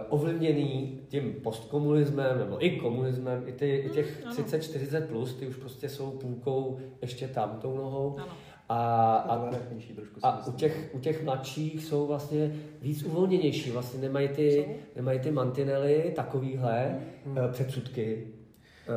ovlivněný 0.10 1.00
tím 1.08 1.34
postkomunismem 1.44 2.38
nebo 2.40 2.66
i 2.66 2.70
komunismem, 2.80 3.44
i, 3.46 3.52
ty, 3.52 3.76
i 3.76 3.90
těch 3.90 4.22
Mm, 4.26 4.28
ano. 4.32 4.38
30-40 4.44 5.08
plus, 5.08 5.34
ty 5.34 5.48
už 5.48 5.56
prostě 5.56 5.90
jsou 5.90 6.12
půlkou 6.12 6.80
ještě 7.02 7.28
tam 7.28 7.60
tou 7.62 7.78
nohou. 7.78 8.16
Ano. 8.18 8.28
A, 8.70 8.76
A, 8.78 9.16
a, 9.18 9.38
tolerantnější 9.38 9.94
trošku 9.94 10.16
si 10.16 10.22
a 10.24 10.48
u, 10.48 10.52
těch, 10.52 10.90
u 10.94 11.00
těch 11.00 11.24
mladších 11.24 11.84
jsou 11.84 12.08
vlastně 12.08 12.56
víc 12.82 13.04
uvolněnější, 13.04 13.72
vlastně 13.72 14.02
nemají 14.02 14.28
ty, 14.28 14.76
nemají 14.96 15.20
ty 15.20 15.32
mantinely 15.32 16.14
takovýhle 16.16 17.00
Hmm. 17.26 17.38
eh, 17.38 17.48
předsudky 17.52 18.28
eh, 18.28 18.41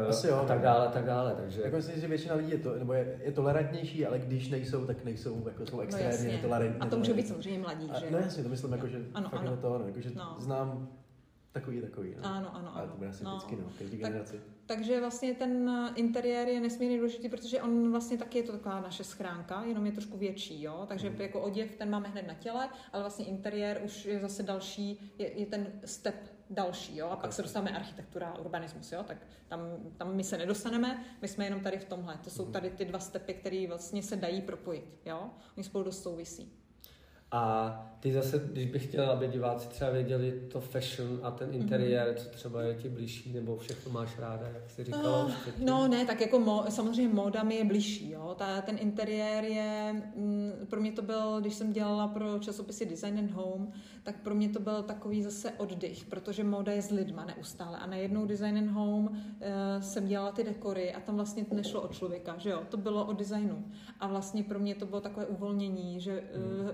Asi 0.09 0.27
jo, 0.29 0.37
a 0.37 0.45
tak 0.45 0.57
no. 0.59 0.65
dále, 0.65 0.89
tak 0.89 1.05
dále, 1.05 1.35
takže 1.37 1.63
Jako 1.63 1.77
myslím, 1.77 2.01
že 2.01 2.09
většina 2.09 2.35
lidí 2.35 2.51
je, 2.51 2.59
to, 2.59 2.75
nebo 2.79 2.93
je, 2.93 3.19
je 3.25 3.33
tolerantnější, 3.33 4.07
ale 4.07 4.19
když 4.19 4.49
nejsou, 4.49 4.87
tak 4.87 5.05
nejsou, 5.05 5.49
jako 5.49 5.67
jsou 5.67 5.77
No 5.77 5.83
extrémně 5.83 6.11
jasně. 6.13 6.33
netolerantní. 6.33 6.81
A 6.81 6.87
to 6.87 6.97
může 6.99 7.15
být 7.15 7.29
samozřejmě 7.29 7.59
mladí, 7.59 7.91
že 8.01 8.07
no 8.11 8.19
jo? 8.19 8.25
jasně, 8.25 8.43
to 8.43 8.49
myslím, 8.49 8.73
jako, 8.73 8.87
že 8.89 8.99
Ano, 9.15 9.29
fakt 9.29 9.41
ano. 9.41 9.51
je 9.51 9.57
to, 9.57 9.79
no, 9.79 9.87
jako, 9.87 10.01
že 10.01 10.11
No. 10.15 10.37
znám 10.39 10.89
takový, 11.53 11.81
takový. 11.81 12.15
No. 12.23 12.27
Ano, 12.27 12.57
ano, 12.57 12.71
Ale 12.75 12.83
ano. 12.83 12.93
to 12.93 12.99
bude 12.99 13.11
asi 13.11 13.25
No. 13.25 13.31
vždycky, 13.31 13.57
no, 13.57 13.63
každý 13.79 13.97
Tak- 13.99 14.11
generaci. 14.11 14.41
Takže 14.67 15.01
vlastně 15.01 15.35
ten 15.35 15.69
eh, 15.71 15.93
interiér 15.95 16.49
je 16.49 16.61
nesmírně 16.61 16.97
důležitý, 16.97 17.29
protože 17.29 17.63
on 17.63 17.91
vlastně 17.91 18.19
taky 18.19 18.39
je 18.39 18.45
to 18.45 18.53
taková 18.53 18.81
naše 18.81 19.05
schránka, 19.05 19.63
jenom 19.69 19.87
je 19.87 19.93
trošku 19.93 20.17
větší, 20.19 20.63
jo? 20.63 20.85
Takže 20.89 21.11
Mhm. 21.11 21.21
jako 21.21 21.41
oděv 21.41 21.75
ten 21.77 21.91
máme 21.91 22.09
hned 22.09 22.27
na 22.27 22.35
těle, 22.35 22.69
ale 22.93 23.03
vlastně 23.03 23.25
interiér 23.25 23.81
už 23.85 24.05
je 24.05 24.21
zase 24.21 24.43
další, 24.43 25.13
je, 25.19 25.41
je 25.41 25.47
ten 25.47 25.67
step 25.85 26.15
další, 26.51 26.97
jo? 26.97 27.09
A 27.11 27.17
pak 27.17 27.33
se 27.33 27.43
dostáváme 27.43 27.71
architektura 27.71 28.29
a 28.29 28.39
urbanismus, 28.39 28.93
jo? 28.93 29.03
Tak 29.09 29.17
tam, 29.49 29.61
tam 29.97 30.17
my 30.17 30.25
se 30.25 30.39
nedostaneme, 30.39 31.05
my 31.23 31.29
jsme 31.29 31.45
jenom 31.45 31.61
tady 31.61 31.79
v 31.79 31.85
tomhle. 31.85 32.15
To 32.15 32.21
Mhm. 32.21 32.31
jsou 32.31 32.47
tady 32.53 32.71
ty 32.71 32.85
dva 32.85 32.99
stepy, 32.99 33.35
které 33.35 33.67
vlastně 33.69 34.03
se 34.03 34.17
dají 34.17 34.41
propojit, 34.41 34.85
jo? 35.07 35.31
Oni 35.57 35.65
spolu 35.65 35.85
dost 35.85 36.03
souvisí. 36.03 36.53
A 37.31 37.97
ty 38.01 38.13
zase, 38.13 38.39
když 38.53 38.67
bych 38.71 38.85
chtěl, 38.87 39.11
aby 39.11 39.29
diváci 39.29 39.69
třeba 39.69 39.91
věděli 39.91 40.33
to 40.53 40.61
fashion 40.61 41.21
a 41.23 41.31
ten 41.31 41.55
interiér, 41.55 42.15
co 42.17 42.29
třeba 42.29 42.63
je 42.63 42.75
ti 42.75 42.89
blížší, 42.89 43.33
nebo 43.33 43.57
všechno 43.57 43.93
máš 43.93 44.19
ráda, 44.19 44.47
jak 44.55 44.71
jsi 44.71 44.85
říkala. 44.85 45.25
Uh, 45.25 45.33
předtím. 45.33 45.67
no 45.67 45.89
ne, 45.89 46.07
tak 46.07 46.21
jako 46.21 46.39
mo, 46.41 46.65
samozřejmě 46.69 47.15
móda 47.15 47.43
mi 47.43 47.55
je 47.55 47.65
blížší, 47.65 48.11
jo. 48.11 48.35
Ta, 48.39 48.61
ten 48.61 48.79
interiér 48.81 49.45
je, 49.45 49.93
mm, 50.17 50.53
pro 50.71 50.81
mě 50.81 50.93
to 50.93 51.03
byl, 51.03 51.41
když 51.41 51.55
jsem 51.55 51.73
dělala 51.73 52.09
pro 52.09 52.39
časopisy 52.39 52.87
Design 52.87 53.19
and 53.19 53.31
Home, 53.31 53.73
tak 54.05 54.21
pro 54.21 54.35
mě 54.35 54.49
to 54.49 54.61
byl 54.61 54.83
takový 54.83 55.23
zase 55.23 55.53
oddych, 55.53 56.05
protože 56.05 56.45
móda 56.45 56.73
je 56.73 56.83
s 56.83 56.91
lidma 56.91 57.25
neustále. 57.25 57.79
A 57.79 57.87
najednou 57.87 58.27
Design 58.27 58.59
and 58.59 58.69
Home 58.69 59.07
uh, 59.07 59.13
jsem 59.81 60.07
dělala 60.07 60.33
ty 60.33 60.45
dekory 60.45 60.95
a 60.95 61.01
tam 61.01 61.17
vlastně 61.17 61.45
to 61.45 61.55
nešlo 61.55 61.83
o 61.83 61.89
člověka, 61.89 62.39
že 62.39 62.51
jo, 62.51 62.63
to 62.69 62.77
bylo 62.77 63.05
o 63.05 63.13
designu. 63.13 63.65
A 64.01 64.07
vlastně 64.07 64.45
pro 64.45 64.59
mě 64.59 64.75
to 64.75 64.87
bylo 64.87 65.01
takové 65.01 65.27
uvolnění, 65.27 66.01
že 66.01 66.21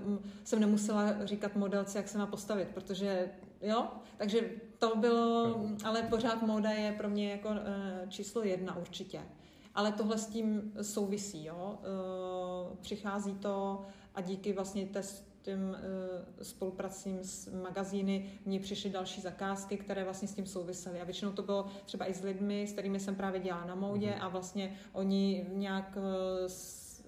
uh, 0.03 0.17
jsem 0.43 0.59
nemusela 0.59 1.25
říkat 1.25 1.55
modelce, 1.55 1.97
jak 1.97 2.07
se 2.07 2.17
má 2.17 2.25
postavit, 2.25 2.67
protože 2.67 3.29
jo, 3.61 3.87
takže 4.17 4.49
to 4.77 4.95
bylo, 4.95 5.55
ale 5.83 6.03
pořád 6.03 6.41
móda 6.41 6.69
je 6.69 6.91
pro 6.91 7.09
mě 7.09 7.31
jako 7.31 7.49
eh, 7.49 8.05
číslo 8.09 8.43
jedna 8.43 8.77
určitě. 8.77 9.21
Ale 9.75 9.91
tohle 9.91 10.17
s 10.17 10.27
tím 10.27 10.73
souvisí, 10.81 11.45
jo. 11.45 11.79
Přichází 12.81 13.33
to 13.33 13.85
a 14.15 14.21
díky 14.21 14.53
vlastně 14.53 14.85
té, 14.85 15.01
těm 15.41 15.77
eh, 15.79 16.43
spolupracím 16.43 17.19
s 17.23 17.61
magazíny 17.61 18.39
mně 18.45 18.59
přišly 18.59 18.89
další 18.89 19.21
zakázky, 19.21 19.77
které 19.77 20.03
vlastně 20.03 20.27
s 20.27 20.33
tím 20.35 20.45
souvisely. 20.45 21.01
A 21.01 21.03
většinou 21.03 21.31
to 21.31 21.41
bylo 21.41 21.65
třeba 21.85 22.09
i 22.09 22.13
s 22.13 22.23
lidmi, 22.23 22.67
s 22.67 22.71
kterými 22.71 22.99
jsem 22.99 23.15
právě 23.15 23.39
dělala 23.39 23.65
na 23.65 23.75
módě 23.75 24.15
a 24.15 24.27
vlastně 24.27 24.75
oni 24.93 25.45
nějak 25.53 25.97
eh, 25.97 26.49
s, 26.49 27.03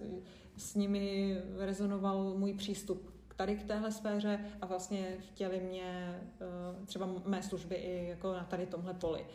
s 0.57 0.75
nimi 0.75 1.37
rezonoval 1.57 2.33
můj 2.37 2.53
přístup 2.53 3.13
k 3.27 3.33
tady 3.33 3.55
k 3.55 3.63
téhle 3.63 3.91
sféře 3.91 4.39
a 4.61 4.65
vlastně 4.65 5.17
chtěli 5.19 5.59
mě 5.59 6.19
eh, 6.41 6.85
třeba 6.85 7.09
mé 7.25 7.43
služby 7.43 7.75
i 7.75 8.07
jako 8.09 8.33
na 8.33 8.43
tady 8.43 8.65
tomhle 8.65 8.93
poli. 8.93 9.25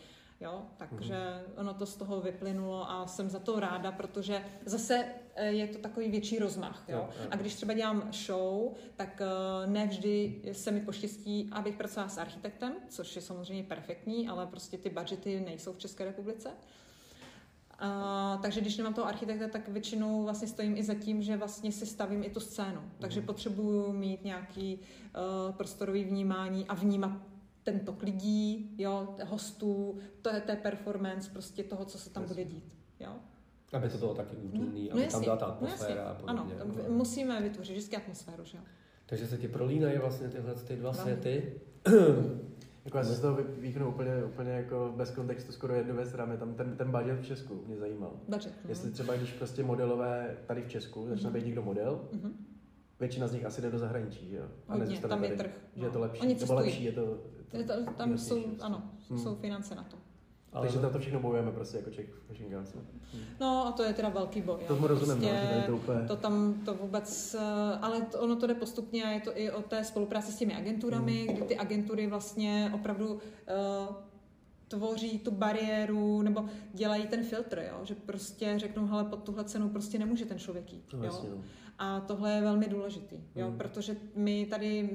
Jo, 0.40 0.62
takže 0.76 1.44
ono 1.56 1.74
to 1.74 1.86
z 1.86 1.96
toho 1.96 2.20
vyplynulo 2.20 2.90
a 2.90 3.06
jsem 3.06 3.30
za 3.30 3.38
to 3.38 3.60
ráda, 3.60 3.92
protože 3.92 4.44
zase 4.64 5.04
eh, 5.34 5.46
je 5.46 5.66
to 5.66 5.78
takový 5.78 6.10
větší 6.10 6.38
rozmach. 6.38 6.84
Jo? 6.88 7.08
A 7.30 7.36
když 7.36 7.54
třeba 7.54 7.74
dělám 7.74 8.12
show, 8.12 8.72
tak 8.96 9.22
eh, 9.22 9.66
ne 9.66 9.86
vždy 9.86 10.42
se 10.52 10.70
mi 10.70 10.80
poštěstí, 10.80 11.48
abych 11.52 11.76
pracovala 11.76 12.08
s 12.08 12.18
architektem, 12.18 12.72
což 12.88 13.16
je 13.16 13.22
samozřejmě 13.22 13.62
perfektní, 13.62 14.28
ale 14.28 14.46
prostě 14.46 14.78
ty 14.78 14.90
budgety 14.90 15.40
nejsou 15.40 15.72
v 15.72 15.78
České 15.78 16.04
republice. 16.04 16.50
A, 17.78 18.38
takže 18.42 18.60
když 18.60 18.76
nemám 18.76 18.94
toho 18.94 19.06
architekta, 19.06 19.48
tak 19.48 19.68
většinou 19.68 20.22
vlastně 20.22 20.48
stojím 20.48 20.76
i 20.76 20.84
za 20.84 20.94
tím, 20.94 21.22
že 21.22 21.36
vlastně 21.36 21.72
si 21.72 21.86
stavím 21.86 22.24
i 22.24 22.30
tu 22.30 22.40
scénu. 22.40 22.82
Takže 22.98 23.20
potřebuju 23.20 23.92
mít 23.92 24.24
nějaký 24.24 24.78
uh, 24.78 25.54
prostorový 25.54 26.04
vnímání 26.04 26.66
a 26.68 26.74
vnímat 26.74 27.12
ten 27.70 27.80
tok 27.80 28.02
lidí, 28.02 28.74
jo, 28.78 29.14
hostů, 29.26 29.98
to 30.22 30.30
je 30.34 30.40
té 30.40 30.56
performance, 30.56 31.30
prostě 31.32 31.64
toho, 31.64 31.84
co 31.84 31.98
se 31.98 32.10
tam 32.10 32.24
bude 32.24 32.44
dít. 32.44 32.76
Jo? 33.00 33.12
Aby 33.72 33.88
to 33.88 33.98
bylo 33.98 34.14
taky 34.14 34.36
útulný, 34.36 34.84
No 34.88 34.92
aby 34.92 35.02
jasně, 35.02 35.12
tam 35.12 35.24
byla 35.24 35.36
ta 35.36 35.46
no 35.46 35.52
atmosféra 35.52 35.90
jasně. 36.00 36.04
a 36.04 36.14
podobně. 36.14 36.54
Ano, 36.60 36.74
no. 36.88 36.94
musíme 36.94 37.42
vytvořit 37.42 37.72
vždycky 37.72 37.96
atmosféru, 37.96 38.44
že 38.44 38.56
jo. 38.58 38.64
Takže 39.06 39.26
se 39.26 39.38
ti 39.38 39.48
prolínají 39.48 39.98
vlastně 39.98 40.28
tyhle 40.28 40.54
ty 40.54 40.76
dva 40.76 40.90
Velmi. 40.90 41.02
světy. 41.02 41.52
Jako 42.84 42.98
já 42.98 43.04
se 43.04 43.14
z 43.14 43.20
toho 43.20 43.38
vyknu 43.58 43.88
úplně, 43.88 44.24
úplně 44.24 44.50
jako 44.50 44.92
bez 44.96 45.10
kontextu 45.10 45.52
skoro 45.52 45.74
jednu 45.74 45.96
věc, 45.96 46.08
která 46.08 46.24
mě 46.26 46.36
tam 46.36 46.54
ten, 46.54 46.76
ten 46.76 46.90
budget 46.90 47.20
v 47.20 47.26
Česku 47.26 47.62
mě 47.66 47.76
zajímal. 47.76 48.12
Budget. 48.28 48.52
Jestli 48.68 48.90
třeba, 48.90 49.16
když 49.16 49.32
prostě 49.32 49.62
modelové 49.64 50.36
tady 50.46 50.62
v 50.62 50.68
Česku 50.68 51.06
začne 51.08 51.30
být 51.30 51.44
někdo 51.46 51.62
model, 51.62 52.08
Mhm. 52.12 52.32
většina 53.00 53.26
z 53.26 53.32
nich 53.32 53.44
asi 53.44 53.62
jde 53.62 53.70
do 53.70 53.78
zahraničí, 53.78 54.28
že 54.28 54.36
jo? 54.36 54.44
A 54.68 54.74
Hodně, 54.76 54.98
tam 55.00 55.24
je 55.24 55.28
tady. 55.28 55.38
trh, 55.38 55.60
Že 55.76 55.84
je 55.84 55.90
to 55.90 55.98
no. 55.98 56.00
lepší, 56.04 56.22
Oni 56.22 56.34
nebo 56.34 56.54
lepší, 56.54 56.84
je 56.84 56.92
to... 56.92 57.18
To, 57.50 57.92
tam 57.96 58.18
jsou, 58.18 58.42
ano, 58.60 58.82
Hmm. 59.10 59.18
jsou 59.18 59.34
finance 59.34 59.74
na 59.74 59.82
to. 59.82 59.96
Ale 60.52 60.66
Takže 60.66 60.78
tam 60.80 60.92
to 60.92 60.98
všechno 60.98 61.20
bojujeme 61.20 61.52
prostě 61.52 61.76
jako 61.76 61.90
Czech 61.90 62.06
Fashion 62.28 62.48
Girls. 62.50 62.74
no. 62.74 62.80
No 63.40 63.66
a 63.66 63.72
to 63.72 63.82
je 63.82 63.92
teda 63.92 64.08
velký 64.08 64.42
boj. 64.42 64.58
Tomu 64.68 64.80
jo. 64.82 64.86
rozumím, 64.88 65.16
prostě, 65.16 65.34
no, 65.34 65.40
že 65.40 65.48
tady 65.54 65.62
to 65.66 65.76
úplně... 65.76 66.00
To 66.08 66.16
tam 66.16 66.54
to 66.64 66.74
vůbec, 66.74 67.34
eh, 67.38 67.78
ale 67.80 68.00
to, 68.00 68.20
ono 68.20 68.36
to 68.36 68.46
jde 68.46 68.54
postupně 68.54 69.04
a 69.04 69.10
je 69.10 69.20
to 69.20 69.38
i 69.38 69.50
o 69.50 69.62
té 69.62 69.84
spolupráci 69.84 70.32
s 70.32 70.36
těmi 70.36 70.54
agenturami, 70.56 71.24
Hmm. 71.26 71.36
kdy 71.36 71.42
ty 71.46 71.56
agentury 71.58 72.06
vlastně 72.06 72.70
opravdu 72.74 73.12
uh, 73.14 73.20
tvoří 74.68 75.18
tu 75.18 75.30
bariéru 75.30 76.22
nebo 76.22 76.44
dělají 76.74 77.06
ten 77.06 77.24
filtr, 77.24 77.58
jo? 77.70 77.80
že 77.84 77.94
prostě 77.94 78.54
řeknou, 78.58 78.86
hele, 78.86 79.04
pod 79.04 79.22
tuhle 79.22 79.44
cenu 79.44 79.68
prostě 79.68 79.98
nemůže 79.98 80.24
ten 80.24 80.38
člověk 80.38 80.72
jít. 80.72 80.84
No, 80.92 80.98
jo? 80.98 81.04
jasně, 81.04 81.28
no. 81.30 81.36
A 81.78 82.00
tohle 82.00 82.32
je 82.32 82.40
velmi 82.40 82.68
důležitý, 82.68 83.16
jo? 83.36 83.46
Hmm. 83.46 83.58
protože 83.58 83.96
my 84.14 84.46
tady 84.46 84.90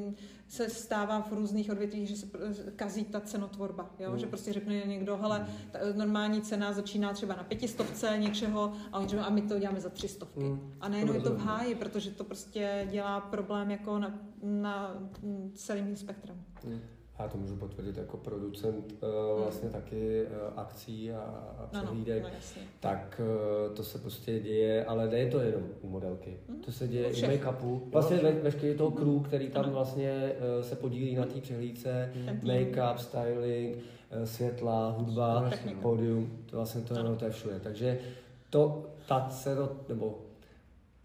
se 0.47 0.69
stává 0.69 1.21
v 1.21 1.33
různých 1.33 1.71
odvětvích, 1.71 2.09
že 2.09 2.15
se 2.15 2.27
kazí 2.75 3.05
ta 3.05 3.19
cenotvorba, 3.19 3.89
jo? 3.99 4.09
Hmm. 4.09 4.19
že 4.19 4.27
prostě 4.27 4.53
řekne 4.53 4.73
někdo, 4.85 5.17
hele, 5.17 5.47
ta 5.71 5.79
normální 5.95 6.41
cena 6.41 6.73
začíná 6.73 7.13
třeba 7.13 7.35
na 7.35 7.43
pětistovce 7.43 8.17
něčeho 8.17 8.73
a 8.91 8.99
oni 8.99 9.07
říkají, 9.07 9.27
a 9.27 9.29
my 9.29 9.41
to 9.41 9.59
děláme 9.59 9.81
za 9.81 9.89
tři 9.89 10.07
stovky. 10.07 10.39
Hmm. 10.39 10.73
A 10.81 10.89
najednou 10.89 11.13
je 11.13 11.19
to 11.19 11.29
v 11.29 11.31
rozumím. 11.31 11.47
háji, 11.47 11.75
protože 11.75 12.11
to 12.11 12.23
prostě 12.23 12.87
dělá 12.91 13.19
problém 13.19 13.71
jako 13.71 13.99
na, 13.99 14.19
na 14.43 14.97
celým 15.53 15.95
spektrem. 15.95 16.43
Hmm. 16.63 16.79
Já 17.19 17.27
to 17.27 17.37
můžu 17.37 17.55
potvrdit 17.55 17.97
jako 17.97 18.17
producent 18.17 18.93
uh, 19.03 19.41
vlastně 19.41 19.69
taky 19.69 20.23
uh, 20.25 20.59
akcí 20.59 21.11
a, 21.11 21.19
a 21.19 21.69
Ano, 21.73 21.83
přehlídek. 21.83 22.23
no 22.23 22.29
jasně. 22.35 22.61
tak 22.79 23.21
uh, 23.69 23.75
to 23.75 23.83
se 23.83 23.97
prostě 23.99 24.39
děje, 24.39 24.85
ale 24.85 25.09
ne 25.09 25.25
to 25.25 25.39
jenom 25.39 25.63
u 25.81 25.89
modelky. 25.89 26.37
To 26.65 26.71
se 26.71 26.87
děje 26.87 27.05
U 27.05 27.09
i 27.09 27.11
u 27.11 27.15
všech. 27.15 27.29
make-upu. 27.43 27.81
Vlastně 27.91 28.17
ve, 28.17 28.31
veškerý 28.31 28.77
toho 28.77 28.91
crew, 28.91 29.21
který 29.23 29.49
tam 29.49 29.63
Ano. 29.63 29.73
vlastně 29.73 30.31
uh, 30.57 30.63
se 30.63 30.75
podílí 30.75 31.15
na 31.15 31.25
té 31.25 31.41
přehlídce, 31.41 32.09
tým. 32.13 32.39
make-up, 32.43 32.97
styling, 32.97 33.77
uh, 33.77 34.23
světla, 34.23 34.89
hudba, 34.97 35.49
Technika. 35.49 35.81
pódium, 35.81 36.37
to 36.45 36.55
vlastně 36.55 36.81
to, 36.81 36.93
Ano. 36.95 37.05
ano. 37.07 37.15
to 37.15 37.25
je 37.25 37.31
všude. 37.31 37.59
Takže 37.59 37.99
to, 38.49 38.83
ta 39.07 39.27
cena, 39.29 39.69
nebo 39.89 40.17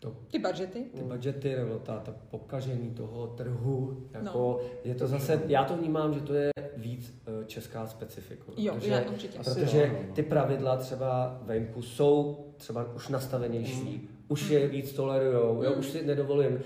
to 0.00 0.12
Ty 0.30 0.38
budgety, 0.38 0.84
ty 0.94 1.02
budgety 1.02 1.56
nebo 1.56 1.78
ta, 1.78 1.98
ta 1.98 2.14
pokažení 2.30 2.90
toho 2.90 3.26
trhu, 3.26 3.96
jako 4.12 4.38
No. 4.38 4.58
je 4.84 4.94
to 4.94 5.06
zase, 5.06 5.42
já 5.46 5.64
to 5.64 5.76
vnímám, 5.76 6.14
že 6.14 6.20
to 6.20 6.34
je 6.34 6.50
víc 6.76 7.14
eh, 7.26 7.44
česká 7.46 7.86
specifika. 7.86 8.44
jo, 8.56 8.74
protože, 8.74 8.90
já, 8.90 9.00
určitě. 9.10 9.38
Protože 9.38 9.80
jo, 9.80 9.98
no. 10.08 10.14
ty 10.14 10.22
pravidla 10.22 10.76
třeba 10.76 11.38
venku 11.42 11.82
jsou 11.82 12.44
třeba 12.56 12.94
už 12.94 13.08
nastavenější, 13.08 14.08
už 14.28 14.50
je 14.50 14.68
víc 14.68 14.92
tolerujou, 14.92 15.62
jo, 15.62 15.72
Mm. 15.72 15.78
už 15.78 15.86
si 15.90 16.06
nedovolím 16.06 16.52
uh, 16.54 16.60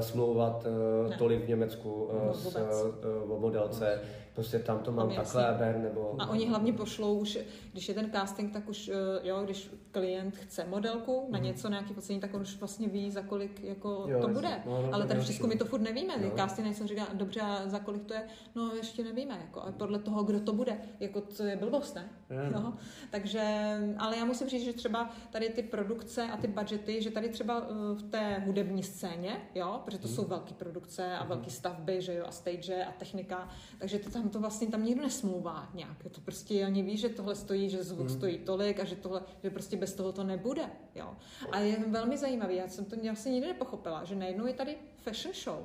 smlouvat 0.00 0.66
uh, 1.04 1.10
Ne. 1.10 1.16
tolik 1.18 1.44
v 1.44 1.48
Německu 1.48 1.92
uh, 2.04 2.12
No, 2.26 2.34
s, 2.34 2.56
uh, 2.56 3.32
o 3.32 3.38
modelce, 3.40 4.00
prostě 4.34 4.58
tam 4.58 4.78
to 4.78 4.92
mám 4.92 5.08
No, 5.08 5.14
takhle 5.14 5.54
ber, 5.58 5.78
nebo... 5.78 6.14
A 6.18 6.26
oni 6.26 6.46
hlavně 6.48 6.72
pošlou 6.72 7.18
už, 7.18 7.38
když 7.72 7.88
je 7.88 7.94
ten 7.94 8.10
casting, 8.12 8.52
tak 8.52 8.68
už, 8.68 8.88
eh, 8.88 9.28
jo, 9.28 9.40
když 9.44 9.70
klient 9.90 10.36
chce 10.36 10.64
modelku 10.64 11.26
na 11.30 11.38
něco, 11.38 11.68
na 11.68 11.76
nějaký 11.78 11.94
pocení, 11.94 12.20
tak 12.20 12.34
on 12.34 12.40
už 12.40 12.56
vlastně 12.60 12.88
ví, 12.88 13.10
za 13.10 13.22
kolik 13.22 13.60
jako 13.64 14.04
Jo, 14.08 14.20
to 14.20 14.28
bude. 14.28 14.48
No, 14.66 14.82
no, 14.82 14.88
Ale 14.94 15.02
to 15.04 15.08
tady 15.08 15.20
v 15.20 15.22
je 15.22 15.26
Česku 15.26 15.46
my 15.46 15.56
to 15.56 15.64
furt 15.64 15.80
nevíme. 15.80 16.16
No. 16.18 16.24
No. 16.28 16.36
Casting 16.36 16.68
něco 16.68 16.86
říká, 16.86 17.06
dobře, 17.14 17.40
a 17.40 17.68
za 17.68 17.78
kolik 17.78 18.04
to 18.04 18.14
je? 18.14 18.22
No, 18.54 18.74
ještě 18.74 19.04
nevíme. 19.04 19.38
Jako, 19.46 19.60
a 19.60 19.72
podle 19.72 19.98
toho, 19.98 20.22
kdo 20.22 20.40
to 20.40 20.52
bude. 20.52 20.78
Jako, 21.00 21.20
to 21.20 21.42
je 21.44 21.56
blbost, 21.56 21.94
ne? 21.94 22.08
Je, 22.30 22.50
no. 22.50 22.60
No, 22.60 22.76
takže, 23.10 23.76
ale 23.98 24.16
já 24.16 24.24
musím 24.24 24.48
říct, 24.48 24.64
že 24.64 24.72
třeba 24.72 25.10
tady 25.30 25.48
ty 25.48 25.62
produkce 25.62 26.22
a 26.22 26.36
ty 26.36 26.46
budgety, 26.46 27.02
že 27.02 27.10
tady 27.10 27.28
třeba 27.28 27.66
eh, 27.70 27.94
v 27.94 28.02
té 28.10 28.42
hudební 28.46 28.82
scéně, 28.82 29.36
jo, 29.54 29.80
protože 29.84 29.98
to 29.98 30.08
Mhm. 30.08 30.14
jsou 30.16 30.24
velké 30.24 30.54
produkce 30.54 31.16
a 31.16 31.24
velké 31.24 31.50
stavby, 31.50 32.02
že 32.02 32.14
jo, 32.14 32.24
a 32.28 32.30
stage 32.30 32.84
a 32.84 32.92
technika, 32.92 33.48
takže 33.78 33.98
to 33.98 34.10
tam 34.20 34.28
to 34.30 34.40
vlastně 34.40 34.66
tam 34.66 34.84
nikdo 34.84 35.02
nesmlouvá 35.02 35.68
nějak. 35.74 36.02
To 36.10 36.20
prostě 36.20 36.66
oni 36.66 36.82
ví, 36.82 36.96
že 36.96 37.08
tohle 37.08 37.34
stojí, 37.34 37.70
že 37.70 37.82
zvuk 37.84 38.00
Mhm. 38.06 38.16
stojí 38.16 38.38
tolik 38.38 38.80
a 38.80 38.84
že 38.84 38.96
tohle, 38.96 39.22
že 39.42 39.50
prostě 39.50 39.76
bez 39.76 39.94
toho 39.94 40.12
to 40.12 40.24
nebude, 40.24 40.70
jo. 40.94 41.16
A 41.52 41.58
je 41.58 41.76
velmi 41.88 42.18
zajímavý, 42.18 42.56
já 42.56 42.68
jsem 42.68 42.84
to 42.84 42.96
vlastně 43.04 43.32
nikdy 43.32 43.48
nepochopila, 43.48 44.04
že 44.04 44.14
najednou 44.14 44.46
je 44.46 44.54
tady 44.54 44.76
fashion 44.96 45.34
show, 45.34 45.58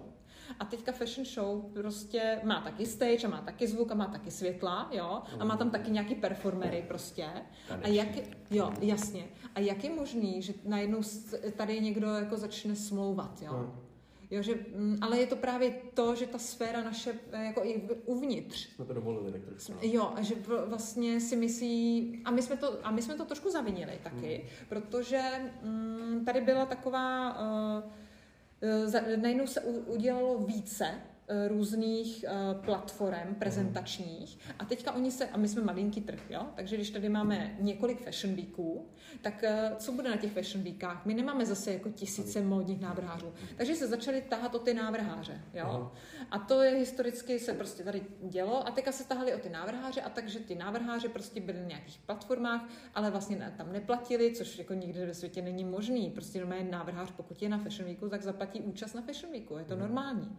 a 0.59 0.65
teďka 0.65 0.91
fashion 0.91 1.25
show 1.25 1.61
prostě 1.73 2.39
má 2.43 2.61
taky 2.61 2.85
stage 2.85 3.27
a 3.27 3.29
má 3.29 3.41
taky 3.41 3.67
zvuk 3.67 3.91
a 3.91 3.95
má 3.95 4.05
taky 4.07 4.31
světla, 4.31 4.89
jo, 4.91 5.21
a 5.39 5.45
má 5.45 5.57
tam 5.57 5.69
taky 5.71 5.91
nějaký 5.91 6.15
performery 6.15 6.85
prostě. 6.87 7.25
A 7.83 7.87
jak, 7.87 8.07
jo, 8.51 8.71
jasně. 8.81 9.27
A 9.55 9.59
jak 9.59 9.83
je 9.83 9.89
možný, 9.95 10.41
že 10.41 10.53
najednou 10.65 10.99
tady 11.57 11.79
někdo 11.81 12.07
jako 12.07 12.37
začne 12.37 12.75
smlouvat, 12.75 13.41
jo? 13.41 13.73
Jo, 14.35 14.41
že, 14.41 14.55
mm, 14.75 14.97
ale 15.01 15.19
je 15.19 15.27
to 15.27 15.35
právě 15.35 15.73
to, 15.93 16.15
že 16.15 16.27
ta 16.27 16.37
sféra 16.37 16.83
naše, 16.83 17.13
eh, 17.31 17.45
jako 17.45 17.65
i 17.65 17.81
uvnitř, 18.05 18.69
Jsme 18.75 18.85
to 18.85 18.93
dovolili 18.93 19.31
tak 19.31 19.41
trošku. 19.43 19.73
Jo, 19.81 20.11
a 20.15 20.21
že 20.21 20.35
vlastně 20.65 21.19
si 21.19 21.35
myslí, 21.35 22.21
a 22.25 22.31
my 22.31 22.41
jsme 22.41 22.57
to, 22.57 22.85
a 22.85 22.91
my 22.91 23.01
jsme 23.01 23.15
to 23.15 23.25
trošku 23.25 23.51
zavinili 23.51 23.99
taky, 24.03 24.35
Hmm. 24.37 24.65
protože 24.69 25.21
mm, 25.63 26.25
tady 26.25 26.41
byla 26.41 26.65
taková, 26.65 27.37
uh, 27.39 27.83
za, 28.85 29.01
najednou 29.21 29.47
se 29.47 29.61
u, 29.61 29.71
udělalo 29.93 30.37
více 30.37 30.85
různých 31.47 32.25
uh, 32.27 32.61
platform 32.65 33.35
prezentačních 33.35 34.39
a 34.59 34.65
teďka 34.65 34.91
oni 34.91 35.11
se, 35.11 35.27
a 35.27 35.37
my 35.37 35.47
jsme 35.47 35.61
malinký 35.61 36.01
trh, 36.01 36.19
jo, 36.29 36.47
takže 36.55 36.75
když 36.75 36.89
tady 36.89 37.09
máme 37.09 37.55
několik 37.59 38.03
fashion 38.03 38.35
weeků, 38.35 38.87
tak 39.21 39.43
uh, 39.43 39.77
co 39.77 39.91
bude 39.91 40.09
na 40.09 40.17
těch 40.17 40.31
fashion 40.31 40.63
weekách? 40.63 41.05
My 41.05 41.13
nemáme 41.13 41.45
zase 41.45 41.73
jako 41.73 41.89
tisíce 41.89 42.41
módních 42.41 42.81
návrhářů, 42.81 43.33
takže 43.55 43.75
se 43.75 43.87
začali 43.87 44.21
tahat 44.21 44.55
o 44.55 44.59
ty 44.59 44.73
návrháře, 44.73 45.41
jo. 45.53 45.91
A 46.31 46.39
to 46.39 46.61
je 46.61 46.71
historicky 46.71 47.39
se 47.39 47.53
prostě 47.53 47.83
tady 47.83 48.01
dělo 48.23 48.67
a 48.67 48.71
teďka 48.71 48.91
se 48.91 49.07
tahali 49.07 49.35
o 49.35 49.39
ty 49.39 49.49
návrháře 49.49 50.01
a 50.01 50.09
takže 50.09 50.39
ty 50.39 50.55
návrháři 50.55 51.09
prostě 51.09 51.41
byli 51.41 51.59
na 51.59 51.65
nějakých 51.65 51.99
platformách, 52.05 52.69
ale 52.95 53.11
vlastně 53.11 53.53
tam 53.57 53.71
neplatili, 53.71 54.31
což 54.31 54.57
jako 54.57 54.73
nikdy 54.73 55.05
ve 55.05 55.13
světě 55.13 55.41
není 55.41 55.63
možný. 55.63 56.11
Prostě 56.11 56.39
normálně 56.39 56.71
návrhář, 56.71 57.11
pokud 57.11 57.41
je 57.41 57.49
na 57.49 57.57
Fashion 57.57 57.87
Weeku, 57.89 58.09
tak 58.09 58.21
zaplatí 58.23 58.61
účast 58.61 58.93
na 58.93 59.01
Fashion 59.01 59.31
Weeku, 59.31 59.57
je 59.57 59.65
to 59.65 59.75
normální. 59.75 60.37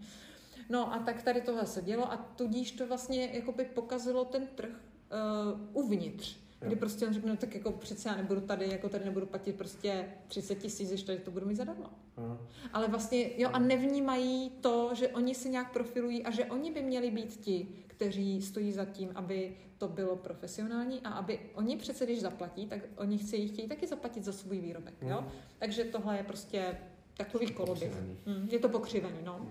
No 0.69 0.95
a 0.95 0.99
tak 0.99 1.23
tady 1.23 1.41
tohle 1.41 1.67
se 1.67 1.83
dělo 1.83 2.12
a 2.12 2.17
tudíž 2.17 2.73
to 2.73 2.87
vlastně 2.87 3.31
jakoby 3.33 3.64
pokazilo 3.64 4.25
ten 4.25 4.47
trh 4.47 4.71
uh, 4.73 5.85
uvnitř. 5.85 6.37
Kdy 6.61 6.73
Jo. 6.73 6.79
prostě 6.79 7.07
on 7.07 7.14
řekne, 7.14 7.31
no 7.31 7.37
tak 7.37 7.55
jako 7.55 7.73
přece 7.73 8.09
já 8.09 8.17
nebudu 8.17 8.41
tady, 8.41 8.69
jako 8.69 8.89
tady 8.89 9.05
nebudu 9.05 9.27
platit 9.27 9.57
prostě 9.57 10.09
30 10.29 10.55
tisíc, 10.55 10.89
když 10.89 11.03
tady 11.03 11.19
to 11.19 11.31
budu 11.31 11.47
mít 11.47 11.55
zadarmo. 11.55 11.87
Aha. 12.17 12.39
Ale 12.73 12.89
vlastně, 12.89 13.31
jo, 13.37 13.51
a 13.53 13.59
nevnímají 13.59 14.51
to, 14.51 14.91
že 14.95 15.09
oni 15.09 15.35
se 15.35 15.49
nějak 15.49 15.73
profilují 15.73 16.25
a 16.25 16.31
že 16.31 16.45
oni 16.45 16.73
by 16.73 16.83
měli 16.83 17.11
být 17.11 17.37
ti, 17.37 17.69
kteří 17.87 18.43
stojí 18.43 18.73
za 18.73 18.85
tím, 18.85 19.11
aby 19.14 19.57
to 19.79 19.89
bylo 19.89 20.17
profesionální 20.17 21.01
a 21.01 21.11
aby 21.11 21.41
oni 21.55 21.77
přece, 21.77 22.05
když 22.05 22.21
zaplatí, 22.21 22.67
tak 22.67 22.81
oni 22.97 23.19
chtějí, 23.19 23.49
chtějí 23.49 23.69
taky 23.69 23.87
zaplatit 23.87 24.25
za 24.25 24.33
svůj 24.33 24.61
výrobek, 24.61 24.95
jo. 25.03 25.21
Mhm. 25.21 25.31
Takže 25.59 25.85
tohle 25.85 26.17
je 26.17 26.23
prostě 26.23 26.79
takový 27.17 27.47
koloběh. 27.47 27.93
Mm, 28.27 28.49
je 28.53 28.59
to 28.59 28.69
pokřivený, 28.69 29.19
no. 29.25 29.49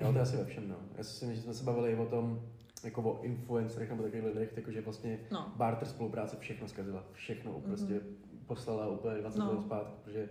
Jo, 0.00 0.12
to 0.12 0.18
je 0.18 0.22
asi 0.22 0.36
ve 0.36 0.44
všem, 0.44 0.68
no. 0.68 0.76
Já 0.96 1.04
si 1.04 1.10
myslím, 1.12 1.34
že 1.34 1.42
jsme 1.42 1.54
se 1.54 1.64
bavili 1.64 1.92
i 1.92 1.96
o 1.96 2.06
tom, 2.06 2.40
jako 2.84 3.02
o 3.02 3.22
influencerech 3.22 3.88
nebo 3.90 4.02
takových 4.02 4.24
lidech, 4.24 4.52
jakože 4.56 4.80
vlastně 4.80 5.18
No, 5.30 5.52
barter 5.56 5.88
spolupráce 5.88 6.36
všechno 6.40 6.68
zkazila. 6.68 7.04
Všechno 7.12 7.52
prostě 7.60 8.00
poslala 8.46 8.86
úplně 8.88 9.14
20 9.20 9.38
No. 9.38 9.52
let 9.52 9.60
zpátky, 9.62 9.92
protože 10.04 10.28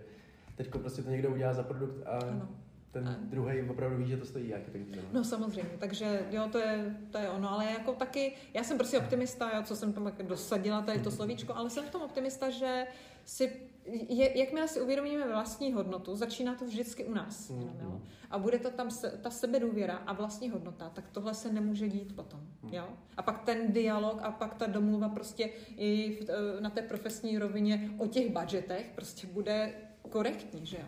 teď 0.56 0.70
prostě 0.70 1.02
to 1.02 1.10
někdo 1.10 1.30
udělá 1.30 1.52
za 1.54 1.62
produkt 1.62 2.06
a 2.06 2.10
ano. 2.10 2.48
ten 2.90 3.08
A- 3.08 3.16
druhý 3.20 3.62
opravdu 3.70 3.96
ví, 3.96 4.06
že 4.08 4.16
to 4.16 4.26
stojí 4.26 4.48
nějaký 4.48 4.70
peníze. 4.70 4.96
No. 4.96 5.02
No 5.12 5.24
samozřejmě, 5.24 5.70
takže 5.78 6.26
jo, 6.30 6.48
to 6.52 6.58
je, 6.58 6.96
to 7.10 7.18
je 7.18 7.30
ono, 7.30 7.50
ale 7.52 7.64
jako 7.64 7.92
taky, 7.92 8.32
já 8.54 8.64
jsem 8.64 8.76
prostě 8.78 8.98
optimista, 8.98 9.56
jo, 9.56 9.62
co 9.62 9.76
jsem 9.76 9.92
tam 9.92 10.12
dosadila, 10.22 10.82
to 10.82 10.90
je 10.90 10.98
to 10.98 11.10
slovíčko, 11.18 11.54
ale 11.54 11.70
jsem 11.70 11.84
v 11.84 11.90
tom 11.90 12.02
optimista, 12.02 12.50
že 12.50 12.86
si, 13.24 13.52
je, 13.86 14.38
jakmile 14.38 14.68
si 14.68 14.80
uvědomíme 14.80 15.28
vlastní 15.28 15.72
hodnotu, 15.72 16.16
začíná 16.16 16.54
to 16.54 16.64
vždycky 16.64 17.04
u 17.04 17.14
nás, 17.14 17.50
Mm, 17.50 17.58
jenom, 17.60 17.76
jo. 17.80 18.00
a 18.30 18.38
bude 18.38 18.58
to 18.58 18.70
tam 18.70 18.90
se, 18.90 19.10
ta 19.22 19.30
sebedůvěra 19.30 19.96
a 19.96 20.12
vlastní 20.12 20.50
hodnota, 20.50 20.88
tak 20.90 21.04
tohle 21.12 21.34
se 21.34 21.52
nemůže 21.52 21.88
dít 21.88 22.16
potom, 22.16 22.40
jo. 22.72 22.88
A 23.16 23.22
pak 23.22 23.44
ten 23.44 23.72
dialog 23.72 24.18
a 24.22 24.30
pak 24.30 24.54
ta 24.54 24.66
domluva 24.66 25.08
prostě 25.08 25.50
i 25.76 26.18
v, 26.24 26.30
eh, 26.30 26.60
na 26.60 26.70
té 26.70 26.82
profesní 26.82 27.38
rovině 27.38 27.90
o 27.98 28.06
těch 28.06 28.32
budgetech 28.32 28.92
prostě 28.94 29.26
bude 29.26 29.72
korektní, 30.10 30.66
že 30.66 30.76
jo. 30.76 30.84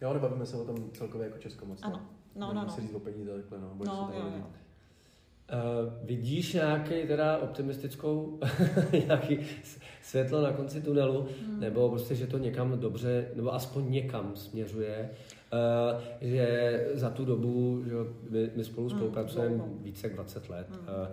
Jo, 0.00 0.12
nebavíme 0.14 0.46
se 0.46 0.56
o 0.56 0.64
tom 0.64 0.90
celkově 0.92 1.26
jako 1.26 1.38
Česko 1.38 1.66
moc. 1.66 1.78
Ano, 1.82 1.96
no, 2.36 2.40
no, 2.40 2.46
Nebudeme 2.46 2.66
no. 2.66 2.72
si 2.74 2.80
říct 2.80 2.94
o 2.94 3.00
peníze 3.00 3.30
takhle, 3.36 3.58
no. 3.60 3.68
Bojím 3.74 3.92
No, 3.92 4.08
se 4.12 4.18
jo, 4.18 4.24
jo. 4.38 4.46
Uh, 5.52 5.92
vidíš 6.04 6.52
nějaký 6.52 6.94
teda 7.06 7.38
optimistickou 7.38 8.38
nějaký 9.06 9.38
světlo 10.02 10.42
na 10.42 10.52
konci 10.52 10.80
tunelu, 10.82 11.26
Hmm. 11.46 11.60
nebo 11.60 11.88
prostě, 11.88 12.14
že 12.14 12.26
to 12.26 12.38
někam 12.38 12.78
dobře, 12.80 13.28
nebo 13.34 13.54
aspoň 13.54 13.90
někam 13.90 14.32
směřuje 14.36 15.10
Uh, 15.52 16.00
že 16.20 16.86
za 16.94 17.10
tu 17.10 17.24
dobu, 17.24 17.82
že 17.84 17.94
my, 18.30 18.50
my 18.56 18.64
spolu 18.64 18.88
Mm, 18.88 18.96
spolupracujeme 18.96 19.54
dlouho. 19.56 19.72
více 19.82 20.06
jak 20.06 20.14
20 20.16 20.48
let. 20.48 20.66
Mm. 20.70 20.76
Uh, 20.78 21.08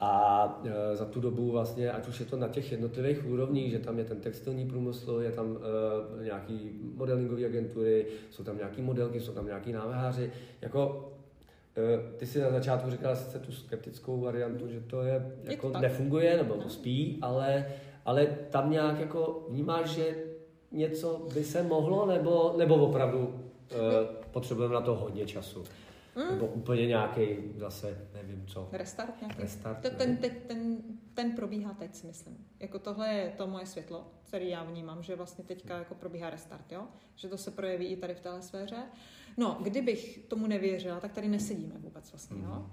a 0.00 0.44
uh, 0.64 0.70
za 0.94 1.04
tu 1.04 1.20
dobu 1.20 1.50
vlastně, 1.50 1.92
ať 1.92 2.08
už 2.08 2.20
je 2.20 2.26
to 2.26 2.36
na 2.36 2.48
těch 2.48 2.72
jednotlivých 2.72 3.26
úrovních, 3.26 3.70
že 3.72 3.78
tam 3.78 3.98
je 3.98 4.04
ten 4.04 4.20
textilní 4.20 4.66
průmysl, 4.66 5.20
je 5.22 5.30
tam 5.32 5.50
uh, 5.50 6.22
nějaký 6.24 6.70
modelingové 6.94 7.46
agentury, 7.46 8.06
jsou 8.30 8.44
tam 8.44 8.56
nějaký 8.56 8.82
modelky, 8.82 9.20
jsou 9.20 9.32
tam 9.32 9.46
nějaký 9.46 9.72
návrháři. 9.72 10.32
Jako 10.60 11.12
ty 12.16 12.26
si 12.26 12.40
na 12.40 12.50
začátku 12.50 12.90
říkala 12.90 13.16
sice 13.16 13.38
tu 13.38 13.52
skeptickou 13.52 14.20
variantu, 14.20 14.68
že 14.68 14.80
to 14.80 15.02
je, 15.02 15.32
Je 15.44 15.52
jako 15.52 15.66
to 15.66 15.72
tak. 15.72 15.82
nefunguje 15.82 16.36
nebo 16.36 16.56
No. 16.56 16.62
to 16.62 16.68
spí, 16.68 17.18
ale, 17.22 17.66
ale 18.04 18.26
tam 18.26 18.70
nějak 18.70 18.98
jako 19.00 19.46
vnímáš, 19.50 19.88
že 19.88 20.16
něco 20.72 21.26
by 21.34 21.44
se 21.44 21.62
mohlo, 21.62 22.06
nebo, 22.06 22.54
nebo 22.58 22.74
opravdu 22.74 23.18
uh, 23.28 23.34
potřebujeme 24.30 24.74
na 24.74 24.80
to 24.80 24.94
hodně 24.94 25.26
času. 25.26 25.64
Mm. 26.16 26.30
Nebo 26.34 26.46
úplně 26.46 26.86
nějaký 26.86 27.36
zase, 27.56 27.98
nevím 28.14 28.46
co. 28.46 28.68
Restart 28.72 29.20
nějaký? 29.20 29.42
Restart, 29.42 29.82
To, 29.82 29.90
ten, 29.90 30.16
ten, 30.16 30.30
ten, 30.46 30.76
ten 31.14 31.32
probíhá 31.32 31.74
teď, 31.74 31.94
si 31.94 32.06
myslím. 32.06 32.36
Jako 32.60 32.78
tohle 32.78 33.08
je 33.14 33.32
to 33.36 33.46
moje 33.46 33.66
světlo, 33.66 34.04
který 34.26 34.48
já 34.48 34.64
vnímám, 34.64 35.02
že 35.02 35.16
vlastně 35.16 35.44
teďka 35.44 35.78
jako 35.78 35.94
probíhá 35.94 36.30
restart, 36.30 36.72
jo? 36.72 36.82
Že 37.16 37.28
to 37.28 37.36
se 37.38 37.50
projeví 37.50 37.86
i 37.86 37.96
tady 37.96 38.14
v 38.14 38.20
téhle 38.20 38.42
sféře. 38.42 38.76
No, 39.38 39.58
kdybych 39.62 40.18
tomu 40.28 40.46
nevěřila, 40.46 41.00
tak 41.00 41.12
tady 41.12 41.28
nesedíme 41.28 41.74
vůbec 41.78 42.12
vlastně, 42.12 42.42
jo? 42.42 42.66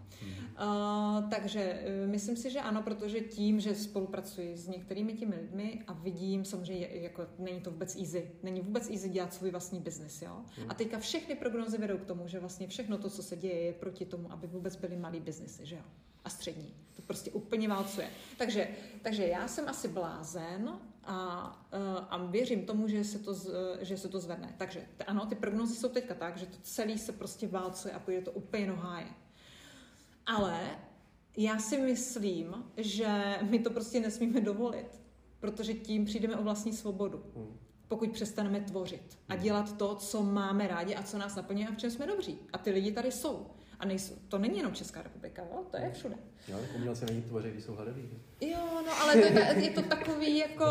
Uh, 0.62 1.30
takže 1.30 1.84
uh, 2.04 2.12
myslím 2.12 2.38
si, 2.38 2.52
že 2.52 2.60
ano, 2.60 2.82
protože 2.82 3.20
tím, 3.20 3.60
že 3.60 3.76
spolupracuji 3.76 4.58
s 4.58 4.68
některými 4.68 5.14
těmi 5.14 5.36
lidmi 5.36 5.84
a 5.88 5.94
vidím, 5.94 6.46
samozřejmě, 6.46 6.88
jako 6.92 7.28
není 7.40 7.62
to 7.62 7.72
vůbec 7.72 7.96
easy, 7.96 8.32
není 8.44 8.62
vůbec 8.62 8.90
easy 8.90 9.10
dělat 9.10 9.34
svůj 9.34 9.52
vlastní 9.52 9.80
biznis, 9.80 10.22
jo. 10.22 10.42
A 10.70 10.74
teďka 10.74 11.00
všechny 11.00 11.36
prognozy 11.36 11.78
vedou 11.78 11.98
k 11.98 12.06
tomu, 12.06 12.28
že 12.28 12.40
vlastně 12.40 12.68
všechno 12.68 12.98
to, 12.98 13.10
co 13.10 13.24
se 13.24 13.36
děje, 13.36 13.62
je 13.62 13.74
proti 13.74 14.06
tomu, 14.06 14.32
aby 14.32 14.48
vůbec 14.48 14.76
byly 14.76 14.98
malý 14.98 15.20
biznesy, 15.20 15.66
že 15.66 15.76
jo. 15.76 15.84
A 16.26 16.30
střední. 16.30 16.74
To 16.96 17.02
prostě 17.02 17.32
úplně 17.32 17.68
válcuje. 17.68 18.10
Takže, 18.38 18.68
takže 19.02 19.28
já 19.28 19.48
jsem 19.48 19.70
asi 19.70 19.88
blázen 19.88 20.80
a, 21.04 21.48
uh, 21.74 22.06
a 22.10 22.18
věřím 22.18 22.66
tomu, 22.66 22.88
že 22.88 23.04
se, 23.04 23.20
to, 23.20 23.34
z, 23.34 23.50
že 23.82 23.98
se 23.98 24.10
to 24.10 24.20
zvedne. 24.20 24.56
Takže 24.58 24.88
ano, 25.08 25.26
ty 25.26 25.36
prognozy 25.36 25.76
jsou 25.76 25.90
teďka 25.90 26.14
tak, 26.14 26.38
že 26.38 26.46
to 26.46 26.58
celý 26.62 27.00
se 27.00 27.12
prostě 27.12 27.48
válcuje 27.48 27.94
a 27.94 28.00
půjde 28.00 28.22
to 28.22 28.32
úplně 28.32 28.68
noháje. 28.68 29.08
Ale 30.26 30.80
já 31.38 31.60
si 31.60 31.78
myslím, 31.78 32.64
že 32.78 33.38
my 33.42 33.60
to 33.60 33.70
prostě 33.70 34.00
nesmíme 34.00 34.42
dovolit, 34.42 35.02
protože 35.40 35.74
tím 35.74 36.06
přijdeme 36.06 36.36
o 36.36 36.44
vlastní 36.44 36.74
svobodu. 36.74 37.24
Hmm. 37.36 37.60
Pokud 37.88 38.12
přestaneme 38.12 38.60
tvořit 38.60 39.20
a 39.30 39.36
dělat 39.36 39.78
to, 39.78 39.96
co 39.96 40.24
máme 40.24 40.68
rádi 40.68 40.96
a 40.96 41.04
co 41.04 41.18
nás 41.18 41.36
naplňuje 41.36 41.68
a 41.68 41.72
v 41.72 41.78
čem 41.78 41.92
jsme 41.92 42.08
dobří. 42.08 42.40
A 42.54 42.58
ty 42.58 42.72
lidi 42.72 42.92
tady 42.92 43.12
jsou. 43.12 43.48
A 43.80 43.86
nejsou, 43.86 44.16
to 44.28 44.38
není 44.38 44.58
jenom 44.58 44.74
Česká 44.74 45.02
republika, 45.02 45.42
jo? 45.42 45.66
to 45.72 45.78
je 45.78 45.92
všude. 45.92 46.16
Jo, 46.48 46.58
umělci 46.76 47.06
není 47.06 47.22
tvořit, 47.22 47.54
když 47.54 47.64
jsou 47.64 47.76
hladoví. 47.76 48.10
Jo, 48.42 48.58
no 48.86 49.02
ale 49.02 49.14
to 49.14 49.20
je, 49.20 49.32
ta, 49.32 49.40
je 49.40 49.70
to 49.70 49.82
takový 49.82 50.38
jako, 50.38 50.66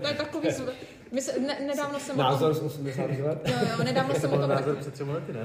to 0.00 0.08
je 0.08 0.14
takový, 0.14 0.50
zv... 0.50 0.68
My 1.12 1.22
se, 1.22 1.40
ne, 1.40 1.60
nedávno 1.66 2.00
jsem 2.00 2.14
o 2.14 2.22
tom, 2.22 2.32
Názor 2.32 2.54
z 2.54 2.62
80 2.62 3.10
let. 3.10 3.40
jo, 3.46 3.54
jo, 3.70 3.84
nedávno 3.84 4.14
To 4.14 4.20
jsem 4.20 4.30
o 4.30 4.32
byl 4.32 4.40
tom 4.40 4.50
názor 4.50 4.76
před 4.76 4.94
třemi 4.94 5.12
lety, 5.12 5.32
ne? 5.32 5.40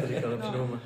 To 0.00 0.06
říkal 0.06 0.30
No. 0.36 0.80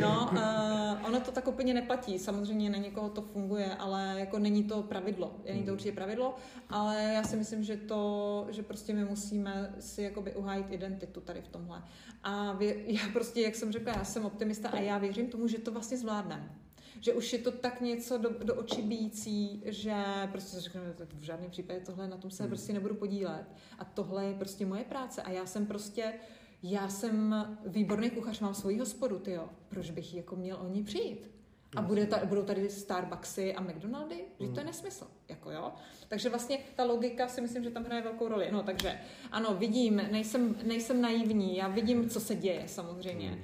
No, 0.00 0.30
uh, 0.32 1.06
ono 1.06 1.20
to 1.20 1.32
tak 1.32 1.48
úplně 1.48 1.74
neplatí. 1.74 2.18
Samozřejmě 2.18 2.70
na 2.70 2.78
někoho 2.78 3.08
to 3.08 3.22
funguje, 3.22 3.74
ale 3.78 4.14
jako 4.16 4.38
není 4.38 4.64
to 4.64 4.82
pravidlo. 4.82 5.36
Není 5.44 5.62
to 5.62 5.72
určitě 5.72 5.92
pravidlo, 5.92 6.34
ale 6.70 7.02
já 7.02 7.22
si 7.22 7.36
myslím, 7.36 7.64
že 7.64 7.76
to, 7.76 8.46
že 8.50 8.62
prostě 8.62 8.94
my 8.94 9.04
musíme 9.04 9.74
si 9.78 10.02
jakoby 10.02 10.34
uhájit 10.34 10.66
identitu 10.70 11.20
tady 11.20 11.40
v 11.40 11.48
tomhle. 11.48 11.82
A 12.22 12.52
vě, 12.52 12.92
já 12.92 13.02
prostě, 13.12 13.40
jak 13.40 13.54
jsem 13.54 13.72
řekla, 13.72 13.92
já 13.96 14.04
jsem 14.04 14.24
optimista 14.24 14.68
a 14.68 14.78
já 14.78 14.98
věřím 14.98 15.26
tomu, 15.26 15.48
že 15.48 15.58
to 15.58 15.72
vlastně 15.72 15.98
zvládneme. 15.98 16.61
Že 17.04 17.14
už 17.14 17.32
je 17.32 17.38
to 17.38 17.50
tak 17.52 17.80
něco 17.80 18.18
do, 18.18 18.30
do 18.44 18.54
očí 18.54 18.82
bíjící, 18.82 19.62
že 19.66 19.94
prostě 20.32 20.60
řekneme, 20.60 20.92
tak 20.96 21.08
v 21.14 21.22
žádném 21.22 21.50
případě 21.50 21.80
tohle 21.80 22.08
na 22.08 22.16
tom 22.16 22.30
se 22.30 22.42
Hmm. 22.42 22.50
prostě 22.50 22.72
nebudu 22.72 22.94
podílet. 22.94 23.44
A 23.78 23.84
tohle 23.84 24.24
je 24.24 24.34
prostě 24.34 24.66
moje 24.66 24.84
práce. 24.84 25.22
A 25.22 25.30
já 25.30 25.46
jsem 25.46 25.66
prostě, 25.66 26.14
já 26.62 26.88
jsem 26.88 27.46
výborný 27.66 28.10
kuchař, 28.10 28.40
mám 28.40 28.54
svoji 28.54 28.78
hospodu, 28.78 29.18
tyjo. 29.18 29.48
Proč 29.68 29.90
bych 29.90 30.14
jako 30.14 30.36
měl 30.36 30.58
o 30.60 30.68
ní 30.68 30.84
přijít? 30.84 31.30
A 31.76 31.82
bude 31.82 32.06
ta, 32.06 32.24
budou 32.26 32.42
tady 32.42 32.70
Starbucksy 32.70 33.54
a 33.54 33.60
McDonaldy? 33.62 34.24
Že 34.40 34.48
to 34.48 34.60
je 34.60 34.66
nesmysl, 34.66 35.06
jako 35.28 35.50
jo. 35.50 35.72
Takže 36.08 36.28
vlastně 36.28 36.58
ta 36.76 36.84
logika 36.84 37.28
si 37.28 37.40
myslím, 37.40 37.64
že 37.64 37.70
tam 37.70 37.84
hraje 37.84 38.02
velkou 38.02 38.28
roli. 38.28 38.48
No 38.52 38.62
takže 38.62 39.00
ano, 39.30 39.54
vidím, 39.54 39.96
nejsem, 39.96 40.56
nejsem 40.62 41.00
naivní, 41.00 41.56
já 41.56 41.68
vidím, 41.68 42.10
co 42.10 42.20
se 42.20 42.34
děje 42.34 42.62
samozřejmě. 42.66 43.38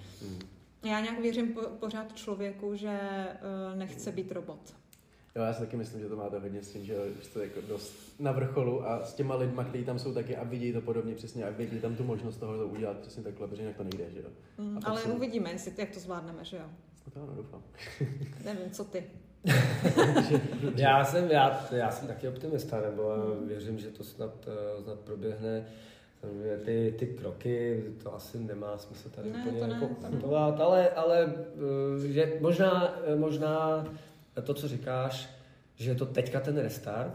Já 0.85 1.01
nějak 1.01 1.21
věřím 1.21 1.53
po, 1.55 1.61
pořád 1.61 2.17
člověku, 2.17 2.75
že 2.75 2.99
uh, 3.71 3.79
nechce 3.79 4.13
být 4.13 4.33
robot. 4.33 4.75
Jo, 5.37 5.43
já 5.43 5.53
si 5.53 5.61
taky 5.61 5.77
myslím, 5.77 6.01
že 6.01 6.09
to 6.09 6.17
máte 6.17 6.39
hodně 6.39 6.63
s 6.63 6.73
tím, 6.73 6.85
že 6.85 6.97
jste 7.23 7.43
jako 7.43 7.61
dost 7.69 8.21
na 8.21 8.33
vrcholu 8.33 8.89
a 8.89 9.05
s 9.05 9.15
těma 9.15 9.35
lidma, 9.35 9.65
kteří 9.65 9.85
tam 9.85 9.99
jsou 9.99 10.15
taky 10.15 10.37
a 10.37 10.45
vidí 10.45 10.73
to 10.73 10.81
podobně 10.81 11.15
přesně 11.15 11.45
a 11.45 11.51
vidí 11.51 11.81
tam 11.81 11.97
tu 11.97 12.05
možnost 12.05 12.37
toho 12.37 12.59
to 12.59 12.67
udělat 12.67 12.97
přesně 12.99 13.23
takhle, 13.23 13.49
protože 13.49 13.63
jinak 13.63 13.77
to 13.77 13.85
nejde, 13.85 14.11
že 14.11 14.19
jo. 14.19 14.29
Mm, 14.59 14.79
ale 14.85 15.01
se- 15.01 15.09
uvidíme, 15.13 15.51
jestli, 15.51 15.73
jak 15.79 15.91
to 15.91 16.01
zvládneme, 16.01 16.45
že 16.45 16.57
jo. 16.57 16.63
No 17.07 17.13
to 17.13 17.23
ano, 17.23 17.35
doufám. 17.37 17.63
Nevím, 18.45 18.71
co 18.71 18.85
ty. 18.85 19.05
Já 20.77 21.05
jsem, 21.05 21.31
já, 21.31 21.67
já 21.71 21.91
jsem 21.91 22.09
taky 22.09 22.29
optimista, 22.29 22.81
nebo 22.81 23.17
věřím, 23.47 23.79
že 23.79 23.91
to 23.91 24.05
snad, 24.05 24.49
eh, 24.49 24.83
snad 24.83 24.99
proběhne. 25.01 25.67
Samozřejmě 26.21 26.57
ty, 26.57 26.95
ty 26.99 27.07
kroky, 27.07 27.85
to 28.03 28.15
asi 28.15 28.39
nemá 28.39 28.79
smysl 28.79 29.09
tady 29.11 29.31
Ne, 29.33 29.39
úplně 29.47 29.61
jako 29.61 29.75
ne. 29.75 29.81
komentovat, 30.03 30.61
ale, 30.61 30.89
ale 30.89 31.35
eh, 32.05 32.09
že 32.13 32.33
možná, 32.41 32.95
eh, 33.07 33.17
možná 33.17 33.85
to, 34.43 34.55
co 34.55 34.69
říkáš, 34.69 35.31
že 35.77 35.91
je 35.91 35.95
to 35.95 36.07
teďka 36.07 36.41
ten 36.41 36.57
restart, 36.59 37.13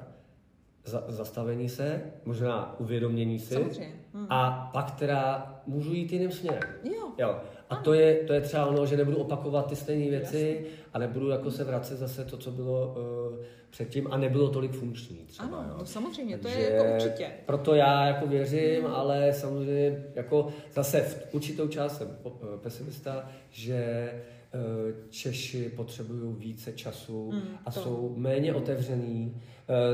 za, 0.85 1.03
zastavení 1.07 1.69
se, 1.69 2.01
možná 2.25 2.75
uvědomění 2.79 3.39
si, 3.39 3.53
Samozřejmě. 3.53 3.93
Mm. 4.13 4.25
a 4.29 4.69
pak 4.73 4.91
teda 4.91 5.53
můžu 5.67 5.93
jít 5.93 6.11
jiným 6.11 6.31
směrem. 6.31 6.61
Jo, 6.83 7.11
Jo. 7.17 7.39
A 7.73 7.83
to 7.83 7.93
je, 7.93 8.13
to 8.15 8.33
je 8.33 8.41
třeba 8.41 8.65
ono, 8.65 8.85
že 8.85 8.97
nebudu 8.97 9.17
opakovat 9.17 9.69
ty 9.69 9.75
stejné 9.75 10.09
věci 10.09 10.65
a 10.93 10.99
nebudu 10.99 11.29
jako 11.29 11.51
se 11.51 11.63
vracet 11.63 11.95
zase 11.97 12.25
to, 12.25 12.37
co 12.37 12.51
bylo 12.51 12.95
uh, 13.31 13.37
předtím 13.69 14.07
a 14.11 14.17
nebylo 14.17 14.49
tolik 14.49 14.71
funkční 14.71 15.17
třeba. 15.17 15.47
ano, 15.47 15.65
jo. 15.69 15.75
no 15.79 15.85
samozřejmě, 15.85 16.37
to 16.37 16.43
Takže 16.43 16.59
je 16.59 16.73
jako 16.73 16.93
určitě. 16.93 17.27
Proto 17.45 17.75
já 17.75 18.05
jako 18.07 18.27
věřím, 18.27 18.85
ale 18.85 19.33
samozřejmě 19.33 20.03
jako 20.15 20.47
zase 20.73 21.01
v 21.01 21.33
určitou 21.33 21.67
část 21.67 21.97
jsem 21.97 22.17
eh, 22.25 22.29
pesimista, 22.61 23.29
že 23.49 23.75
eh, 23.75 24.93
Češi 25.09 25.69
potřebují 25.75 26.35
více 26.37 26.71
času 26.73 27.31
Mm, 27.31 27.41
a 27.65 27.71
to. 27.71 27.79
jsou 27.81 28.13
méně 28.17 28.53
otevřený, 28.53 29.41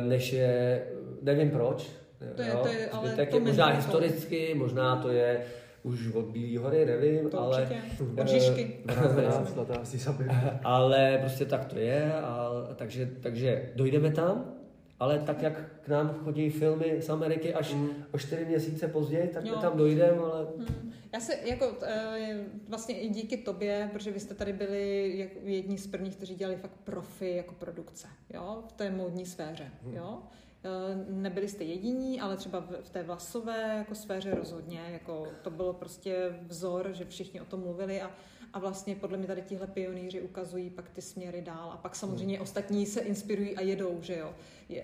než 0.02 0.34
je, 0.34 0.84
nevím 1.22 1.50
proč, 1.52 1.88
To 2.36 2.42
je- 2.42 2.50
jo, 2.50 2.60
to 2.64 2.68
je 2.68 2.90
ale 2.90 3.08
zbytek 3.08 3.30
to 3.30 3.36
je 3.36 3.42
možná 3.42 3.68
historicky, 3.68 4.54
možná 4.56 4.96
to 4.96 5.10
je 5.10 5.42
už 5.90 6.14
od 6.14 6.26
Bílý 6.26 6.58
hory, 6.58 6.86
nevím, 6.86 7.30
To 7.30 7.40
ale... 7.40 7.62
určitě. 7.62 7.82
eh, 8.18 8.22
Od 8.22 8.28
Žižky. 8.28 8.78
12 8.86 9.56
let 9.58 9.72
asi 9.82 9.98
zabiju. 9.98 10.30
ale 10.64 11.18
prostě 11.22 11.46
tak 11.46 11.66
to 11.66 11.80
je, 11.80 12.14
a, 12.14 12.50
takže, 12.76 13.10
takže 13.22 13.70
dojdeme 13.76 14.12
tam, 14.12 14.54
ale 15.00 15.20
tak, 15.20 15.42
jak 15.42 15.82
k 15.82 15.88
nám 15.88 16.10
chodí 16.24 16.50
filmy 16.50 16.96
z 17.02 17.10
Ameriky 17.10 17.54
až 17.54 17.74
Mm. 17.74 17.90
o 18.12 18.18
čtyři 18.18 18.46
měsíce 18.46 18.88
později, 18.88 19.28
tak 19.28 19.44
my 19.44 19.50
Jo. 19.50 19.56
tam 19.62 19.78
dojdeme, 19.78 20.18
ale 20.18 20.48
Hmm. 20.58 20.92
Já 21.14 21.20
se 21.20 21.34
jako 21.46 21.74
eh, 21.82 22.40
vlastně 22.70 23.00
i 23.00 23.10
díky 23.10 23.38
tobě, 23.38 23.90
protože 23.94 24.12
vy 24.12 24.20
jste 24.20 24.34
tady 24.34 24.54
byli 24.54 25.30
jedni 25.44 25.78
z 25.78 25.88
prvních, 25.88 26.16
kteří 26.16 26.36
dělali 26.36 26.58
fakt 26.58 26.72
profi 26.84 27.36
jako 27.36 27.54
produkce, 27.54 28.08
jo, 28.34 28.64
v 28.68 28.72
té 28.72 28.90
módní 28.90 29.26
sféře, 29.26 29.68
jo. 29.94 30.20
Eh, 30.64 31.06
Nebyli 31.10 31.48
jste 31.48 31.64
jediní, 31.64 32.22
ale 32.22 32.38
třeba 32.38 32.60
v 32.84 32.90
té 32.90 33.04
vlasové 33.04 33.76
jako 33.78 33.96
sféře 33.96 34.36
rozhodně, 34.36 34.82
jako 34.92 35.28
to 35.42 35.50
bylo 35.50 35.74
prostě 35.74 36.40
vzor, 36.48 36.90
že 36.94 37.06
všichni 37.06 37.42
o 37.42 37.46
tom 37.46 37.60
mluvili 37.60 38.02
a, 38.02 38.12
a 38.54 38.60
vlastně 38.60 38.96
podle 38.96 39.18
mě 39.18 39.28
tady 39.28 39.42
tihle 39.42 39.68
pionýři 39.68 40.22
ukazují 40.22 40.70
pak 40.70 40.90
ty 40.90 41.02
směry 41.02 41.42
dál 41.42 41.72
a 41.72 41.78
pak 41.78 41.96
samozřejmě 41.96 42.40
ostatní 42.40 42.86
se 42.86 43.00
inspirují 43.00 43.58
a 43.58 43.62
jedou, 43.62 43.98
že 44.02 44.18
jo. 44.18 44.36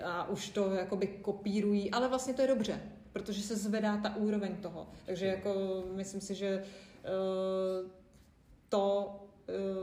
A 0.04 0.30
už 0.30 0.50
to 0.50 0.72
jakoby 0.72 1.08
kopírují, 1.08 1.92
ale 1.92 2.08
vlastně 2.08 2.34
to 2.34 2.42
je 2.42 2.48
dobře, 2.48 2.82
protože 3.14 3.42
se 3.42 3.56
zvedá 3.56 3.98
ta 3.98 4.16
úroveň 4.16 4.56
toho. 4.56 4.88
Takže 5.06 5.26
jako 5.26 5.84
myslím 5.94 6.22
si, 6.22 6.36
že 6.36 6.48
eh, 6.48 7.90
to 8.70 9.16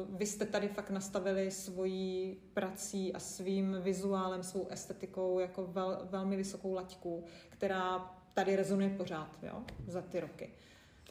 vy 0.09 0.27
jste 0.27 0.47
tady 0.47 0.69
fakt 0.69 0.91
nastavili 0.91 1.51
svojí 1.51 2.37
prací 2.55 3.13
a 3.13 3.19
svým 3.19 3.77
vizuálem, 3.81 4.43
svou 4.43 4.69
estetikou 4.69 5.39
jako 5.39 5.67
vel, 5.67 5.99
velmi 6.11 6.37
vysokou 6.37 6.75
laťku, 6.75 7.25
která 7.49 8.15
tady 8.35 8.57
rezonuje 8.57 8.91
pořád, 8.91 9.39
jo, 9.43 9.63
za 9.87 10.03
ty 10.03 10.21
roky. 10.21 10.51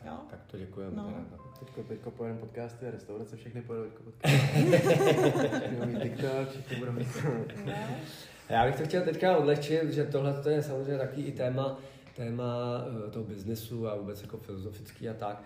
Jo? 0.06 0.18
tak 0.30 0.40
to 0.46 0.58
děkujeme. 0.58 0.96
No. 0.96 1.04
teda, 1.04 1.26
no. 1.32 1.38
Teďko, 1.60 1.84
teďko 1.84 2.12
pojedeme 2.12 2.40
podcasty 2.40 2.88
a 2.88 2.92
restaurace, 2.92 3.38
všechny 3.38 3.62
pojedou 3.62 3.86
teďko 3.86 4.04
podcasty. 4.12 4.38
Všichni 5.58 5.76
budou 5.76 5.86
mít 5.86 6.02
TikTok, 6.02 6.50
všichni 6.50 6.78
budou 6.78 6.92
mít... 6.92 7.08
Já 8.50 8.66
bych 8.66 8.76
to 8.76 8.84
chtěl 8.84 9.04
teďka 9.04 9.38
odlehčit, 9.38 9.92
že 9.92 10.06
tohle 10.06 10.44
to 10.44 10.50
je 10.50 10.64
samozřejmě 10.64 10.98
taky 10.98 11.22
i 11.22 11.32
téma, 11.32 11.80
téma 12.16 12.82
eh, 13.08 13.12
toho 13.12 13.26
biznesu 13.26 13.88
a 13.88 13.96
vůbec 13.96 14.22
jako 14.22 14.38
filozofický 14.38 15.10
a 15.10 15.14
tak. 15.14 15.44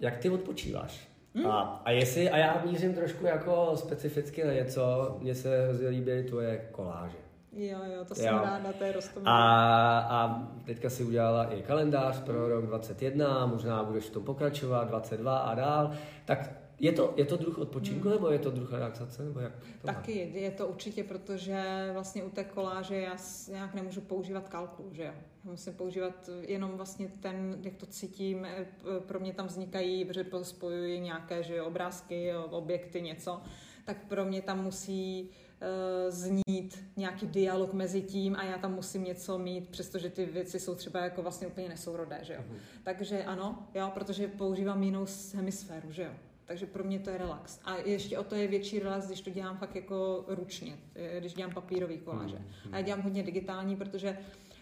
jak 0.00 0.18
ty 0.18 0.30
odpočíváš? 0.30 1.13
Hmm. 1.34 1.46
A, 1.46 1.82
a 1.84 1.90
jestli, 1.90 2.30
a 2.30 2.36
já 2.36 2.62
mířím 2.64 2.94
trošku 2.94 3.26
jako 3.26 3.72
specificky 3.76 4.44
na 4.44 4.52
něco, 4.52 5.16
mně 5.20 5.34
se 5.34 5.64
hrozně 5.64 5.88
líbí 5.88 6.22
tvoje 6.28 6.68
koláže. 6.72 7.16
Jo, 7.56 7.78
jo, 7.96 8.04
to 8.04 8.14
jsem 8.14 8.34
jo. 8.34 8.40
ráda, 8.44 8.72
to 8.72 8.84
je 8.84 8.92
rostomilé. 8.92 9.32
A, 9.32 9.98
a 10.10 10.48
teďka 10.64 10.90
si 10.90 11.04
udělala 11.04 11.44
i 11.44 11.62
kalendář 11.62 12.20
pro 12.20 12.48
rok 12.48 12.66
21, 12.66 13.46
možná 13.46 13.84
budeš 13.84 14.04
v 14.04 14.10
tom 14.10 14.24
pokračovat, 14.24 14.88
22 14.88 15.38
a 15.38 15.54
dál. 15.54 15.90
Tak 16.24 16.50
je 16.80 16.92
to, 16.92 17.14
je 17.16 17.24
to 17.24 17.36
druh 17.36 17.58
odpočinku, 17.58 18.02
hmm. 18.02 18.10
nebo 18.10 18.30
je 18.30 18.38
to 18.38 18.50
druh 18.50 18.72
relaxace? 18.72 19.24
Nebo 19.24 19.40
jak 19.40 19.52
to 19.80 19.86
Taky 19.86 20.30
má? 20.32 20.38
je 20.38 20.50
to 20.50 20.66
určitě, 20.66 21.04
protože 21.04 21.90
vlastně 21.92 22.24
u 22.24 22.30
té 22.30 22.44
koláže 22.44 22.96
já 22.96 23.16
nějak 23.50 23.74
nemůžu 23.74 24.00
používat 24.00 24.48
kalkul, 24.48 24.88
že 24.92 25.02
jo. 25.02 25.12
Já 25.44 25.50
musím 25.50 25.74
používat 25.74 26.30
jenom 26.40 26.70
vlastně 26.70 27.08
ten, 27.20 27.58
jak 27.62 27.74
to 27.74 27.86
cítím, 27.86 28.44
eh, 28.44 28.66
pro 29.06 29.20
mě 29.20 29.32
tam 29.32 29.46
vznikají, 29.46 30.04
protože 30.04 30.24
spojuji 30.42 31.00
nějaké 31.00 31.42
že 31.42 31.56
jo, 31.56 31.66
obrázky, 31.66 32.34
objekty, 32.50 33.02
něco, 33.02 33.40
tak 33.84 34.06
pro 34.06 34.24
mě 34.24 34.42
tam 34.42 34.64
musí 34.64 35.30
uh, 35.30 36.10
znít 36.10 36.84
nějaký 36.96 37.26
dialog 37.26 37.72
mezi 37.72 38.02
tím 38.02 38.36
a 38.36 38.44
já 38.44 38.58
tam 38.58 38.74
musím 38.74 39.04
něco 39.04 39.38
mít, 39.38 39.68
přestože 39.68 40.10
ty 40.10 40.24
věci 40.24 40.60
jsou 40.60 40.74
třeba 40.74 41.00
jako 41.00 41.22
vlastně 41.22 41.46
úplně 41.46 41.68
nesourodé, 41.68 42.18
že 42.22 42.34
jo. 42.34 42.40
Uh-huh. 42.40 42.58
Takže 42.82 43.24
ano, 43.24 43.68
jo, 43.74 43.90
protože 43.94 44.28
používám 44.28 44.82
jinou 44.82 45.06
hemisféru, 45.34 45.92
že 45.92 46.02
jo. 46.02 46.10
Takže 46.44 46.66
pro 46.66 46.84
mě 46.84 46.98
to 46.98 47.10
je 47.10 47.18
relax. 47.18 47.60
A 47.64 47.76
ještě 47.76 48.18
o 48.18 48.24
to 48.24 48.34
je 48.34 48.48
větší 48.48 48.78
relax, 48.78 49.06
když 49.06 49.20
to 49.20 49.30
dělám 49.30 49.58
fakt 49.58 49.76
jako 49.76 50.24
ručně, 50.28 50.78
když 51.18 51.34
dělám 51.34 51.54
papírový 51.54 51.98
koláže. 51.98 52.36
Hmm. 52.36 52.74
A 52.74 52.76
já 52.76 52.82
dělám 52.82 53.02
hodně 53.02 53.22
digitální, 53.22 53.76
protože 53.76 54.18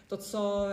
to, 0.07 0.17
co 0.17 0.65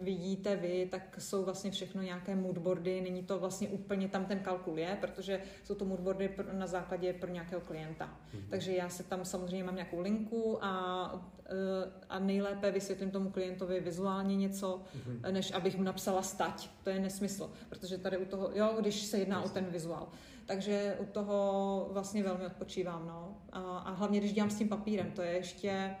vidíte 0.00 0.56
vy, 0.56 0.88
tak 0.90 1.16
jsou 1.18 1.44
vlastně 1.44 1.70
všechno 1.70 2.02
nějaké 2.02 2.36
moodboardy, 2.36 3.00
není 3.00 3.22
to 3.22 3.38
vlastně 3.38 3.68
úplně 3.68 4.08
tam 4.08 4.24
ten 4.24 4.40
kalkul 4.40 4.78
je, 4.78 4.98
protože 5.00 5.42
jsou 5.64 5.74
to 5.74 5.84
moodboardy 5.84 6.34
na 6.52 6.66
základě 6.66 7.12
pro 7.12 7.30
nějakého 7.30 7.60
klienta. 7.60 8.06
Mm-hmm. 8.06 8.48
Takže 8.50 8.72
já 8.72 8.88
se 8.88 9.02
tam 9.02 9.24
samozřejmě 9.24 9.64
mám 9.64 9.74
nějakou 9.74 10.00
linku 10.00 10.64
a, 10.64 11.12
eh, 11.46 11.90
a 12.08 12.18
nejlépe 12.18 12.70
vysvětlím 12.70 13.10
tomu 13.10 13.30
klientovi 13.30 13.80
vizuálně 13.80 14.36
něco, 14.36 14.82
mm-hmm. 14.96 15.32
než 15.32 15.52
abych 15.52 15.76
mu 15.76 15.82
napsala 15.82 16.22
stať. 16.22 16.70
To 16.84 16.90
je 16.90 17.00
nesmysl, 17.00 17.50
protože 17.68 17.98
tady 17.98 18.18
u 18.18 18.24
toho, 18.24 18.50
jo, 18.54 18.76
když 18.80 19.02
se 19.02 19.18
jedná 19.18 19.36
Jasně. 19.36 19.50
o 19.50 19.54
ten 19.54 19.64
vizuál. 19.64 20.08
Takže 20.48 20.96
u 21.00 21.04
toho 21.04 21.88
vlastně 21.92 22.22
velmi 22.22 22.46
odpočívám. 22.46 23.06
No. 23.06 23.36
A, 23.52 23.78
a 23.78 23.90
hlavně, 23.90 24.20
když 24.20 24.32
dělám 24.32 24.50
s 24.50 24.58
tím 24.58 24.68
papírem, 24.68 25.10
to 25.10 25.22
je 25.22 25.32
ještě, 25.32 25.96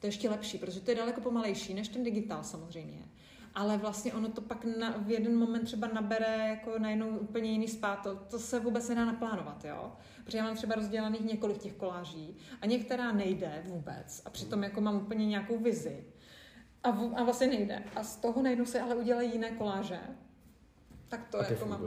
to 0.00 0.06
je 0.06 0.08
ještě 0.08 0.30
lepší, 0.30 0.58
protože 0.58 0.80
to 0.80 0.90
je 0.90 0.96
daleko 0.96 1.20
pomalejší 1.20 1.74
než 1.74 1.88
ten 1.88 2.02
digitál 2.02 2.44
samozřejmě. 2.44 2.98
Ale 3.54 3.76
vlastně 3.76 4.14
ono 4.14 4.28
to 4.28 4.40
pak 4.40 4.64
na, 4.78 4.90
v 4.98 5.10
jeden 5.10 5.36
moment 5.36 5.64
třeba 5.64 5.86
nabere 5.88 6.48
jako 6.48 6.78
najednou 6.78 7.08
úplně 7.08 7.50
jiný 7.50 7.68
spát. 7.68 7.96
To, 7.96 8.16
to 8.16 8.38
se 8.38 8.60
vůbec 8.60 8.88
nedá 8.88 9.04
naplánovat, 9.04 9.64
jo. 9.64 9.92
Protože 10.24 10.38
já 10.38 10.44
mám 10.44 10.56
třeba 10.56 10.74
rozdělaných 10.74 11.24
několik 11.24 11.58
těch 11.58 11.74
koláží 11.74 12.36
a 12.60 12.66
některá 12.66 13.12
nejde 13.12 13.62
vůbec 13.66 14.22
a 14.24 14.30
přitom 14.30 14.62
jako 14.62 14.80
mám 14.80 14.96
úplně 14.96 15.26
nějakou 15.26 15.58
vizi. 15.58 16.04
A, 16.82 16.90
v, 16.90 17.14
a 17.16 17.24
vlastně 17.24 17.46
nejde. 17.46 17.84
A 17.94 18.04
z 18.04 18.16
toho 18.16 18.42
najednou 18.42 18.64
se 18.64 18.80
ale 18.80 18.94
udělají 18.94 19.32
jiné 19.32 19.50
koláže. 19.50 20.00
Tak 21.08 21.28
to 21.28 21.40
a 21.40 21.46
jako 21.46 21.66
mám. 21.66 21.80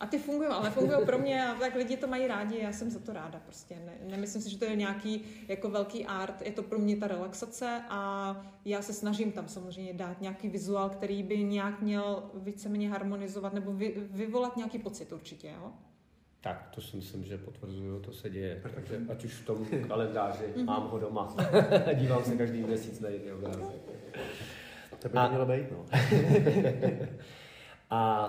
A 0.00 0.06
ty 0.06 0.18
fungují, 0.18 0.48
ale 0.48 0.70
fungují 0.70 1.06
pro 1.06 1.18
mě 1.18 1.48
a 1.48 1.54
tak 1.54 1.74
lidi 1.74 1.96
to 1.96 2.06
mají 2.06 2.26
rádi, 2.26 2.58
já 2.58 2.72
jsem 2.72 2.90
za 2.90 2.98
to 2.98 3.12
ráda 3.12 3.40
prostě. 3.44 3.74
Ne, 3.74 4.10
nemyslím 4.10 4.42
si, 4.42 4.50
že 4.50 4.58
to 4.58 4.64
je 4.64 4.76
nějaký 4.76 5.24
jako 5.48 5.70
velký 5.70 6.06
art, 6.06 6.42
je 6.42 6.52
to 6.52 6.62
pro 6.62 6.78
mě 6.78 6.96
ta 6.96 7.06
relaxace 7.06 7.82
a 7.88 8.36
já 8.64 8.82
se 8.82 8.92
snažím 8.92 9.32
tam 9.32 9.48
samozřejmě 9.48 9.92
dát 9.92 10.20
nějaký 10.20 10.48
vizuál, 10.48 10.90
který 10.90 11.22
by 11.22 11.44
nějak 11.44 11.80
měl 11.80 12.30
víceméně 12.34 12.90
harmonizovat 12.90 13.52
nebo 13.52 13.72
vy, 13.72 13.94
vyvolat 14.10 14.56
nějaký 14.56 14.78
pocit 14.78 15.12
určitě, 15.12 15.48
jo? 15.48 15.72
Tak, 16.40 16.68
to 16.74 16.80
si 16.80 16.96
myslím, 16.96 17.24
že 17.24 17.38
potvrzuju, 17.38 18.00
to 18.00 18.12
se 18.12 18.30
děje. 18.30 18.62
Takže 18.74 19.00
ať 19.08 19.24
už 19.24 19.32
v 19.32 19.46
tom 19.46 19.66
kalendáři, 19.88 20.44
mm-hmm. 20.44 20.64
mám 20.64 20.88
ho 20.88 20.98
doma. 20.98 21.36
Dívám 21.94 22.24
se 22.24 22.36
každý 22.36 22.62
měsíc 22.62 23.00
na 23.00 23.08
jiný 23.08 23.32
obrázek. 23.32 23.82
To 24.98 25.08
by 25.08 25.18
a... 25.18 25.28
mělo 25.28 25.46
být, 25.46 25.70
no. 25.70 25.86
a, 27.90 28.26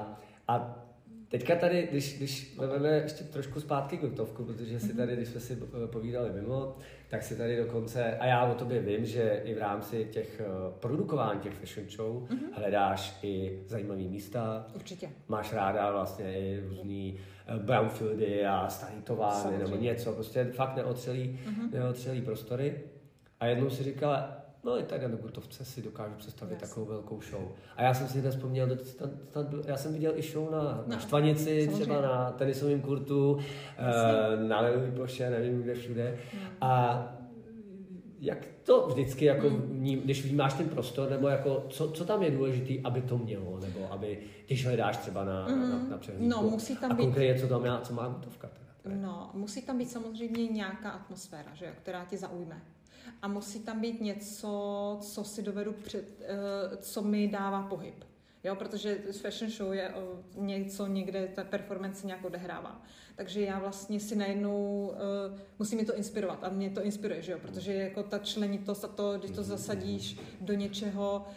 a 0.47 0.86
Teďka 1.30 1.55
tady, 1.55 1.88
když, 1.91 2.17
když 2.17 2.57
vezmeme 2.57 2.89
ještě 2.89 3.23
trošku 3.23 3.59
zpátky 3.59 3.97
gotovku, 3.97 4.45
protože 4.45 4.80
si 4.80 4.88
mhm. 4.88 4.97
tady, 4.97 5.15
když 5.15 5.27
jsme 5.27 5.39
si 5.39 5.57
eh, 5.84 5.88
povídali 5.88 6.30
mimo, 6.34 6.75
tak 7.09 7.23
si 7.23 7.36
tady 7.36 7.57
dokonce, 7.57 8.17
a 8.17 8.25
já 8.25 8.45
o 8.45 8.55
tobě 8.55 8.82
vím, 8.82 9.05
že 9.05 9.41
i 9.43 9.53
v 9.53 9.57
rámci 9.57 10.07
těch 10.11 10.39
eh, 10.39 10.45
produkování 10.80 11.39
těch 11.39 11.53
fashion 11.53 11.89
show 11.89 12.23
mm-hmm. 12.23 12.53
hledáš 12.53 13.19
i 13.23 13.59
zajímavé 13.67 14.01
místa. 14.01 14.67
Určitě. 14.75 15.09
Máš 15.27 15.53
ráda 15.53 15.91
vlastně 15.91 16.39
i 16.39 16.59
různý 16.59 17.19
eh, 17.47 17.59
brownfieldy 17.59 18.45
a 18.45 18.69
starý 18.69 19.01
továrny 19.01 19.57
nebo 19.57 19.75
něco, 19.75 20.13
prostě 20.13 20.45
fakt 20.45 20.75
neotřelý, 20.75 21.39
mm-hmm. 21.45 21.73
neotřelý 21.73 22.21
prostory. 22.21 22.80
A 23.39 23.45
jednou 23.45 23.69
si 23.69 23.84
říkala, 23.84 24.38
No 24.64 24.80
i 24.80 24.84
tady 24.84 25.07
na 25.07 25.16
Gutovce 25.16 25.66
si 25.66 25.82
dokážu 25.82 26.14
představit 26.18 26.53
yes. 26.53 26.70
takovou 26.70 26.86
velkou 26.86 27.22
show. 27.22 27.51
A 27.76 27.84
já 27.84 27.93
jsem 27.93 28.07
si 28.07 28.22
dnes 28.22 28.36
vzpomněl, 28.36 28.78
já 29.68 29.78
jsem 29.78 29.93
viděl 29.93 30.14
i 30.16 30.22
show 30.22 30.51
na, 30.51 30.62
no, 30.62 30.84
na 30.88 30.99
Štvanici, 30.99 31.43
samozřejmě. 31.43 31.76
třeba 31.76 32.01
na 32.01 32.32
tenisovém 32.32 32.82
kurtu, 32.82 33.32
uh, 33.34 34.47
na 34.47 34.62
Levové 34.62 34.91
ploše, 34.91 35.30
nevím 35.30 35.62
kde 35.62 35.76
všude. 35.76 36.18
Mm. 36.34 36.39
A 36.62 37.03
jak 38.20 38.47
to 38.64 38.88
vždycky, 38.88 39.26
jako 39.26 39.49
mm. 39.49 39.82
když 40.03 40.26
vnímáš 40.26 40.53
ten 40.53 40.70
prostor, 40.70 41.10
nebo 41.10 41.28
jako, 41.28 41.66
co, 41.70 41.91
co 41.91 42.05
tam 42.05 42.24
je 42.24 42.32
důležité, 42.32 42.74
aby 42.84 43.01
to 43.01 43.18
mělo, 43.18 43.60
nebo 43.60 43.91
aby, 43.91 44.20
když 44.47 44.66
hledáš 44.66 44.97
třeba 44.97 45.24
na, 45.24 45.47
mm. 45.47 45.70
na, 45.70 45.89
na 45.89 45.97
přehlídku. 45.97 46.41
No, 46.41 46.49
musí 46.49 46.78
tam 46.78 46.91
a 46.91 46.93
být... 46.93 47.03
konkrétně, 47.03 47.41
co 47.41 47.47
tam 47.47 47.64
má, 47.64 47.82
co 47.82 47.93
má 47.93 48.07
Gutovka. 48.07 48.49
Teda, 48.84 48.95
no, 48.95 49.32
musí 49.34 49.62
tam 49.62 49.78
být 49.78 49.91
samozřejmě 49.91 50.47
nějaká 50.47 50.89
atmosféra, 50.89 51.53
že, 51.53 51.74
která 51.82 52.05
tě 52.05 52.18
zaujme 52.18 52.62
a 53.22 53.28
musí 53.28 53.60
tam 53.60 53.80
být 53.80 54.01
něco, 54.01 54.97
co 55.01 55.24
si 55.24 55.41
dovedu 55.41 55.74
před, 55.74 56.05
eh, 56.22 56.78
co 56.78 57.01
mi 57.01 57.28
dává 57.28 57.62
pohyb. 57.62 57.95
Jo, 58.43 58.55
protože 58.55 58.95
fashion 58.95 59.51
show 59.51 59.74
je 59.74 59.93
něco 60.36 60.88
někde, 60.88 61.28
ta 61.36 61.43
performance 61.43 62.07
nějak 62.07 62.26
odehrává. 62.26 62.82
Takže 63.16 63.41
já 63.41 63.60
vlastně 63.60 63.99
si 63.99 64.16
najednou 64.16 64.88
uh, 65.32 65.39
musím 65.60 65.78
mi 65.78 65.86
to 65.86 65.95
inspirovat 65.95 66.43
a 66.43 66.49
mě 66.49 66.70
to 66.70 66.84
inspiruje, 66.84 67.22
že 67.22 67.32
jo? 67.32 67.39
protože 67.41 67.74
jako 67.74 68.03
ta 68.03 68.20
členitost 68.20 68.86
a 68.86 68.88
to, 68.88 69.18
když 69.18 69.32
to 69.32 69.43
zasadíš 69.43 70.20
do 70.41 70.53
něčeho, 70.53 71.26
uh, 71.28 71.34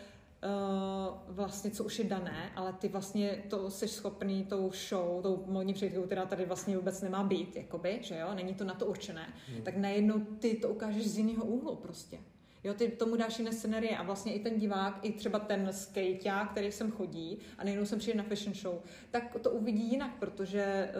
vlastně, 1.29 1.71
co 1.71 1.85
už 1.85 1.99
je 1.99 2.05
dané, 2.05 2.53
ale 2.57 2.73
ty 2.73 2.89
vlastně 2.89 3.45
to 3.51 3.71
jsi 3.71 3.89
schopný 3.89 4.45
tou 4.45 4.71
show, 4.89 5.23
tou 5.23 5.45
modní 5.47 5.75
přehlídkou, 5.75 6.03
která 6.03 6.27
tady 6.27 6.45
vlastně 6.45 6.77
vůbec 6.77 7.03
nemá 7.03 7.25
být, 7.25 7.57
jakoby, 7.57 7.99
že 8.03 8.19
jo, 8.19 8.35
není 8.35 8.55
to 8.55 8.65
na 8.65 8.75
to 8.75 8.87
určené, 8.87 9.35
hmm. 9.49 9.63
tak 9.63 9.77
najednou 9.77 10.21
ty 10.21 10.55
to 10.55 10.69
ukážeš 10.69 11.07
z 11.07 11.19
jiného 11.19 11.45
úhlu 11.45 11.77
prostě. 11.77 12.19
Jo, 12.65 12.75
ty 12.75 12.89
tomu 12.89 13.17
dáš 13.17 13.39
jiné 13.39 13.53
scenérie 13.53 13.97
a 13.97 14.03
vlastně 14.03 14.35
i 14.35 14.41
ten 14.41 14.59
divák, 14.59 14.99
i 15.03 15.13
třeba 15.13 15.39
ten 15.39 15.69
skateák, 15.73 16.51
který 16.51 16.73
sem 16.73 16.93
chodí 16.93 17.39
a 17.59 17.65
nejenom 17.65 17.87
sem 17.87 17.99
přijde 17.99 18.19
na 18.19 18.25
fashion 18.25 18.55
show, 18.55 18.75
tak 19.11 19.37
to 19.43 19.51
uvidí 19.51 19.91
jinak, 19.91 20.11
protože 20.19 20.91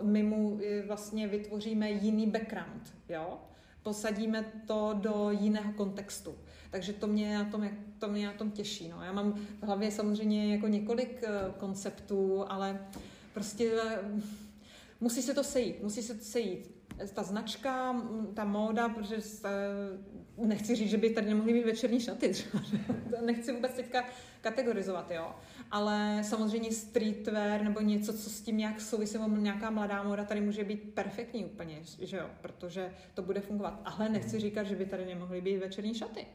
uh, 0.00 0.08
my 0.08 0.22
mu 0.22 0.60
vlastně 0.86 1.28
vytvoříme 1.28 1.90
jiný 1.90 2.26
background, 2.26 2.94
jo? 3.08 3.38
Posadíme 3.82 4.52
to 4.66 4.94
do 5.00 5.30
jiného 5.30 5.72
kontextu. 5.72 6.34
Takže 6.70 6.92
to 6.92 7.06
mě 7.06 7.38
na 7.38 7.44
tom, 7.44 7.68
to 7.98 8.08
mě 8.08 8.26
na 8.26 8.32
tom 8.32 8.50
těší. 8.50 8.88
No. 8.88 9.02
Já 9.02 9.12
mám 9.12 9.32
v 9.32 9.62
hlavě 9.62 9.90
samozřejmě 9.90 10.52
jako 10.54 10.68
několik 10.68 11.22
eh, 11.22 11.30
konceptů, 11.58 12.44
ale 12.48 12.86
prostě 13.34 13.72
eh, 13.84 13.98
musí 15.00 15.22
se 15.22 15.34
to 15.34 15.44
sejít, 15.44 15.82
musí 15.82 16.02
se 16.02 16.14
to 16.14 16.24
sejít. 16.24 16.80
Ta 17.14 17.22
značka, 17.22 18.02
ta 18.34 18.44
móda, 18.44 18.88
protože 18.88 19.16
eh, 19.44 19.48
nechci 20.46 20.74
říct, 20.74 20.90
že 20.90 20.98
by 20.98 21.10
tady 21.10 21.26
nemohly 21.26 21.52
být 21.52 21.64
večerní 21.64 22.00
šaty, 22.00 22.28
třeba, 22.32 22.62
nechci 23.24 23.52
vůbec 23.52 23.72
teďka 23.72 24.04
kategorizovat, 24.40 25.10
jo. 25.10 25.34
Ale 25.70 26.20
samozřejmě 26.24 26.72
streetwear 26.72 27.62
nebo 27.62 27.80
něco, 27.80 28.12
co 28.12 28.30
s 28.30 28.40
tím 28.40 28.56
nějak 28.56 28.80
souvisí, 28.80 29.18
nějaká 29.36 29.70
mladá 29.70 30.02
móda 30.02 30.24
tady 30.24 30.40
může 30.40 30.64
být 30.64 30.94
perfektní 30.94 31.44
úplně, 31.44 31.78
že 31.98 32.16
jo, 32.16 32.26
protože 32.40 32.94
to 33.14 33.22
bude 33.22 33.40
fungovat. 33.40 33.80
Ale 33.84 34.08
nechci 34.08 34.40
říkat, 34.40 34.62
že 34.62 34.76
by 34.76 34.86
tady 34.86 35.06
nemohly 35.06 35.40
být 35.40 35.58
večerní 35.58 35.94
šaty 35.94 36.26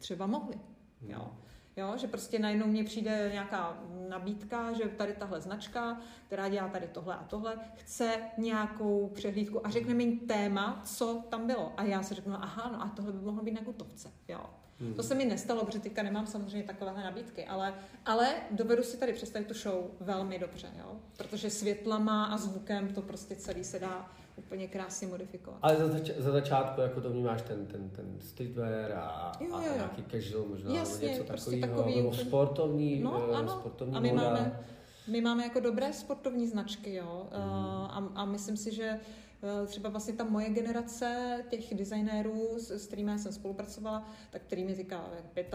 třeba 0.00 0.26
mohli. 0.26 0.54
Jo. 1.02 1.18
Hmm. 1.18 1.40
Jo, 1.76 1.96
že 1.96 2.08
prostě 2.08 2.38
najednou 2.38 2.66
mně 2.66 2.84
přijde 2.84 3.28
nějaká 3.32 3.82
nabídka, 4.08 4.72
že 4.72 4.84
tady 4.84 5.12
tahle 5.12 5.40
značka, 5.40 6.00
která 6.26 6.48
dělá 6.48 6.68
tady 6.68 6.88
tohle 6.88 7.14
a 7.14 7.24
tohle, 7.24 7.58
chce 7.76 8.22
nějakou 8.38 9.08
přehlídku 9.08 9.66
a 9.66 9.70
řekne 9.70 9.94
mi 9.94 10.12
téma, 10.12 10.82
co 10.84 11.22
tam 11.28 11.46
bylo. 11.46 11.72
A 11.76 11.82
já 11.82 12.02
si 12.02 12.14
řeknu, 12.14 12.34
aha, 12.34 12.70
no 12.72 12.82
a 12.82 12.88
tohle 12.96 13.12
by 13.12 13.24
mohlo 13.24 13.42
být 13.42 13.52
na 13.52 13.62
Gutovce. 13.62 14.12
Jo. 14.28 14.40
Hmm. 14.80 14.94
To 14.94 15.02
se 15.02 15.14
mi 15.14 15.24
nestalo, 15.24 15.64
protože 15.64 15.78
teďka 15.78 16.02
nemám 16.02 16.26
samozřejmě 16.26 16.62
takovéhle 16.62 17.02
nabídky, 17.02 17.44
ale, 17.44 17.74
ale 18.06 18.34
dovedu 18.50 18.82
si 18.82 18.96
tady 18.96 19.12
představit 19.12 19.48
tu 19.48 19.54
show 19.54 19.84
velmi 20.00 20.38
dobře, 20.38 20.68
jo? 20.78 20.96
protože 21.16 21.50
světlama 21.50 22.24
a 22.24 22.36
zvukem 22.36 22.88
to 22.94 23.02
prostě 23.02 23.36
celý 23.36 23.64
se 23.64 23.78
dá 23.78 24.10
úplně 24.36 24.68
krásně 24.68 25.06
modifikovat. 25.06 25.58
Ale 25.62 25.76
za, 25.76 25.88
zač- 25.88 26.16
za 26.16 26.32
začátku 26.32 26.80
jako 26.80 27.00
to 27.00 27.10
vnímáš 27.10 27.42
ten, 27.42 27.66
ten, 27.66 27.90
ten 27.90 28.20
streetwear 28.20 28.92
a, 28.92 29.32
jo, 29.40 29.48
jo, 29.48 29.56
jo. 29.56 29.72
a 29.72 29.74
nějaký 29.74 30.04
casual 30.10 30.44
možná 30.48 30.74
Jasně, 30.74 31.08
něco 31.08 31.24
prostě 31.24 31.50
takového, 31.50 31.76
takový, 31.76 31.96
nebo 31.96 32.12
sportovní, 32.12 33.00
no, 33.00 33.28
uh, 33.28 33.36
ano. 33.36 33.48
sportovní 33.48 33.96
a 33.96 34.00
my 34.00 34.08
moda. 34.12 34.22
máme 34.22 34.60
My 35.08 35.20
máme 35.20 35.44
jako 35.44 35.60
dobré 35.60 35.92
sportovní 35.92 36.46
značky, 36.46 36.94
jo, 36.94 37.28
mm. 37.30 37.42
a, 37.42 38.12
a 38.14 38.24
myslím 38.24 38.56
si, 38.56 38.74
že 38.74 38.84
Eh, 38.84 39.29
třeba 39.66 39.88
vlastně 39.88 40.14
ta 40.14 40.24
moje 40.24 40.50
generace 40.50 41.38
těch 41.48 41.74
designérů, 41.74 42.58
s, 42.58 42.86
kterými 42.86 43.18
jsem 43.18 43.32
spolupracovala, 43.32 44.08
tak 44.30 44.42
který 44.42 44.64
mi 44.64 44.74
říká 44.74 45.10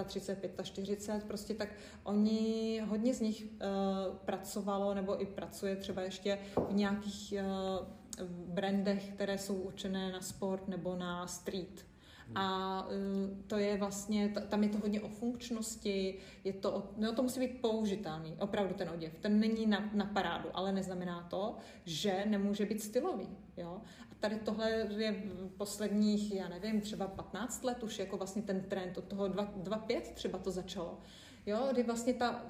35, 0.06 0.62
45, 0.64 1.24
prostě 1.24 1.54
tak 1.54 1.70
oni, 2.04 2.82
hodně 2.88 3.14
z 3.14 3.22
nich 3.22 3.44
uh, 3.46 4.16
pracovalo 4.16 4.94
nebo 4.94 5.22
i 5.22 5.26
pracuje 5.26 5.76
třeba 5.76 6.02
ještě 6.02 6.40
v 6.70 6.74
nějakých 6.74 7.34
brandech, 8.48 9.10
které 9.14 9.38
jsou 9.38 9.56
určené 9.56 10.12
na 10.12 10.22
sport 10.22 10.68
nebo 10.68 10.96
na 10.96 11.28
street. 11.28 11.86
A 12.36 12.88
to 13.48 13.58
je 13.58 13.78
vlastně, 13.78 14.34
tam 14.50 14.64
je 14.64 14.70
to 14.70 14.78
hodně 14.78 15.02
o 15.02 15.10
funkčnosti, 15.10 16.18
je 16.44 16.54
to, 16.54 16.90
no 16.98 17.14
to 17.14 17.24
musí 17.24 17.40
být 17.40 17.62
použitelný, 17.62 18.36
opravdu 18.40 18.74
ten 18.74 18.90
oděv. 18.90 19.14
Ten 19.22 19.40
není 19.40 19.66
na, 19.66 19.90
na 19.94 20.06
parádu, 20.06 20.50
ale 20.54 20.72
neznamená 20.72 21.28
to, 21.30 21.56
že 21.86 22.24
nemůže 22.26 22.66
být 22.66 22.82
stylový. 22.82 23.28
Jo? 23.58 23.82
A 24.12 24.16
tady 24.20 24.36
tohle 24.36 24.72
je 24.98 25.24
posledních, 25.58 26.36
já 26.36 26.50
nevím, 26.50 26.82
třeba 26.82 27.08
15 27.08 27.64
let 27.64 27.84
už 27.84 28.00
jako 28.00 28.18
vlastně 28.18 28.42
ten 28.42 28.62
trend, 28.62 28.98
od 28.98 29.04
toho 29.04 29.28
2.5 29.28 30.02
třeba 30.14 30.40
to 30.40 30.52
začalo. 30.52 30.98
Jo, 31.46 31.68
kdy 31.72 31.84
vlastně 31.84 32.14
ta, 32.14 32.46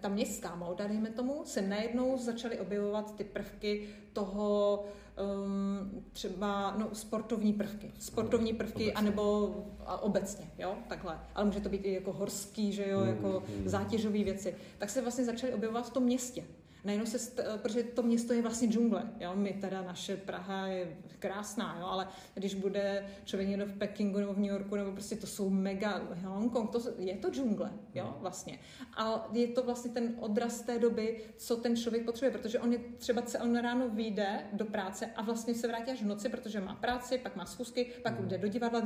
ta 0.00 0.08
městská 0.08 0.54
móda, 0.54 0.86
dejme 0.86 1.10
tomu, 1.10 1.42
se 1.44 1.62
najednou 1.62 2.16
začaly 2.16 2.60
objevovat 2.60 3.16
ty 3.16 3.24
prvky 3.24 3.88
toho 4.12 4.84
um, 5.18 6.04
třeba 6.12 6.74
no, 6.78 6.88
sportovní 6.92 7.52
prvky. 7.52 7.92
Sportovní 7.98 8.52
prvky, 8.52 8.74
obecně. 8.74 8.92
anebo 8.92 9.54
a 9.86 10.02
obecně, 10.02 10.50
jo, 10.58 10.74
takhle. 10.88 11.20
Ale 11.34 11.44
může 11.44 11.60
to 11.60 11.68
být 11.68 11.84
i 11.84 11.92
jako 11.92 12.12
horský, 12.12 12.72
že 12.72 12.88
jo, 12.88 13.00
mm, 13.00 13.08
jako 13.08 13.42
mm. 13.58 13.68
zátěžové 13.68 14.24
věci. 14.24 14.56
Tak 14.78 14.90
se 14.90 15.02
vlastně 15.02 15.24
začaly 15.24 15.54
objevovat 15.54 15.86
v 15.86 15.90
tom 15.90 16.02
městě 16.02 16.44
najednou 16.84 17.06
se, 17.06 17.18
st- 17.18 17.58
protože 17.58 17.82
to 17.82 18.02
město 18.02 18.32
je 18.32 18.42
vlastně 18.42 18.68
džungle, 18.68 19.10
jo, 19.20 19.32
my 19.34 19.52
teda 19.52 19.82
naše 19.82 20.16
Praha 20.16 20.66
je 20.66 20.96
krásná, 21.18 21.76
jo, 21.80 21.86
ale 21.86 22.08
když 22.34 22.54
bude 22.54 23.06
člověk 23.24 23.48
někdo 23.48 23.66
v 23.66 23.78
Pekingu 23.78 24.18
nebo 24.18 24.34
v 24.34 24.38
New 24.38 24.50
Yorku, 24.50 24.76
nebo 24.76 24.92
prostě 24.92 25.16
to 25.16 25.26
jsou 25.26 25.50
mega, 25.50 26.02
Hongkong, 26.24 26.70
to 26.70 26.80
je 26.98 27.16
to 27.16 27.30
džungle, 27.30 27.72
jo, 27.94 28.04
hmm. 28.04 28.14
vlastně. 28.20 28.58
A 28.96 29.28
je 29.32 29.48
to 29.48 29.62
vlastně 29.62 29.90
ten 29.90 30.14
odraz 30.20 30.60
té 30.60 30.78
doby, 30.78 31.20
co 31.36 31.56
ten 31.56 31.76
člověk 31.76 32.04
potřebuje, 32.04 32.38
protože 32.38 32.58
on 32.58 32.72
je 32.72 32.78
třeba 32.98 33.22
se 33.26 33.38
on 33.38 33.56
ráno 33.56 33.88
vyjde 33.88 34.46
do 34.52 34.64
práce 34.64 35.06
a 35.16 35.22
vlastně 35.22 35.54
se 35.54 35.68
vrátí 35.68 35.90
až 35.90 36.02
v 36.02 36.06
noci, 36.06 36.28
protože 36.28 36.60
má 36.60 36.74
práci, 36.74 37.18
pak 37.18 37.36
má 37.36 37.46
schůzky, 37.46 37.92
pak 38.02 38.18
hmm. 38.18 38.28
jde 38.28 38.38
do 38.38 38.48
divadla, 38.48 38.82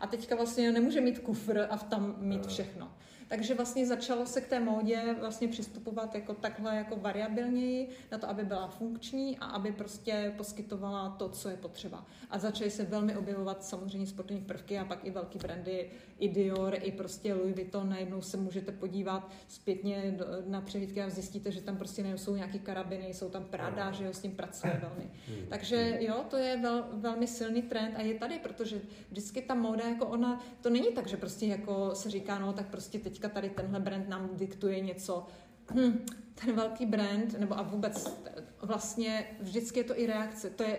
a 0.00 0.06
teďka 0.06 0.36
vlastně 0.36 0.72
nemůže 0.72 1.00
mít 1.00 1.18
kufr 1.18 1.66
a 1.70 1.76
tam 1.78 2.16
mít 2.18 2.46
všechno. 2.46 2.92
Takže 3.30 3.54
vlastně 3.54 3.86
začalo 3.86 4.26
se 4.26 4.40
k 4.40 4.48
té 4.48 4.60
módě 4.60 5.16
vlastně 5.20 5.48
přistupovat 5.48 6.14
jako 6.14 6.34
takhle 6.34 6.76
jako 6.76 6.96
variabilněji 6.96 7.88
na 8.12 8.18
to, 8.18 8.28
aby 8.28 8.44
byla 8.44 8.68
funkční 8.68 9.38
a 9.38 9.44
aby 9.44 9.72
prostě 9.72 10.34
poskytovala 10.36 11.10
to, 11.10 11.28
co 11.28 11.48
je 11.48 11.56
potřeba. 11.56 12.06
A 12.30 12.38
začaly 12.38 12.70
se 12.70 12.84
velmi 12.84 13.16
objevovat 13.16 13.64
samozřejmě 13.64 14.06
sportovní 14.06 14.42
prvky 14.42 14.78
a 14.78 14.84
pak 14.84 15.04
i 15.04 15.10
velký 15.10 15.38
brandy, 15.38 15.90
i 16.18 16.28
Dior, 16.28 16.74
i 16.82 16.92
prostě 16.92 17.34
Louis 17.34 17.54
Vuitton. 17.54 17.88
Najednou 17.88 18.22
se 18.22 18.36
můžete 18.36 18.72
podívat 18.72 19.30
zpětně 19.48 20.18
na 20.46 20.60
přehlídky 20.60 21.02
a 21.02 21.10
zjistíte, 21.10 21.52
že 21.52 21.60
tam 21.60 21.76
prostě 21.76 22.02
nejsou 22.02 22.34
nějaký 22.34 22.58
karabiny, 22.58 23.14
jsou 23.14 23.28
tam 23.28 23.44
Prada, 23.44 23.92
že 23.92 24.04
jo, 24.04 24.12
s 24.12 24.20
tím 24.20 24.32
pracuje 24.32 24.80
velmi. 24.82 25.10
Hmm. 25.28 25.46
Takže 25.48 25.96
jo, 26.00 26.24
to 26.30 26.36
je 26.36 26.56
vel, 26.56 26.84
velmi 26.92 27.26
silný 27.26 27.62
trend 27.62 27.94
a 27.96 28.02
je 28.02 28.14
tady, 28.14 28.38
protože 28.38 28.80
vždycky 29.10 29.42
ta 29.42 29.54
móda, 29.54 29.88
jako 29.88 30.06
ona, 30.06 30.44
to 30.60 30.70
není 30.70 30.92
tak, 30.92 31.06
že 31.06 31.16
prostě 31.16 31.46
jako 31.46 31.94
se 31.94 32.10
říká, 32.10 32.38
no 32.38 32.52
tak 32.52 32.66
prostě 32.66 32.98
teď 32.98 33.19
teďka 33.20 33.34
tady 33.34 33.50
tenhle 33.50 33.80
brand 33.80 34.08
nám 34.08 34.30
diktuje 34.36 34.80
něco, 34.80 35.26
hm, 35.74 36.06
ten 36.34 36.56
velký 36.56 36.86
brand, 36.86 37.38
nebo 37.38 37.58
a 37.58 37.62
vůbec 37.62 38.20
vlastně 38.62 39.26
vždycky 39.40 39.80
je 39.80 39.84
to 39.84 40.00
i 40.00 40.06
reakce, 40.06 40.50
to 40.50 40.62
je 40.62 40.78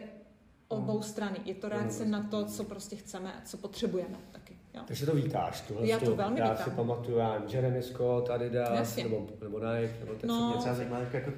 obou 0.68 0.94
hmm. 0.94 1.04
strany. 1.04 1.38
Je 1.46 1.56
to 1.56 1.70
reakce 1.70 2.06
na 2.06 2.24
to, 2.24 2.46
co 2.46 2.64
prostě 2.64 2.96
chceme 2.96 3.34
a 3.34 3.42
co 3.46 3.58
potřebujeme 3.58 4.18
taky. 4.32 4.58
Jo. 4.74 4.82
Takže 4.88 5.06
to 5.06 5.16
vítáš. 5.16 5.62
Tohle 5.62 5.88
já 5.88 6.00
to 6.00 6.16
velmi 6.16 6.40
já 6.40 6.52
vítám. 6.52 6.66
si 6.66 6.72
pamatuju, 6.72 7.18
já 7.18 7.44
Jeremy 7.50 7.84
Scott, 7.84 8.30
Adidas, 8.30 8.96
nebo, 8.96 9.28
nebo 9.42 9.60
Nike, 9.60 10.00
nebo 10.00 10.14
tak 10.14 10.24
no. 10.24 10.50
Mě 10.50 10.58
třeba 10.58 10.76
zajímá, 10.76 11.00
jako, 11.00 11.18
jako, 11.18 11.32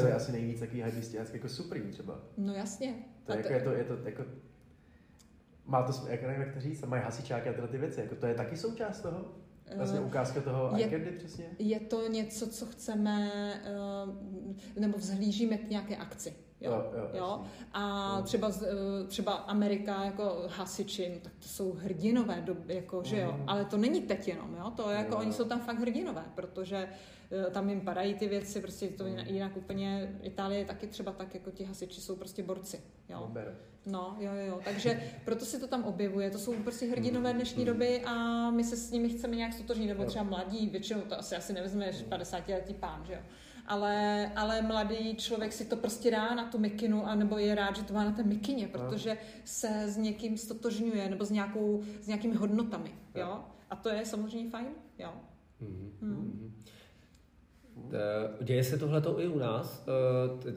co 0.00 0.06
je 0.06 0.14
asi 0.14 0.32
nejvíc 0.32 0.60
takový 0.60 0.82
hype 0.82 1.32
jako 1.32 1.48
Supreme 1.48 1.90
třeba. 1.90 2.20
No 2.36 2.54
jasně. 2.54 2.94
To 3.24 3.32
jako, 3.32 3.52
je 3.52 3.60
to, 3.60 3.72
je 3.72 3.84
to 3.84 3.96
jako, 4.04 4.24
má 5.66 5.82
to, 5.82 6.08
jak, 6.08 6.22
jak 6.22 6.54
to 6.54 6.60
říct, 6.60 6.82
mají 6.82 7.02
hasičáky 7.02 7.48
a 7.48 7.52
tyhle 7.52 7.68
ty 7.68 7.78
věci, 7.78 8.00
jako 8.00 8.14
to 8.14 8.26
je 8.26 8.34
taky 8.34 8.56
součást 8.56 9.00
toho? 9.00 9.39
Vlastně 9.76 9.98
eh, 9.98 10.02
ukázka 10.02 10.40
toho 10.40 10.72
je, 10.76 10.86
iCandy 10.86 11.10
přesně? 11.10 11.44
Je 11.58 11.80
to 11.80 12.08
něco, 12.08 12.46
co 12.46 12.66
chceme, 12.66 13.30
eh, 14.76 14.80
nebo 14.80 14.98
vzhlížíme 14.98 15.56
k 15.58 15.70
nějaké 15.70 15.96
akci. 15.96 16.34
Jo, 16.60 16.72
jo, 16.72 16.92
jo, 16.94 17.08
jo. 17.14 17.42
A 17.72 18.16
no. 18.16 18.22
třeba, 18.22 18.50
eh, 18.62 19.06
třeba 19.06 19.32
Amerika 19.32 20.04
jako 20.04 20.42
hasiči, 20.48 21.10
no, 21.14 21.20
tak 21.22 21.32
to 21.38 21.48
jsou 21.48 21.72
hrdinové 21.72 22.40
doby, 22.40 22.74
jako, 22.74 23.02
že 23.04 23.20
jo. 23.20 23.32
Mhm. 23.32 23.44
Ale 23.46 23.64
to 23.64 23.76
není 23.76 24.02
teď 24.02 24.28
jenom, 24.28 24.54
jo. 24.58 24.72
To 24.76 24.90
jako, 24.90 25.14
jo. 25.14 25.18
oni 25.18 25.32
jsou 25.32 25.44
tam 25.44 25.60
fakt 25.60 25.78
hrdinové, 25.78 26.24
protože 26.34 26.88
tam 27.50 27.68
jim 27.68 27.80
padají 27.80 28.14
ty 28.14 28.28
věci, 28.28 28.60
prostě 28.60 28.88
to 28.88 29.04
mhm. 29.04 29.18
jinak 29.26 29.56
úplně, 29.56 30.18
Itálie 30.22 30.58
je 30.60 30.64
taky 30.64 30.86
třeba 30.86 31.12
tak, 31.12 31.34
jako 31.34 31.50
ti 31.50 31.64
hasiči 31.64 32.00
jsou 32.00 32.16
prostě 32.16 32.42
borci, 32.42 32.80
jo. 33.08 33.30
No, 33.86 34.16
jo, 34.18 34.32
jo, 34.48 34.60
takže 34.64 35.02
proto 35.24 35.44
se 35.44 35.58
to 35.58 35.66
tam 35.66 35.84
objevuje. 35.84 36.30
To 36.30 36.38
jsou 36.38 36.54
prostě 36.54 36.86
hrdinové 36.86 37.32
dnešní 37.32 37.64
doby 37.64 38.02
a 38.06 38.50
my 38.50 38.64
se 38.64 38.76
s 38.76 38.90
nimi 38.90 39.08
chceme 39.08 39.36
nějak 39.36 39.52
stotožnit, 39.52 39.88
nebo 39.88 40.04
třeba 40.04 40.24
mladí, 40.24 40.68
většinou 40.68 41.00
to 41.00 41.18
asi, 41.18 41.36
asi 41.36 41.52
nevezmeš 41.52 42.02
50 42.02 42.48
letý 42.48 42.74
pán, 42.74 43.04
že 43.06 43.12
jo. 43.12 43.20
Ale, 43.70 44.30
ale 44.36 44.62
mladý 44.62 45.16
člověk 45.16 45.52
si 45.52 45.64
to 45.64 45.76
prostě 45.76 46.10
dá 46.10 46.34
na 46.34 46.50
tu 46.50 46.58
mikinu, 46.58 47.06
anebo 47.06 47.38
je 47.38 47.54
rád, 47.54 47.76
že 47.76 47.82
to 47.82 47.94
má 47.94 48.04
na 48.04 48.12
té 48.12 48.22
mikině, 48.22 48.68
protože 48.68 49.16
se 49.44 49.68
s 49.86 49.96
někým 49.96 50.36
stotožňuje, 50.36 51.10
nebo 51.10 51.24
s, 51.24 51.30
nějakou, 51.30 51.82
s 52.00 52.06
nějakými 52.06 52.34
hodnotami, 52.34 52.94
jo. 53.14 53.40
A 53.70 53.76
to 53.76 53.88
je 53.88 54.06
samozřejmě 54.06 54.50
fajn, 54.50 54.66
jo. 54.98 55.10
Mm-hmm. 55.62 55.90
Hmm. 56.02 56.54
Eh, 57.92 58.44
děje 58.44 58.64
se 58.64 58.78
tohle 58.78 59.02
i 59.18 59.28
u 59.28 59.38
nás. 59.38 59.86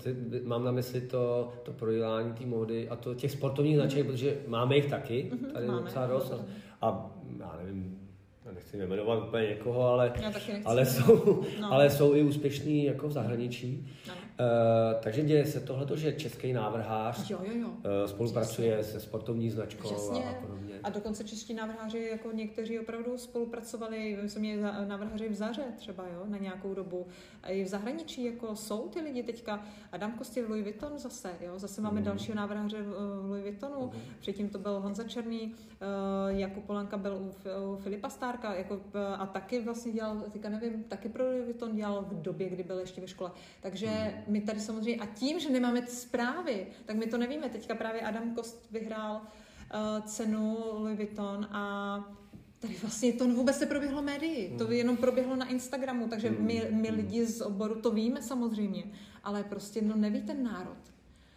Eh, 0.05 0.39
mám 0.43 0.63
na 0.63 0.71
mysli 0.71 1.01
to, 1.01 1.53
to 1.63 1.73
projílání 1.73 2.33
té 2.33 2.45
módy 2.45 2.89
a 2.89 2.95
to 2.95 3.15
těch 3.15 3.31
sportovních 3.31 3.75
značek, 3.75 4.05
mm-hmm. 4.05 4.11
protože 4.11 4.37
máme 4.47 4.75
jich 4.75 4.89
taky, 4.89 5.31
mhm, 5.33 5.51
tady 5.51 5.67
máme, 5.67 5.81
docela 5.81 6.07
dost. 6.07 6.33
A 6.81 7.11
já 7.39 7.59
nevím, 7.63 8.02
nechci 8.53 8.77
jmenovat 8.77 9.23
úplně 9.27 9.47
někoho, 9.47 9.87
ale, 9.87 10.13
ale, 10.65 10.85
jsou, 10.85 11.43
no. 11.61 11.73
ale 11.73 11.89
jsou 11.89 12.15
i 12.15 12.23
úspěšní 12.23 12.85
jako 12.85 13.07
v 13.07 13.11
zahraničí. 13.11 13.87
No. 14.07 14.13
Uh, 14.39 15.01
takže 15.01 15.21
děje 15.21 15.45
se 15.45 15.59
tohle, 15.59 15.97
že 15.97 16.13
český 16.13 16.53
návrhář 16.53 17.29
jo, 17.29 17.39
jo, 17.43 17.51
jo. 17.61 17.67
Uh, 17.67 18.09
spolupracuje 18.09 18.77
Přesně. 18.77 18.99
se 18.99 19.05
sportovní 19.05 19.49
značkou 19.49 19.87
Přesně. 19.87 20.23
a 20.23 20.33
podobně. 20.33 20.73
A 20.83 20.89
dokonce 20.89 21.23
čeští 21.23 21.53
návrháři, 21.53 22.07
jako 22.11 22.31
někteří 22.31 22.79
opravdu 22.79 23.17
spolupracovali, 23.17 24.17
myslím, 24.21 24.41
mě 24.41 24.57
návrháři 24.87 25.29
v 25.29 25.33
Zaře 25.33 25.63
třeba, 25.77 26.03
jo, 26.13 26.23
na 26.25 26.37
nějakou 26.37 26.73
dobu. 26.73 27.07
A 27.43 27.49
i 27.49 27.63
v 27.63 27.67
zahraničí 27.67 28.25
jako 28.25 28.55
jsou 28.55 28.89
ty 28.89 29.01
lidi 29.01 29.23
teďka. 29.23 29.65
Adam 29.91 30.11
Kostě 30.11 30.45
v 30.45 30.49
Louis 30.49 30.63
Vuitton 30.63 30.91
zase, 30.97 31.29
jo, 31.41 31.59
zase 31.59 31.81
máme 31.81 31.99
mm. 31.99 32.05
dalšího 32.05 32.35
návrháře 32.35 32.81
v 32.81 32.93
Louis 33.29 33.43
Vuittonu. 33.43 33.85
Mm. 33.85 34.01
Předtím 34.19 34.49
to 34.49 34.59
byl 34.59 34.79
Honza 34.79 35.03
Černý, 35.03 35.53
uh, 35.53 36.39
Jakub 36.39 36.63
Polanka 36.63 36.97
byl 36.97 37.13
u, 37.13 37.31
u 37.73 37.75
Filipa 37.75 38.09
Stárka, 38.09 38.53
jako, 38.53 38.81
a 39.17 39.25
taky 39.25 39.61
vlastně 39.61 39.91
dělal, 39.91 40.23
teďka 40.31 40.49
nevím, 40.49 40.83
taky 40.83 41.09
pro 41.09 41.25
Louis 41.25 41.43
Vuitton 41.43 41.75
dělal 41.75 42.01
v 42.01 42.21
době, 42.21 42.49
kdy 42.49 42.63
byl 42.63 42.79
ještě 42.79 43.01
ve 43.01 43.07
škole. 43.07 43.31
Takže 43.61 43.87
mm 43.87 44.22
my 44.27 44.41
tady 44.41 44.59
samozřejmě, 44.59 45.03
a 45.03 45.05
tím, 45.05 45.39
že 45.39 45.49
nemáme 45.49 45.87
zprávy, 45.87 46.67
tak 46.85 46.95
my 46.95 47.05
to 47.05 47.17
nevíme. 47.17 47.49
Teďka 47.49 47.75
právě 47.75 48.01
Adam 48.01 48.35
Kost 48.35 48.71
vyhrál 48.71 49.21
uh, 49.21 50.05
cenu 50.05 50.57
Louis 50.73 50.97
Vuitton 50.97 51.47
a 51.51 51.95
tady 52.59 52.75
vlastně 52.81 53.13
to 53.13 53.27
vůbec 53.27 53.59
neproběhlo 53.59 54.01
médii, 54.01 54.49
mm. 54.51 54.57
to 54.57 54.63
hmm. 54.63 54.73
jenom 54.73 54.97
proběhlo 54.97 55.35
na 55.35 55.47
Instagramu, 55.47 56.07
takže 56.07 56.29
hmm. 56.29 56.45
my, 56.45 56.67
my 56.71 56.87
hmm. 56.87 56.97
lidi 56.97 57.25
z 57.25 57.41
oboru 57.41 57.81
to 57.81 57.91
víme 57.91 58.21
samozřejmě, 58.21 58.83
ale 59.23 59.43
prostě 59.43 59.81
no 59.81 59.95
neví 59.95 60.21
ten 60.21 60.43
národ. 60.43 60.77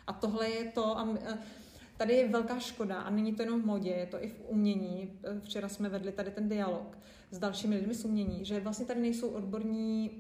A 0.07 0.13
tohle 0.13 0.49
je 0.49 0.65
to, 0.65 0.99
a 0.99 1.05
my, 1.05 1.19
eh, 1.25 1.39
tady 1.97 2.15
je 2.15 2.29
velká 2.29 2.59
škoda 2.59 2.97
a 2.97 3.11
není 3.11 3.35
to 3.35 3.43
jenom 3.43 3.63
v 3.63 3.67
modě, 3.67 3.91
je 3.91 4.07
to 4.07 4.25
i 4.25 4.29
v 4.29 4.41
umění. 4.49 5.13
Včera 5.41 5.69
jsme 5.69 5.89
vedli 5.89 6.13
tady 6.13 6.31
ten 6.31 6.49
dialog 6.49 6.99
s 7.31 7.39
dalšími 7.39 7.77
lidmi 7.77 7.95
z 7.95 8.05
umění, 8.05 8.45
že 8.45 8.61
vlastně 8.61 8.87
tady 8.87 9.01
nejsou 9.01 9.29
odborní 9.29 10.11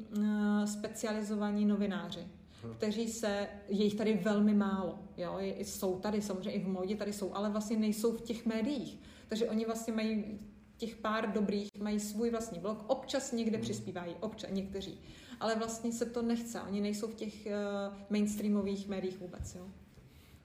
specializovaní 0.64 1.64
novináři 1.64 2.26
kteří 2.74 3.08
se, 3.08 3.48
je 3.68 3.84
jich 3.84 3.94
tady 3.94 4.14
velmi 4.14 4.54
málo, 4.54 4.98
jo, 5.16 5.38
jsou 5.40 5.98
tady 5.98 6.22
samozřejmě 6.22 6.52
i 6.52 6.64
v 6.64 6.68
modě, 6.68 6.96
tady 6.96 7.12
jsou, 7.12 7.34
ale 7.34 7.50
vlastně 7.50 7.76
nejsou 7.76 8.12
v 8.12 8.20
těch 8.20 8.46
médiích. 8.46 8.98
Takže 9.28 9.48
oni 9.48 9.64
vlastně 9.64 9.92
mají 9.92 10.38
těch 10.76 10.96
pár 10.96 11.32
dobrých, 11.32 11.68
mají 11.78 12.00
svůj 12.00 12.30
vlastní 12.30 12.58
blog, 12.58 12.84
občas 12.86 13.32
někde 13.32 13.56
hmm. 13.56 13.64
přispívají, 13.64 14.14
občas 14.20 14.50
někteří, 14.50 15.00
ale 15.40 15.56
vlastně 15.56 15.92
se 15.92 16.06
to 16.06 16.22
nechce, 16.22 16.60
oni 16.60 16.80
nejsou 16.80 17.08
v 17.08 17.14
těch 17.14 17.46
uh, 17.46 17.96
mainstreamových 18.10 18.88
médiích 18.88 19.20
vůbec, 19.20 19.54
jo. 19.54 19.66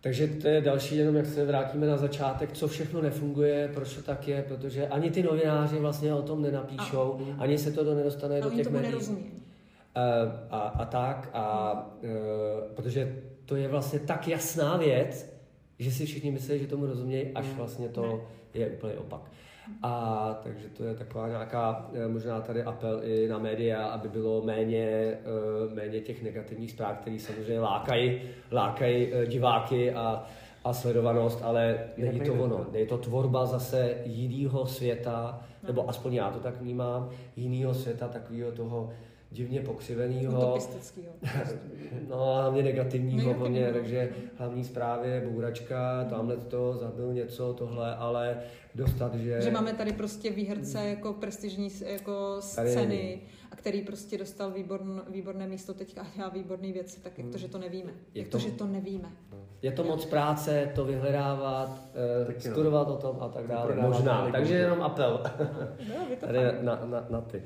Takže 0.02 0.28
to 0.28 0.48
je 0.48 0.62
další, 0.62 0.98
jenom 0.98 1.16
jak 1.16 1.26
se 1.26 1.46
vrátíme 1.46 1.88
na 1.88 1.98
začátek, 1.98 2.52
co 2.52 2.68
všechno 2.68 3.02
nefunguje, 3.02 3.72
proč 3.74 3.94
to 3.94 4.02
tak 4.02 4.28
je, 4.28 4.46
protože 4.48 4.88
ani 4.88 5.12
ty 5.12 5.24
novináři 5.24 5.80
vlastně 5.80 6.14
o 6.14 6.22
tom 6.22 6.42
nenapíšou, 6.42 7.28
a, 7.38 7.42
ani 7.42 7.58
se 7.58 7.72
to 7.72 7.96
nedostane 7.96 8.42
do 8.42 8.50
těch 8.50 8.70
médií. 8.70 8.92
Nerozumí. 8.92 9.41
A, 10.50 10.60
a 10.60 10.86
tak, 10.86 11.30
a, 11.34 11.74
uh, 12.04 12.10
protože 12.76 13.16
to 13.46 13.56
je 13.56 13.68
vlastně 13.68 14.00
tak 14.00 14.28
jasná 14.28 14.78
věc, 14.78 15.42
že 15.80 15.92
si 15.92 16.06
všichni 16.06 16.32
myslí, 16.32 16.60
že 16.60 16.68
tomu 16.68 16.86
rozumějí, 16.86 17.32
až 17.36 17.46
vlastně 17.58 17.90
to 17.90 18.02
ne. 18.02 18.18
je 18.54 18.68
úplně 18.68 18.94
opak. 18.94 19.22
A 19.84 20.40
takže 20.44 20.68
to 20.70 20.84
je 20.84 20.94
taková 20.94 21.28
nějaká, 21.28 21.90
eh, 21.94 22.08
možná 22.08 22.42
tady 22.42 22.64
apel 22.64 23.02
i 23.04 23.28
na 23.28 23.38
média, 23.38 23.86
aby 23.86 24.10
bylo 24.10 24.42
méně, 24.42 24.86
eh, 24.86 25.76
méně 25.76 26.00
těch 26.00 26.24
negativních 26.24 26.72
zpráv, 26.72 26.98
které 26.98 27.20
samozřejmě 27.20 27.60
lákají, 27.60 28.22
lákají 28.52 29.14
eh, 29.14 29.26
diváky 29.26 29.94
a, 29.94 30.24
a 30.64 30.74
sledovanost, 30.74 31.40
ale 31.44 31.80
není 31.98 32.20
to 32.20 32.34
ono. 32.34 32.66
Je 32.74 32.86
to 32.86 32.98
tvorba 32.98 33.46
zase 33.46 33.96
jiného 34.06 34.66
světa, 34.66 35.42
nebo 35.68 35.90
aspoň 35.90 36.14
já 36.14 36.32
to 36.32 36.40
tak 36.40 36.62
vnímám, 36.62 37.10
jiného 37.36 37.74
světa, 37.74 38.08
takového 38.08 38.52
toho 38.52 38.90
divně 39.32 39.62
pokřiveného. 39.62 40.60
no 42.10 42.36
a 42.36 42.42
hlavně 42.42 42.64
negativního 42.64 43.34
hodně, 43.34 43.74
takže 43.74 44.10
hlavní 44.36 44.64
zprávy 44.64 45.10
je 45.10 45.30
bouračka, 45.30 46.06
tamhle 46.10 46.38
to, 46.38 46.74
zabil 46.74 47.14
něco, 47.14 47.54
tohle, 47.54 47.96
ale 47.96 48.38
dostat, 48.76 49.16
že... 49.16 49.42
Že 49.42 49.52
máme 49.52 49.74
tady 49.74 49.94
prostě 49.94 50.32
výherce 50.32 50.90
jako 50.90 51.14
prestižní 51.14 51.70
jako 51.86 52.38
scény, 52.40 53.22
a 53.52 53.56
který 53.56 53.82
prostě 53.82 54.18
dostal 54.18 54.52
výborn, 54.52 55.02
výborné 55.10 55.48
místo 55.48 55.74
teďka 55.74 56.02
a 56.02 56.06
dělá 56.16 56.30
výborné 56.30 56.72
věci, 56.72 57.00
tak 57.00 57.18
jak 57.18 57.28
to, 57.28 57.38
že 57.38 57.48
to 57.48 57.58
nevíme. 57.58 57.92
Je 58.14 58.22
jak 58.22 58.28
to, 58.28 58.38
to, 58.38 58.44
že 58.44 58.52
to 58.52 58.68
nevíme. 58.68 59.12
Je 59.62 59.72
to 59.72 59.84
moc 59.84 60.06
práce, 60.06 60.72
to 60.76 60.86
vyhledávat, 60.86 61.82
eh, 62.38 62.40
studovat 62.40 62.88
o 62.88 62.98
tom 62.98 63.18
a 63.22 63.30
tak 63.30 63.48
dále. 63.48 63.76
Možná, 63.76 64.32
takže 64.32 64.54
jenom 64.54 64.82
apel. 64.82 65.24
No, 65.90 66.16
tady 66.20 66.38
na, 66.62 66.86
na, 66.86 67.06
na 67.10 67.22
ty. 67.22 67.44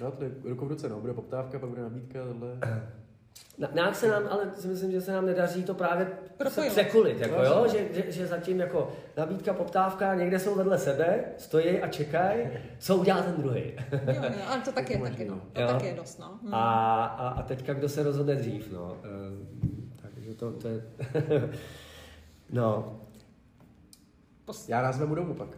No, 0.00 0.10
to 0.10 0.24
je 0.24 0.30
ruku 0.44 0.64
v 0.64 0.68
ruce, 0.68 0.88
no. 0.88 1.00
Bude 1.00 1.12
poptávka, 1.12 1.58
pak 1.58 1.68
bude 1.68 1.82
nabídka, 1.82 2.24
tohle. 2.24 2.58
Na, 3.58 3.68
nějak 3.74 3.96
se 3.96 4.08
nám, 4.08 4.22
ale 4.30 4.50
si 4.54 4.68
myslím, 4.68 4.92
že 4.92 5.00
se 5.00 5.12
nám 5.12 5.26
nedaří 5.26 5.62
to 5.62 5.74
právě 5.74 6.08
se 6.48 6.62
překulit, 6.70 7.20
jako, 7.20 7.42
jo? 7.42 7.66
Že, 7.68 7.88
že, 7.92 8.12
že, 8.12 8.26
zatím 8.26 8.60
jako 8.60 8.92
nabídka, 9.16 9.52
poptávka, 9.52 10.14
někde 10.14 10.38
jsou 10.38 10.54
vedle 10.54 10.78
sebe, 10.78 11.24
stojí 11.36 11.80
a 11.80 11.88
čekají, 11.88 12.48
co 12.78 12.96
udělá 12.96 13.22
ten 13.22 13.34
druhý. 13.38 13.62
jo, 13.92 14.22
jo, 14.22 14.44
ale 14.48 14.60
to 14.60 14.72
tak 14.72 14.90
je 14.90 14.98
taky, 14.98 15.24
no. 15.24 15.40
To 15.52 15.60
jo? 15.60 15.68
tak 15.68 15.82
je 15.82 15.94
dost, 15.94 16.18
no. 16.18 16.38
Hmm. 16.42 16.54
A, 16.54 17.04
a, 17.04 17.28
a 17.28 17.42
teďka 17.42 17.74
kdo 17.74 17.88
se 17.88 18.02
rozhodne 18.02 18.34
dřív, 18.34 18.72
no. 18.72 18.96
E, 19.04 19.08
takže 20.02 20.34
to, 20.34 20.52
to 20.52 20.68
je... 20.68 20.82
no. 22.50 23.00
Já 24.68 24.82
nás 24.82 24.98
vemu 24.98 25.14
domů 25.14 25.34
pak. 25.34 25.48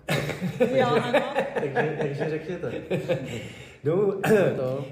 jo, 0.74 0.86
ano. 0.86 1.20
takže, 1.54 1.96
takže 2.00 2.30
řekněte. 2.30 2.72
No, 3.84 4.12
to. 4.56 4.84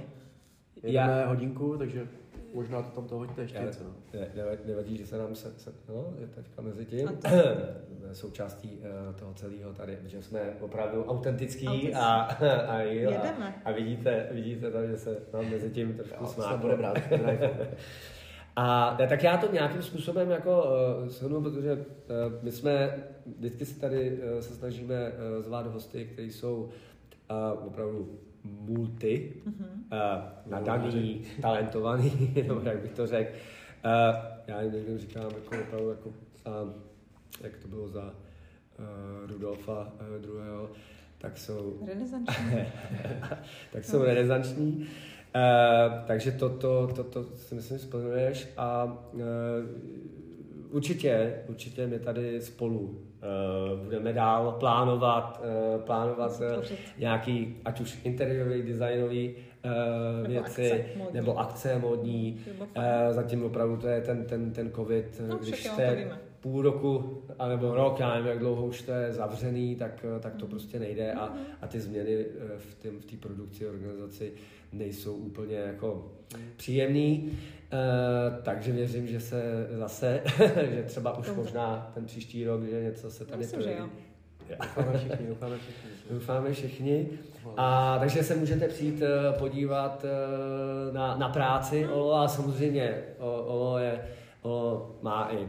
Já... 0.83 1.27
hodinku, 1.27 1.77
takže 1.79 2.09
možná 2.55 2.83
to 2.83 2.91
tam 2.91 3.09
to 3.09 3.17
hoďte 3.17 3.43
ještě 3.43 3.59
něco. 3.59 3.85
No. 3.85 3.91
Ne, 4.15 4.59
nevadí, 4.65 4.97
že 4.97 5.07
se 5.07 5.19
nám 5.19 5.35
se, 5.35 5.53
se 5.57 5.73
no, 5.89 6.15
je 6.21 6.27
teďka 6.27 6.63
mezi 6.63 6.85
tím 6.85 7.09
součástí 8.13 8.79
uh, 8.79 9.15
toho 9.15 9.35
celého 9.35 9.73
tady, 9.73 9.99
že 10.07 10.23
jsme 10.23 10.41
opravdu 10.61 11.05
autentický 11.05 11.95
a, 11.95 12.01
a, 12.01 12.27
a, 12.67 12.83
a, 13.15 13.55
a 13.65 13.73
vidíte, 13.73 14.29
vidíte 14.31 14.71
tam, 14.71 14.87
že 14.87 14.97
se 14.97 15.23
nám 15.33 15.51
mezi 15.51 15.71
tím 15.71 15.95
trošku 15.95 16.27
smát. 16.27 16.61
bude 16.61 16.77
brát. 16.77 16.99
A 18.61 18.97
tak 19.09 19.23
já 19.23 19.37
to 19.37 19.53
nějakým 19.53 19.83
způsobem 19.83 20.31
jako 20.31 20.65
uh, 20.65 21.09
shrnu, 21.09 21.43
protože 21.43 21.73
uh, 21.73 21.83
my 22.43 22.53
jsme 22.53 23.05
vždycky 23.39 23.67
si 23.67 23.81
tady 23.81 24.13
uh, 24.13 24.41
se 24.41 24.55
snažíme 24.55 25.13
uh, 25.13 25.45
zvát 25.45 25.67
hosty, 25.67 26.05
kteří 26.05 26.33
jsou 26.33 26.69
uh, 27.31 27.67
opravdu 27.67 28.19
multi, 28.45 29.33
mm-hmm. 29.47 29.65
uh, 29.93 30.51
nadaný, 30.51 31.23
talentovaný, 31.43 32.33
nebo 32.49 32.61
jak 32.65 32.79
bych 32.79 32.93
to 32.93 33.07
řekl. 33.07 33.31
Uh, 33.85 34.17
já 34.47 34.63
někdy 34.63 34.99
říkám, 34.99 35.25
jako 35.25 35.63
opravdu, 35.63 35.91
jako, 35.91 36.09
uh, 36.09 36.73
jak 37.43 37.57
to 37.57 37.69
bylo 37.69 37.89
za 37.89 38.05
uh, 38.05 39.31
Rudolfa 39.31 39.93
uh, 40.01 40.23
druhého, 40.23 40.71
tak 41.19 41.39
jsou... 41.39 41.79
Renesanční. 41.87 42.45
tak 43.73 43.85
jsou 43.85 43.99
no. 43.99 44.05
renesanční. 44.05 44.89
Uh, 45.37 46.07
takže 46.07 46.33
to, 46.33 46.49
to, 46.49 46.87
to, 46.87 47.05
to 47.05 47.25
si 47.25 47.55
myslím 47.55 47.79
splňuješ 47.79 48.49
a 48.57 48.85
uh, 49.13 49.21
určitě, 50.71 51.43
určitě 51.49 51.87
my 51.87 51.99
tady 51.99 52.41
spolu 52.41 53.08
budeme 53.85 54.13
dál 54.13 54.57
plánovat, 54.61 55.41
uh, 55.75 55.81
plánovat 55.83 56.41
uh, 56.59 56.65
nějaký, 56.99 57.57
ať 57.65 57.81
už 57.81 57.99
interiérový, 58.05 58.63
designový 58.63 59.35
nebo 60.23 60.29
věci, 60.29 60.73
akce 60.73 60.85
nebo 61.13 61.39
akce 61.39 61.79
modní. 61.79 62.41
Zatím 63.11 63.45
opravdu 63.45 63.77
to 63.77 63.89
je 63.89 64.01
ten, 64.01 64.25
ten, 64.25 64.53
ten 64.53 64.73
covid, 64.73 65.23
no, 65.29 65.37
když 65.37 65.65
jste 65.65 66.11
půl 66.41 66.63
roku, 66.63 67.23
anebo 67.39 67.75
rok, 67.75 68.01
já 68.01 68.15
nevím, 68.15 68.27
jak 68.27 68.39
dlouho 68.39 68.67
už 68.67 68.83
to 68.83 68.93
je 68.93 69.13
zavřený, 69.13 69.77
tak, 69.77 70.05
tak 70.21 70.37
to 70.37 70.47
prostě 70.47 70.79
nejde 70.79 71.13
a, 71.13 71.33
a 71.63 71.67
ty 71.67 71.81
změny 71.81 72.25
v 72.57 72.75
té 72.75 72.89
v 72.91 73.17
produkci, 73.21 73.67
organizaci 73.67 74.33
nejsou 74.73 75.15
úplně 75.15 75.57
jako 75.57 76.13
příjemný. 76.57 77.31
Uh, 77.73 78.43
takže 78.43 78.73
věřím, 78.73 79.07
že 79.07 79.21
se 79.21 79.69
zase, 79.71 80.23
že 80.71 80.83
třeba 80.87 81.19
už 81.19 81.27
Dobře. 81.27 81.43
možná 81.43 81.91
ten 81.95 82.05
příští 82.05 82.45
rok, 82.45 82.63
že 82.65 82.83
něco 82.83 83.11
se 83.11 83.25
tady 83.25 83.39
Myslím, 83.39 83.61
projeví. 83.61 83.91
Doufáme 84.49 84.99
všichni, 84.99 85.27
doufáme 85.27 85.59
všichni. 85.59 85.91
Doufáme 86.11 86.53
všichni. 86.53 87.09
A 87.57 87.99
takže 87.99 88.23
se 88.23 88.37
můžete 88.37 88.69
přijít 88.69 89.03
uh, 89.03 89.39
podívat 89.39 90.05
na, 90.93 91.17
na 91.17 91.29
práci 91.29 91.87
Olo 91.87 92.15
a 92.15 92.29
samozřejmě 92.29 93.03
Olo, 93.19 93.79
je, 93.79 94.01
Olo 94.43 94.97
má 95.03 95.33
i 95.33 95.49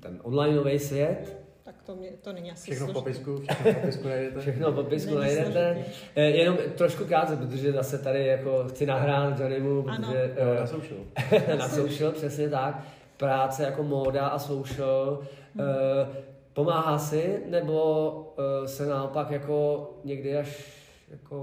ten 0.00 0.20
onlineový 0.22 0.78
svět, 0.78 1.44
to, 1.86 1.96
mě, 1.96 2.10
to 2.22 2.32
není 2.32 2.52
asi 2.52 2.70
Všechno 2.70 2.86
v 2.86 2.92
popisku, 2.92 3.36
všechno 3.36 3.72
v 3.72 3.74
popisku 3.74 4.08
najdete. 4.08 4.40
Všechno 4.40 4.72
v 4.72 4.74
popisku 4.74 5.14
najdete. 5.14 5.84
Eh, 6.14 6.22
jenom 6.22 6.56
trošku 6.74 7.04
krátce, 7.04 7.36
protože 7.36 7.72
zase 7.72 7.98
tady 7.98 8.26
jako 8.26 8.64
chci 8.68 8.86
nahrát 8.86 9.40
Johnnymu, 9.40 9.82
protože... 9.82 10.34
Ano. 10.40 10.52
Uh, 10.52 10.60
na 10.60 10.66
social. 10.66 10.98
na 11.58 11.68
social, 11.68 12.12
přesně 12.12 12.48
tak. 12.48 12.84
Práce 13.16 13.62
jako 13.62 13.82
móda 13.82 14.26
a 14.26 14.38
social. 14.38 15.20
Hmm. 15.54 15.66
Uh, 15.66 16.14
pomáhá 16.52 16.98
si, 16.98 17.42
nebo 17.50 18.34
se 18.66 18.86
naopak 18.86 19.30
jako 19.30 19.90
někdy 20.04 20.36
až 20.36 20.74
jako 21.10 21.42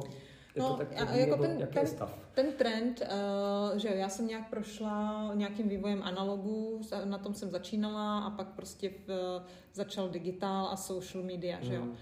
je 0.55 0.61
no, 0.61 0.69
to 0.69 0.77
tak 0.77 0.87
první, 0.87 1.19
jako 1.19 1.37
ten, 1.37 1.67
ten, 1.73 1.87
stav? 1.87 2.19
ten 2.33 2.51
trend, 2.51 3.01
uh, 3.01 3.77
že 3.77 3.89
já 3.89 4.09
jsem 4.09 4.27
nějak 4.27 4.49
prošla 4.49 5.31
nějakým 5.33 5.69
vývojem 5.69 6.03
analogů, 6.03 6.81
na 7.05 7.17
tom 7.17 7.33
jsem 7.33 7.49
začínala 7.49 8.19
a 8.19 8.29
pak 8.29 8.47
prostě 8.47 8.91
v, 9.07 9.41
začal 9.73 10.09
digitál 10.09 10.67
a 10.71 10.75
social 10.75 11.23
media, 11.23 11.57
mm. 11.57 11.65
že 11.65 11.73
jo. 11.73 11.81
Mm. 11.81 11.95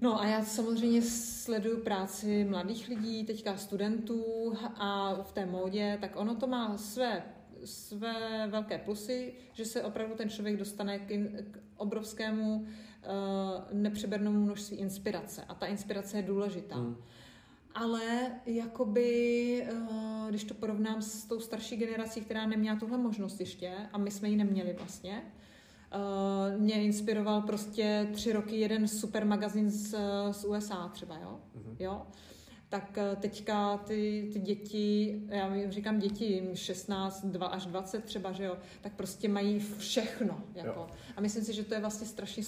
No 0.00 0.20
a 0.20 0.26
já 0.26 0.44
samozřejmě 0.44 1.02
sleduju 1.02 1.80
práci 1.80 2.44
mladých 2.44 2.88
lidí, 2.88 3.24
teďka 3.24 3.56
studentů 3.56 4.52
a 4.76 5.14
v 5.22 5.32
té 5.32 5.46
módě, 5.46 5.98
tak 6.00 6.16
ono 6.16 6.34
to 6.34 6.46
má 6.46 6.78
své, 6.78 7.22
své 7.64 8.46
velké 8.50 8.78
plusy, 8.78 9.34
že 9.52 9.64
se 9.64 9.82
opravdu 9.82 10.14
ten 10.14 10.30
člověk 10.30 10.56
dostane 10.56 10.98
k, 10.98 11.10
in, 11.10 11.46
k 11.50 11.58
obrovskému 11.76 12.56
uh, 12.56 12.66
nepřebernému 13.72 14.40
množství 14.40 14.76
inspirace. 14.76 15.44
A 15.48 15.54
ta 15.54 15.66
inspirace 15.66 16.16
je 16.16 16.22
důležitá. 16.22 16.76
Mm 16.76 16.96
ale 17.74 18.30
jakoby, 18.46 19.66
eh, 19.66 20.26
když 20.28 20.44
to 20.44 20.54
porovnám 20.54 21.02
s 21.02 21.24
tou 21.24 21.40
starší 21.40 21.76
generací, 21.76 22.20
která 22.20 22.46
neměla 22.46 22.78
tuhle 22.78 22.98
možnost 22.98 23.40
ještě, 23.40 23.74
a 23.92 23.98
my 23.98 24.10
jsme 24.10 24.28
ji 24.28 24.36
neměli 24.36 24.72
vlastně, 24.72 25.22
eh, 25.92 26.58
mě 26.58 26.74
inspiroval 26.74 27.42
prostě 27.42 28.08
tři 28.12 28.32
roky 28.32 28.56
jeden 28.56 28.88
super 28.88 29.26
magazín 29.26 29.70
z, 29.70 29.94
z 30.30 30.44
USA 30.44 30.88
třeba, 30.88 31.18
jo? 31.18 31.40
Mm-hmm. 31.56 31.76
jo? 31.78 32.02
Tak 32.68 32.98
eh, 32.98 33.16
teďka 33.16 33.76
ty, 33.76 34.30
ty 34.32 34.38
děti, 34.38 35.22
já 35.28 35.70
říkám 35.70 35.98
děti, 35.98 36.24
jim 36.24 36.56
16, 36.56 37.24
2 37.24 37.46
až 37.46 37.66
20 37.66 38.04
třeba, 38.04 38.32
že 38.32 38.44
jo, 38.44 38.56
tak 38.80 38.92
prostě 38.94 39.28
mají 39.28 39.60
všechno. 39.78 40.44
Jako. 40.54 40.86
A 41.16 41.20
myslím 41.20 41.44
si, 41.44 41.52
že 41.52 41.64
to 41.64 41.74
je 41.74 41.80
vlastně 41.80 42.06
strašně, 42.06 42.42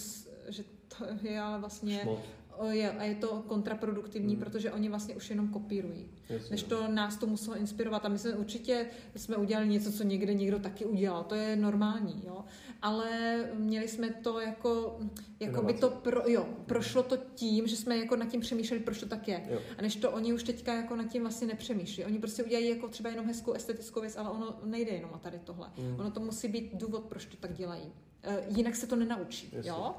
že 0.49 0.65
to 0.99 1.05
je 1.23 1.41
ale 1.41 1.59
vlastně 1.59 2.01
Šmot 2.03 2.44
je, 2.71 2.91
a 2.91 3.05
je 3.05 3.15
to 3.15 3.43
kontraproduktivní, 3.47 4.35
hmm. 4.35 4.43
protože 4.45 4.73
oni 4.73 4.89
vlastně 4.89 5.17
už 5.17 5.31
jenom 5.31 5.49
kopírují. 5.49 6.11
Jasně. 6.29 6.51
Než 6.51 6.63
to 6.63 6.89
nás 6.89 7.17
to 7.17 7.27
muselo 7.27 7.57
inspirovat. 7.57 8.05
A 8.05 8.09
my 8.09 8.19
jsme 8.19 8.33
určitě 8.33 8.87
jsme 9.17 9.37
udělali 9.37 9.69
něco, 9.69 9.93
co 9.93 10.03
někde 10.03 10.35
někdo 10.35 10.59
taky 10.59 10.85
udělal. 10.85 11.25
To 11.25 11.35
je 11.35 11.57
normální, 11.57 12.23
jo. 12.27 12.45
Ale 12.83 13.11
měli 13.55 13.89
jsme 13.89 14.11
to 14.11 14.41
jako, 14.41 14.99
jako 15.41 15.63
by 15.63 15.75
to 15.75 15.91
pro, 15.91 16.23
jo, 16.27 16.49
prošlo 16.67 17.03
to 17.03 17.17
tím, 17.17 17.67
že 17.67 17.77
jsme 17.77 17.97
jako 17.97 18.17
nad 18.17 18.29
tím 18.29 18.41
přemýšleli, 18.41 18.83
proč 18.83 19.01
to 19.01 19.07
tak 19.07 19.29
je. 19.29 19.47
Jo. 19.51 19.61
A 19.79 19.83
než 19.83 19.97
to 19.97 20.11
oni 20.11 20.33
už 20.33 20.43
teďka 20.43 20.75
jako 20.75 20.97
nad 20.97 21.05
tím 21.05 21.23
vlastně 21.23 21.47
nepřemýšlí. 21.47 22.05
Oni 22.05 22.19
prostě 22.19 22.45
udělají 22.45 22.69
jako 22.69 22.89
třeba 22.89 23.11
jenom 23.11 23.27
hezkou 23.27 23.53
estetickou 23.53 24.01
věc, 24.01 24.17
ale 24.17 24.31
ono 24.31 24.59
nejde 24.65 24.91
jenom 24.91 25.11
o 25.15 25.19
tady 25.19 25.39
tohle. 25.39 25.69
Hmm. 25.77 26.01
Ono 26.01 26.11
to 26.11 26.21
musí 26.21 26.49
být 26.49 26.71
důvod, 26.75 27.05
proč 27.05 27.27
to 27.27 27.37
tak 27.37 27.53
dělají. 27.53 27.93
Uh, 28.27 28.57
jinak 28.57 28.77
se 28.77 28.87
to 28.87 28.97
nenaučí, 28.97 29.51
Jasně. 29.53 29.71
jo. 29.71 29.95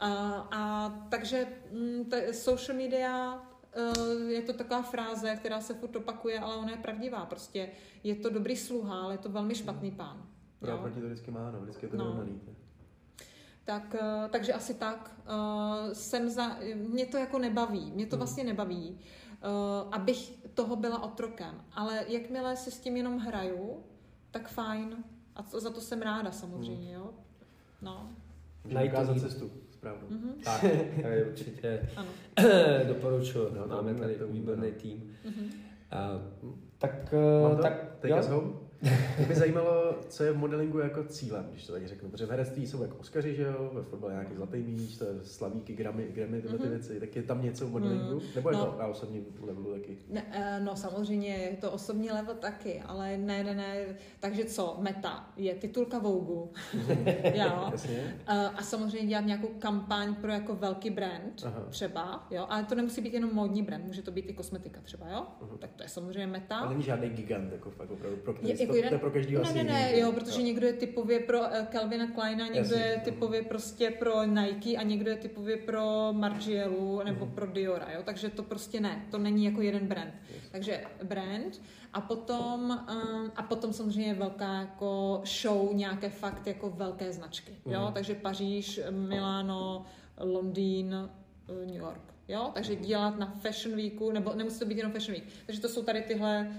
A, 0.00 0.10
a 0.50 0.90
takže 1.08 1.46
mm, 1.72 2.10
social 2.32 2.78
media 2.78 3.42
eh, 3.72 4.32
je 4.32 4.42
to 4.42 4.52
taková 4.52 4.82
fráze, 4.82 5.36
která 5.36 5.60
se 5.60 5.74
furt 5.74 5.96
opakuje, 5.96 6.40
ale 6.40 6.56
ona 6.56 6.70
je 6.70 6.76
pravdivá. 6.76 7.26
Prostě 7.26 7.70
je 8.04 8.14
to 8.14 8.30
dobrý 8.30 8.56
sluha, 8.56 9.00
ale 9.00 9.14
je 9.14 9.18
to 9.18 9.28
velmi 9.28 9.54
špatný 9.54 9.90
pán. 9.90 10.26
Pro 10.58 10.70
Jo? 10.70 10.78
proti 10.78 11.00
to 11.00 11.06
vždycky 11.06 11.30
má, 11.30 11.50
no, 11.50 11.60
vždycky 11.60 11.86
je 11.86 11.90
to 11.90 11.96
No. 11.96 12.24
Tak, 13.64 13.94
eh, 13.94 14.28
takže 14.28 14.52
asi 14.52 14.74
tak. 14.74 15.16
Eh, 15.26 15.94
Jsem 15.94 16.30
za, 16.30 16.56
mě 16.74 17.06
to 17.06 17.16
jako 17.16 17.38
nebaví, 17.38 17.92
mě 17.92 18.06
to 18.06 18.16
vlastně 18.16 18.44
nebaví, 18.44 18.98
eh, 19.32 19.38
abych 19.92 20.32
toho 20.54 20.76
byla 20.76 21.02
otrokem. 21.02 21.64
Ale 21.72 22.04
jakmile 22.08 22.56
se 22.56 22.70
s 22.70 22.80
tím 22.80 22.96
jenom 22.96 23.18
hraju, 23.18 23.84
tak 24.30 24.48
fajn. 24.48 25.04
A 25.36 25.42
za 25.42 25.70
to 25.70 25.80
jsem 25.80 26.02
ráda 26.02 26.32
samozřejmě, 26.32 26.92
jo. 26.92 27.14
No, 27.82 28.08
Může 28.64 28.74
Najít 28.74 28.92
líp. 29.12 29.20
cestu 29.20 29.50
správnou. 29.70 30.08
mhm, 30.10 30.32
Tak, 30.44 30.60
tady 31.02 31.24
určitě 31.24 31.88
ano. 31.96 32.08
doporučuji. 32.88 33.48
No, 33.56 33.68
to 33.68 33.74
Máme 33.76 33.94
tady 33.94 34.16
výborný 34.30 34.70
no. 34.70 34.78
tým. 34.82 35.10
Mhm. 35.24 35.50
A, 35.90 36.10
tak, 36.78 37.10
to? 37.10 37.58
tak 37.62 37.96
Take 38.00 38.20
us 38.20 38.28
jo. 38.28 38.34
home? 38.34 38.58
Mě 39.18 39.26
by 39.28 39.34
zajímalo, 39.34 39.98
co 40.08 40.24
je 40.24 40.32
v 40.32 40.36
modelingu 40.36 40.78
jako 40.78 41.04
cílem, 41.04 41.46
když 41.52 41.66
to 41.66 41.72
tak 41.72 41.88
řeknu. 41.88 42.08
Protože 42.10 42.26
v 42.26 42.30
herectví 42.30 42.66
jsou 42.66 42.82
jako 42.82 42.96
Oscaři, 42.96 43.34
že 43.34 43.42
jo, 43.42 43.70
ve 43.74 43.82
fotbale 43.82 44.12
nějaký 44.12 44.34
zlatý 44.34 44.56
míč, 44.58 44.96
to 44.96 45.04
je 45.04 45.10
slavíky, 45.24 45.72
gramy, 45.74 46.06
gramy 46.14 46.42
tyhle 46.42 46.58
ty 46.58 46.64
Mhm. 46.64 46.72
věci. 46.72 47.00
Tak 47.00 47.16
je 47.16 47.22
tam 47.22 47.42
něco 47.42 47.66
v 47.66 47.70
modelingu? 47.70 48.20
Nebo 48.34 48.50
je 48.50 48.56
No. 48.56 48.66
to 48.66 48.78
na 48.78 48.86
osobním 48.86 49.26
levelu 49.40 49.72
taky? 49.72 49.98
Ne, 50.08 50.24
eh, 50.32 50.60
no 50.60 50.76
samozřejmě 50.76 51.28
je 51.28 51.56
to 51.56 51.70
osobní 51.70 52.10
level 52.10 52.34
taky, 52.34 52.80
ale 52.86 53.16
ne, 53.16 53.44
ne, 53.44 53.54
ne. 53.54 53.76
Takže 54.20 54.44
co, 54.44 54.76
meta 54.80 55.30
je 55.36 55.54
titulka 55.54 55.98
Vogue, 55.98 56.48
jo. 57.34 57.68
Jasně? 57.72 58.16
Eh, 58.26 58.46
A 58.54 58.62
samozřejmě 58.62 59.08
dělat 59.08 59.26
nějakou 59.26 59.48
kampaň 59.58 60.14
pro 60.14 60.32
jako 60.32 60.54
velký 60.54 60.90
brand 60.90 61.42
Aha. 61.46 61.62
třeba, 61.70 62.26
jo, 62.30 62.46
ale 62.48 62.64
to 62.64 62.74
nemusí 62.74 63.00
být 63.00 63.14
jenom 63.14 63.34
módní 63.34 63.62
brand, 63.62 63.84
může 63.84 64.02
to 64.02 64.10
být 64.10 64.30
i 64.30 64.32
kosmetika 64.32 64.80
třeba, 64.80 65.08
jo, 65.08 65.26
Mhm. 65.42 65.58
tak 65.58 65.70
to 65.76 65.82
je 65.82 65.88
samozřejmě 65.88 66.26
meta. 66.26 66.68
není 66.68 66.82
žádný 66.82 67.08
gigant, 67.08 67.52
jako 67.52 67.70
fakt 67.70 67.90
opravdu, 67.90 68.16
pro 68.16 68.32
který 68.34 68.48
Je, 68.48 68.56
to, 68.82 68.88
to 68.88 68.94
je 68.94 68.98
pro 68.98 69.10
každého 69.10 69.42
ne, 69.42 69.48
asi 69.50 69.58
ne, 69.58 69.64
ne, 69.64 69.88
jiný. 69.88 70.00
jo, 70.00 70.12
protože 70.12 70.42
někdo 70.42 70.66
je 70.66 70.72
typově 70.72 71.20
pro 71.20 71.38
eh, 71.54 71.66
Calvina 71.72 72.06
Kleina, 72.06 72.44
někdo 72.46 72.58
Jasně, 72.58 72.82
je 72.82 72.94
mhm. 72.96 73.04
typově 73.04 73.42
prostě 73.42 73.90
pro 73.90 74.24
Nike 74.24 74.76
a 74.76 74.82
někdo 74.82 75.10
je 75.10 75.16
typově 75.16 75.56
pro 75.56 76.08
Margielu 76.12 77.02
nebo 77.04 77.24
Mhm. 77.26 77.34
pro 77.34 77.46
Diora, 77.46 77.88
jo, 77.94 78.02
takže 78.04 78.28
to 78.28 78.42
prostě 78.42 78.80
ne, 78.80 79.06
to 79.10 79.18
není 79.18 79.44
jako 79.44 79.62
jeden 79.62 79.86
brand. 79.86 80.14
Takže 80.52 80.84
brand 81.04 81.60
a 81.92 82.00
potom, 82.00 82.60
um, 82.90 83.32
a 83.36 83.42
potom 83.42 83.72
samozřejmě 83.72 84.14
velká 84.14 84.52
jako 84.60 85.22
show, 85.40 85.74
nějaké 85.74 86.10
fakt 86.10 86.46
jako 86.46 86.70
velké 86.70 87.12
značky, 87.12 87.52
jo, 87.66 87.80
Mhm. 87.84 87.92
takže 87.92 88.14
Paříž, 88.14 88.80
Milano, 88.90 89.84
Londýn, 90.20 90.94
eh, 91.62 91.66
New 91.66 91.76
York, 91.76 92.00
jo, 92.28 92.50
takže 92.54 92.76
dělat 92.76 93.18
na 93.18 93.26
Fashion 93.26 93.76
Weeku, 93.76 94.12
nebo 94.12 94.32
nemusí 94.34 94.58
to 94.58 94.64
být 94.64 94.76
jenom 94.76 94.92
Fashion 94.92 95.14
Week, 95.20 95.24
takže 95.46 95.60
to 95.60 95.68
jsou 95.68 95.82
tady 95.82 96.02
tyhle 96.02 96.52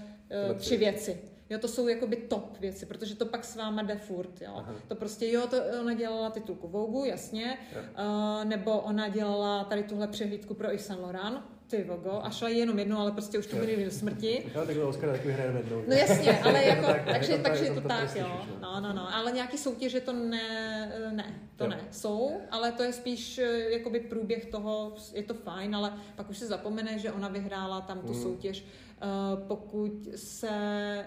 uh, 0.50 0.56
tři 0.56 0.76
věci. 0.76 1.20
Jo, 1.54 1.60
to 1.60 1.68
jsou 1.68 1.88
jakoby 1.88 2.16
top 2.16 2.60
věci, 2.60 2.86
protože 2.86 3.14
to 3.16 3.26
pak 3.26 3.44
s 3.44 3.56
váma 3.56 3.82
jde 3.82 3.96
furt, 3.96 4.42
jo. 4.42 4.52
Aha. 4.56 4.74
To 4.88 4.94
prostě, 4.94 5.30
jo, 5.30 5.46
to 5.46 5.56
ona 5.80 5.94
dělala 5.94 6.30
titulku 6.30 6.68
Vogue, 6.68 7.08
jasně, 7.08 7.58
Jo. 7.76 7.80
uh, 7.82 8.44
nebo 8.44 8.80
ona 8.80 9.08
dělala 9.08 9.64
tady 9.64 9.82
tuhle 9.82 10.08
přehlídku 10.08 10.54
pro 10.54 10.70
Yves 10.72 10.86
Saint 10.86 11.02
Laurent, 11.02 11.40
ty 11.66 11.84
Vogo, 11.84 12.20
a 12.22 12.30
šla 12.30 12.48
jenom 12.48 12.78
jednou, 12.78 12.98
ale 12.98 13.12
prostě 13.12 13.38
už 13.38 13.46
to 13.46 13.56
byly 13.56 13.84
do 13.84 13.90
smrti. 13.90 14.50
Jo, 14.54 14.66
takhle 14.66 14.84
Oscar 14.84 15.10
taky 15.10 15.28
vyhraje 15.28 15.52
jednou. 15.56 15.82
No 15.88 15.94
jasně, 15.94 16.38
ale 16.44 16.64
jako, 16.64 16.86
tak, 16.86 17.04
takže, 17.04 17.32
je 17.32 17.36
to 17.38 17.42
tak, 17.42 17.52
takže 17.52 17.64
je 17.64 17.70
to 17.80 17.88
tak, 17.88 17.98
prestiž 17.98 18.22
jo. 18.22 18.28
no. 18.28 18.56
No, 18.62 18.80
no, 18.80 18.92
no, 18.92 19.14
ale 19.16 19.32
nějaký 19.32 19.58
soutěže 19.58 20.00
to 20.00 20.12
ne, 20.12 20.92
ne, 21.12 21.40
to 21.56 21.64
Jo. 21.64 21.70
ne. 21.70 21.80
Jsou, 21.90 22.30
ale 22.50 22.72
to 22.72 22.82
je 22.82 22.92
spíš 22.92 23.38
eh, 23.38 23.70
jakoby 23.70 24.00
průběh 24.00 24.46
toho, 24.46 24.94
je 25.12 25.22
to 25.22 25.34
fajn, 25.34 25.76
ale 25.76 25.92
pak 26.16 26.30
už 26.30 26.38
se 26.38 26.46
zapomene, 26.46 26.98
že 26.98 27.12
ona 27.12 27.28
vyhrála 27.28 27.80
tam 27.80 28.00
tu 28.00 28.12
Mm. 28.12 28.22
soutěž. 28.22 28.64
Eh, 29.02 29.06
pokud 29.48 30.08
se 30.16 30.50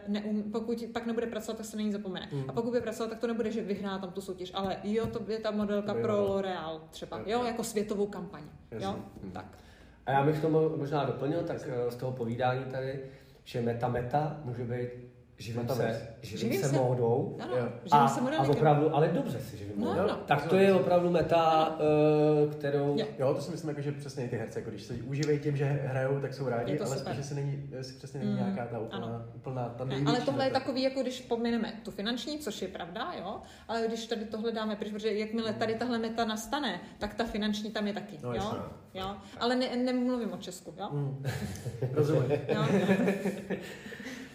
neum, 0.08 0.43
pokud 0.51 0.84
pak 0.93 1.05
nebude 1.05 1.28
pracovat, 1.28 1.58
tak 1.58 1.66
se 1.66 1.78
na 1.78 1.84
ní 1.84 1.91
zapomene. 1.91 2.30
Mm. 2.32 2.43
A 2.47 2.53
pokud 2.53 2.70
bude 2.70 2.82
pracovat, 2.82 3.10
tak 3.10 3.20
to 3.20 3.28
nebude, 3.28 3.51
že 3.51 3.62
vyhrá 3.62 3.97
tam 3.97 4.12
tu 4.12 4.22
soutěž, 4.22 4.51
ale 4.53 4.78
jo, 4.84 5.08
to 5.08 5.32
je 5.32 5.39
ta 5.39 5.51
modelka 5.51 5.93
pro. 5.93 6.22
L'Oreal 6.26 6.82
třeba, 6.89 7.22
Jo, 7.26 7.43
jako 7.43 7.64
světovou 7.64 8.08
kampaň, 8.08 8.43
jo, 8.80 8.95
Mm. 9.24 9.32
tak. 9.32 9.58
A 10.08 10.12
já 10.12 10.24
bych 10.24 10.41
tomu 10.41 10.78
možná 10.78 11.05
doplnil, 11.05 11.43
tak 11.43 11.58
eh, 11.68 11.91
z 11.91 11.95
toho 11.95 12.12
povídání 12.12 12.66
tady, 12.66 12.99
že 13.43 13.62
meta 13.62 13.88
meta 13.88 14.41
může 14.43 14.64
být 14.64 15.07
živím 15.38 15.68
se, 15.70 16.08
živím 16.22 16.40
Živím 16.40 16.62
se 16.62 16.70
se. 16.70 16.76
módou. 16.76 17.38
Ano, 17.42 17.58
Jo. 17.58 17.68
A, 17.92 18.08
živím 18.08 18.30
se 18.30 18.38
a 18.38 18.42
opravdu, 18.50 18.96
ale 18.96 19.08
dobře 19.08 19.40
si 19.40 19.58
živím 19.58 19.74
No, 19.78 19.86
módou. 19.88 20.00
ano. 20.00 20.20
Tak 20.26 20.46
to 20.46 20.56
je 20.56 20.74
opravdu 20.74 21.10
meta, 21.12 21.76
eh, 21.80 22.52
kterou... 22.56 22.96
Jo. 23.00 23.06
Jo, 23.20 23.34
to 23.34 23.42
si 23.42 23.52
myslím, 23.52 23.70
jako, 23.70 23.82
že 23.82 23.92
přesně 23.92 24.28
ty 24.28 24.38
herce, 24.38 24.60
jako 24.60 24.70
když 24.72 24.84
se 24.84 24.94
uživají 24.94 25.40
tím, 25.40 25.58
že 25.58 25.66
hrajou, 25.66 26.20
tak 26.20 26.34
jsou 26.34 26.50
rádi, 26.50 26.80
ale 26.80 26.88
super. 26.98 27.04
spíš, 27.04 27.16
že 27.18 27.24
si 27.24 27.36
není, 27.36 27.70
si 27.82 27.94
přesně 27.94 28.20
není 28.20 28.32
Mm, 28.32 28.38
nějaká 28.38 28.66
ta 28.66 28.80
úplná, 28.80 29.06
ano. 29.06 29.26
úplná 29.36 29.70
ta 29.70 29.86
Ne, 29.86 29.96
ale 30.06 30.22
tohle 30.22 30.46
je 30.46 30.52
takový, 30.52 30.82
jako 30.82 31.02
když 31.02 31.22
pomineme 31.22 31.74
tu 31.86 31.92
finanční, 31.92 32.40
což 32.40 32.62
je 32.62 32.68
pravda, 32.68 33.12
jo, 33.20 33.42
ale 33.68 33.84
když 33.88 34.06
tady 34.08 34.26
tohle 34.26 34.52
dáme 34.52 34.76
protože 34.76 35.14
jakmile 35.14 35.54
tady 35.54 35.76
tahle 35.76 35.98
meta 35.98 36.26
nastane, 36.26 36.80
tak 36.98 37.14
ta 37.14 37.24
finanční 37.24 37.72
tam 37.72 37.88
je 37.88 37.94
taky, 37.94 38.18
No, 38.24 38.30
jo, 38.30 38.36
jasně. 38.36 38.58
jo, 38.94 39.16
ale 39.40 39.56
ne, 39.56 39.76
nemluvím 39.76 40.34
o 40.34 40.38
Česku, 40.38 40.74
jo, 40.80 40.90
Mm. 40.92 41.24
Rozumím. 41.94 42.32
jo. 42.32 42.64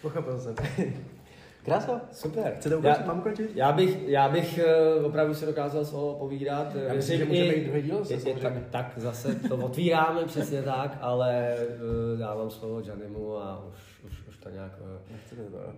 Pochopil 0.03 0.39
jsem. 0.39 0.55
Krása. 1.65 2.01
Super. 2.11 2.53
Chcete 2.57 2.75
ukončit? 2.75 2.99
Já, 3.01 3.07
Mám 3.07 3.19
ukončit? 3.19 3.51
já 3.55 3.71
bych, 3.71 4.07
já 4.07 4.29
bych 4.29 4.57
eh, 4.57 4.95
opravdu 5.03 5.33
si 5.33 5.45
dokázal 5.45 5.83
z 5.85 5.91
toho 5.91 6.13
povídat. 6.15 6.75
Já 6.75 6.93
myslím, 6.93 7.17
že 7.17 7.25
může 7.25 7.43
být 7.53 7.65
druhý 7.65 7.81
díl, 7.81 8.03
je, 8.09 8.29
je, 8.29 8.35
tak, 8.35 8.53
tak 8.69 8.93
zase 8.97 9.35
to 9.35 9.55
otvíráme 9.57 10.23
přesně 10.25 10.61
tak, 10.63 10.97
ale 11.01 11.55
eh, 11.57 12.17
dávám 12.17 12.49
slovo 12.49 12.79
Janimu 12.79 13.37
a 13.37 13.65
už, 13.69 14.03
už, 14.05 14.27
už 14.27 14.37
to 14.37 14.49
nějak... 14.49 14.71
eh, 14.81 15.11
Nechcete 15.11 15.41
to, 15.43 15.57
jo? 15.57 15.73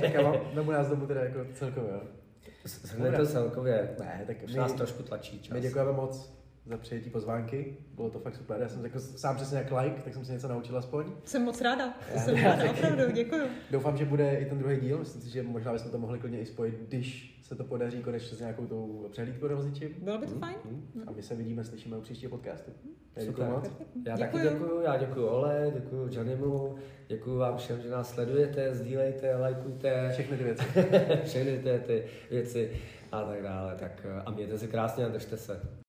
tak 0.00 0.14
já 0.14 0.22
mám, 0.22 0.34
nebo 0.54 0.72
nás 0.72 0.88
dobu 0.88 1.06
teda 1.06 1.24
jako 1.24 1.38
celkově, 1.54 1.90
jo? 1.92 2.00
Shrne 2.66 3.12
to 3.12 3.26
celkově. 3.26 3.88
Ne, 4.00 4.24
tak 4.26 4.36
Už 4.44 4.54
nás 4.54 4.72
my, 4.72 4.78
trošku 4.78 5.02
tlačí 5.02 5.38
čas. 5.40 5.54
my 5.54 5.60
děkujeme 5.60 5.92
moc 5.92 6.43
za 6.66 6.76
přijetí 6.76 7.10
pozvánky. 7.10 7.76
Bylo 7.94 8.10
to 8.10 8.18
fakt 8.18 8.36
super. 8.36 8.56
Já 8.60 8.68
jsem 8.68 8.84
jako 8.84 9.00
sám 9.00 9.36
přesně 9.36 9.58
jak 9.58 9.72
like, 9.82 10.02
tak 10.02 10.14
jsem 10.14 10.24
se 10.24 10.32
něco 10.32 10.48
naučil 10.48 10.78
aspoň. 10.78 11.04
Jsem 11.24 11.42
moc 11.42 11.60
ráda, 11.60 11.94
Já- 12.14 12.20
jsem 12.20 12.36
já 12.36 12.50
ráda, 12.50 12.62
taky. 12.62 12.70
opravdu, 12.86 13.12
děkuju. 13.12 13.42
Doufám, 13.70 13.96
že 13.96 14.04
bude 14.04 14.36
i 14.36 14.44
ten 14.44 14.58
druhý 14.58 14.76
díl. 14.80 14.98
Myslím 14.98 15.22
si, 15.22 15.30
že 15.30 15.42
možná 15.42 15.72
bychom 15.72 15.90
to 15.90 15.98
mohli 15.98 16.18
klidně 16.18 16.40
i 16.40 16.46
spojit, 16.46 16.74
když 16.88 17.38
se 17.42 17.54
to 17.54 17.64
podaří 17.64 18.02
konečně 18.02 18.36
s 18.36 18.40
nějakou 18.40 18.66
tou 18.66 19.06
přehlídkou 19.10 19.46
rozličím. 19.48 19.88
Bylo 20.02 20.18
by 20.18 20.26
to 20.26 20.34
fajn? 20.38 20.56
A 21.06 21.10
my 21.10 21.22
se 21.22 21.34
vidíme, 21.34 21.64
slyšíme 21.64 21.96
u 21.96 22.00
příštího 22.00 22.30
podcastu. 22.30 22.70
Já 23.16 23.22
Super. 23.24 23.44
děkuji 23.44 23.50
moc. 23.56 23.70
Já 24.06 24.16
taky 24.16 24.36
Děkuju. 24.38 24.52
děkuju, 24.52 24.80
já 24.80 24.96
děkuju 24.96 25.26
Ole, 25.26 25.72
děkuju 25.74 26.08
Janimu, 26.12 26.74
děkuju 27.08 27.36
vám 27.38 27.56
všem, 27.56 27.80
že 27.82 27.90
nás 27.90 28.10
sledujete, 28.14 28.74
sdílejte, 28.74 29.36
lajkujte, 29.36 30.10
Všechny 30.12 30.36
ty 30.36 30.44
věci. 30.44 30.64
všechny 31.24 31.58
ty, 31.58 31.80
ty 31.86 32.04
věci 32.30 32.70
a 33.12 33.22
tak 33.24 33.42
dále. 33.42 33.76
Tak, 33.76 34.06
eh, 34.18 34.22
a 34.26 34.30
mějte 34.30 34.58
se 34.58 34.66
krásně 34.66 35.04
a 35.04 35.08
držte 35.08 35.36
se. 35.36 35.60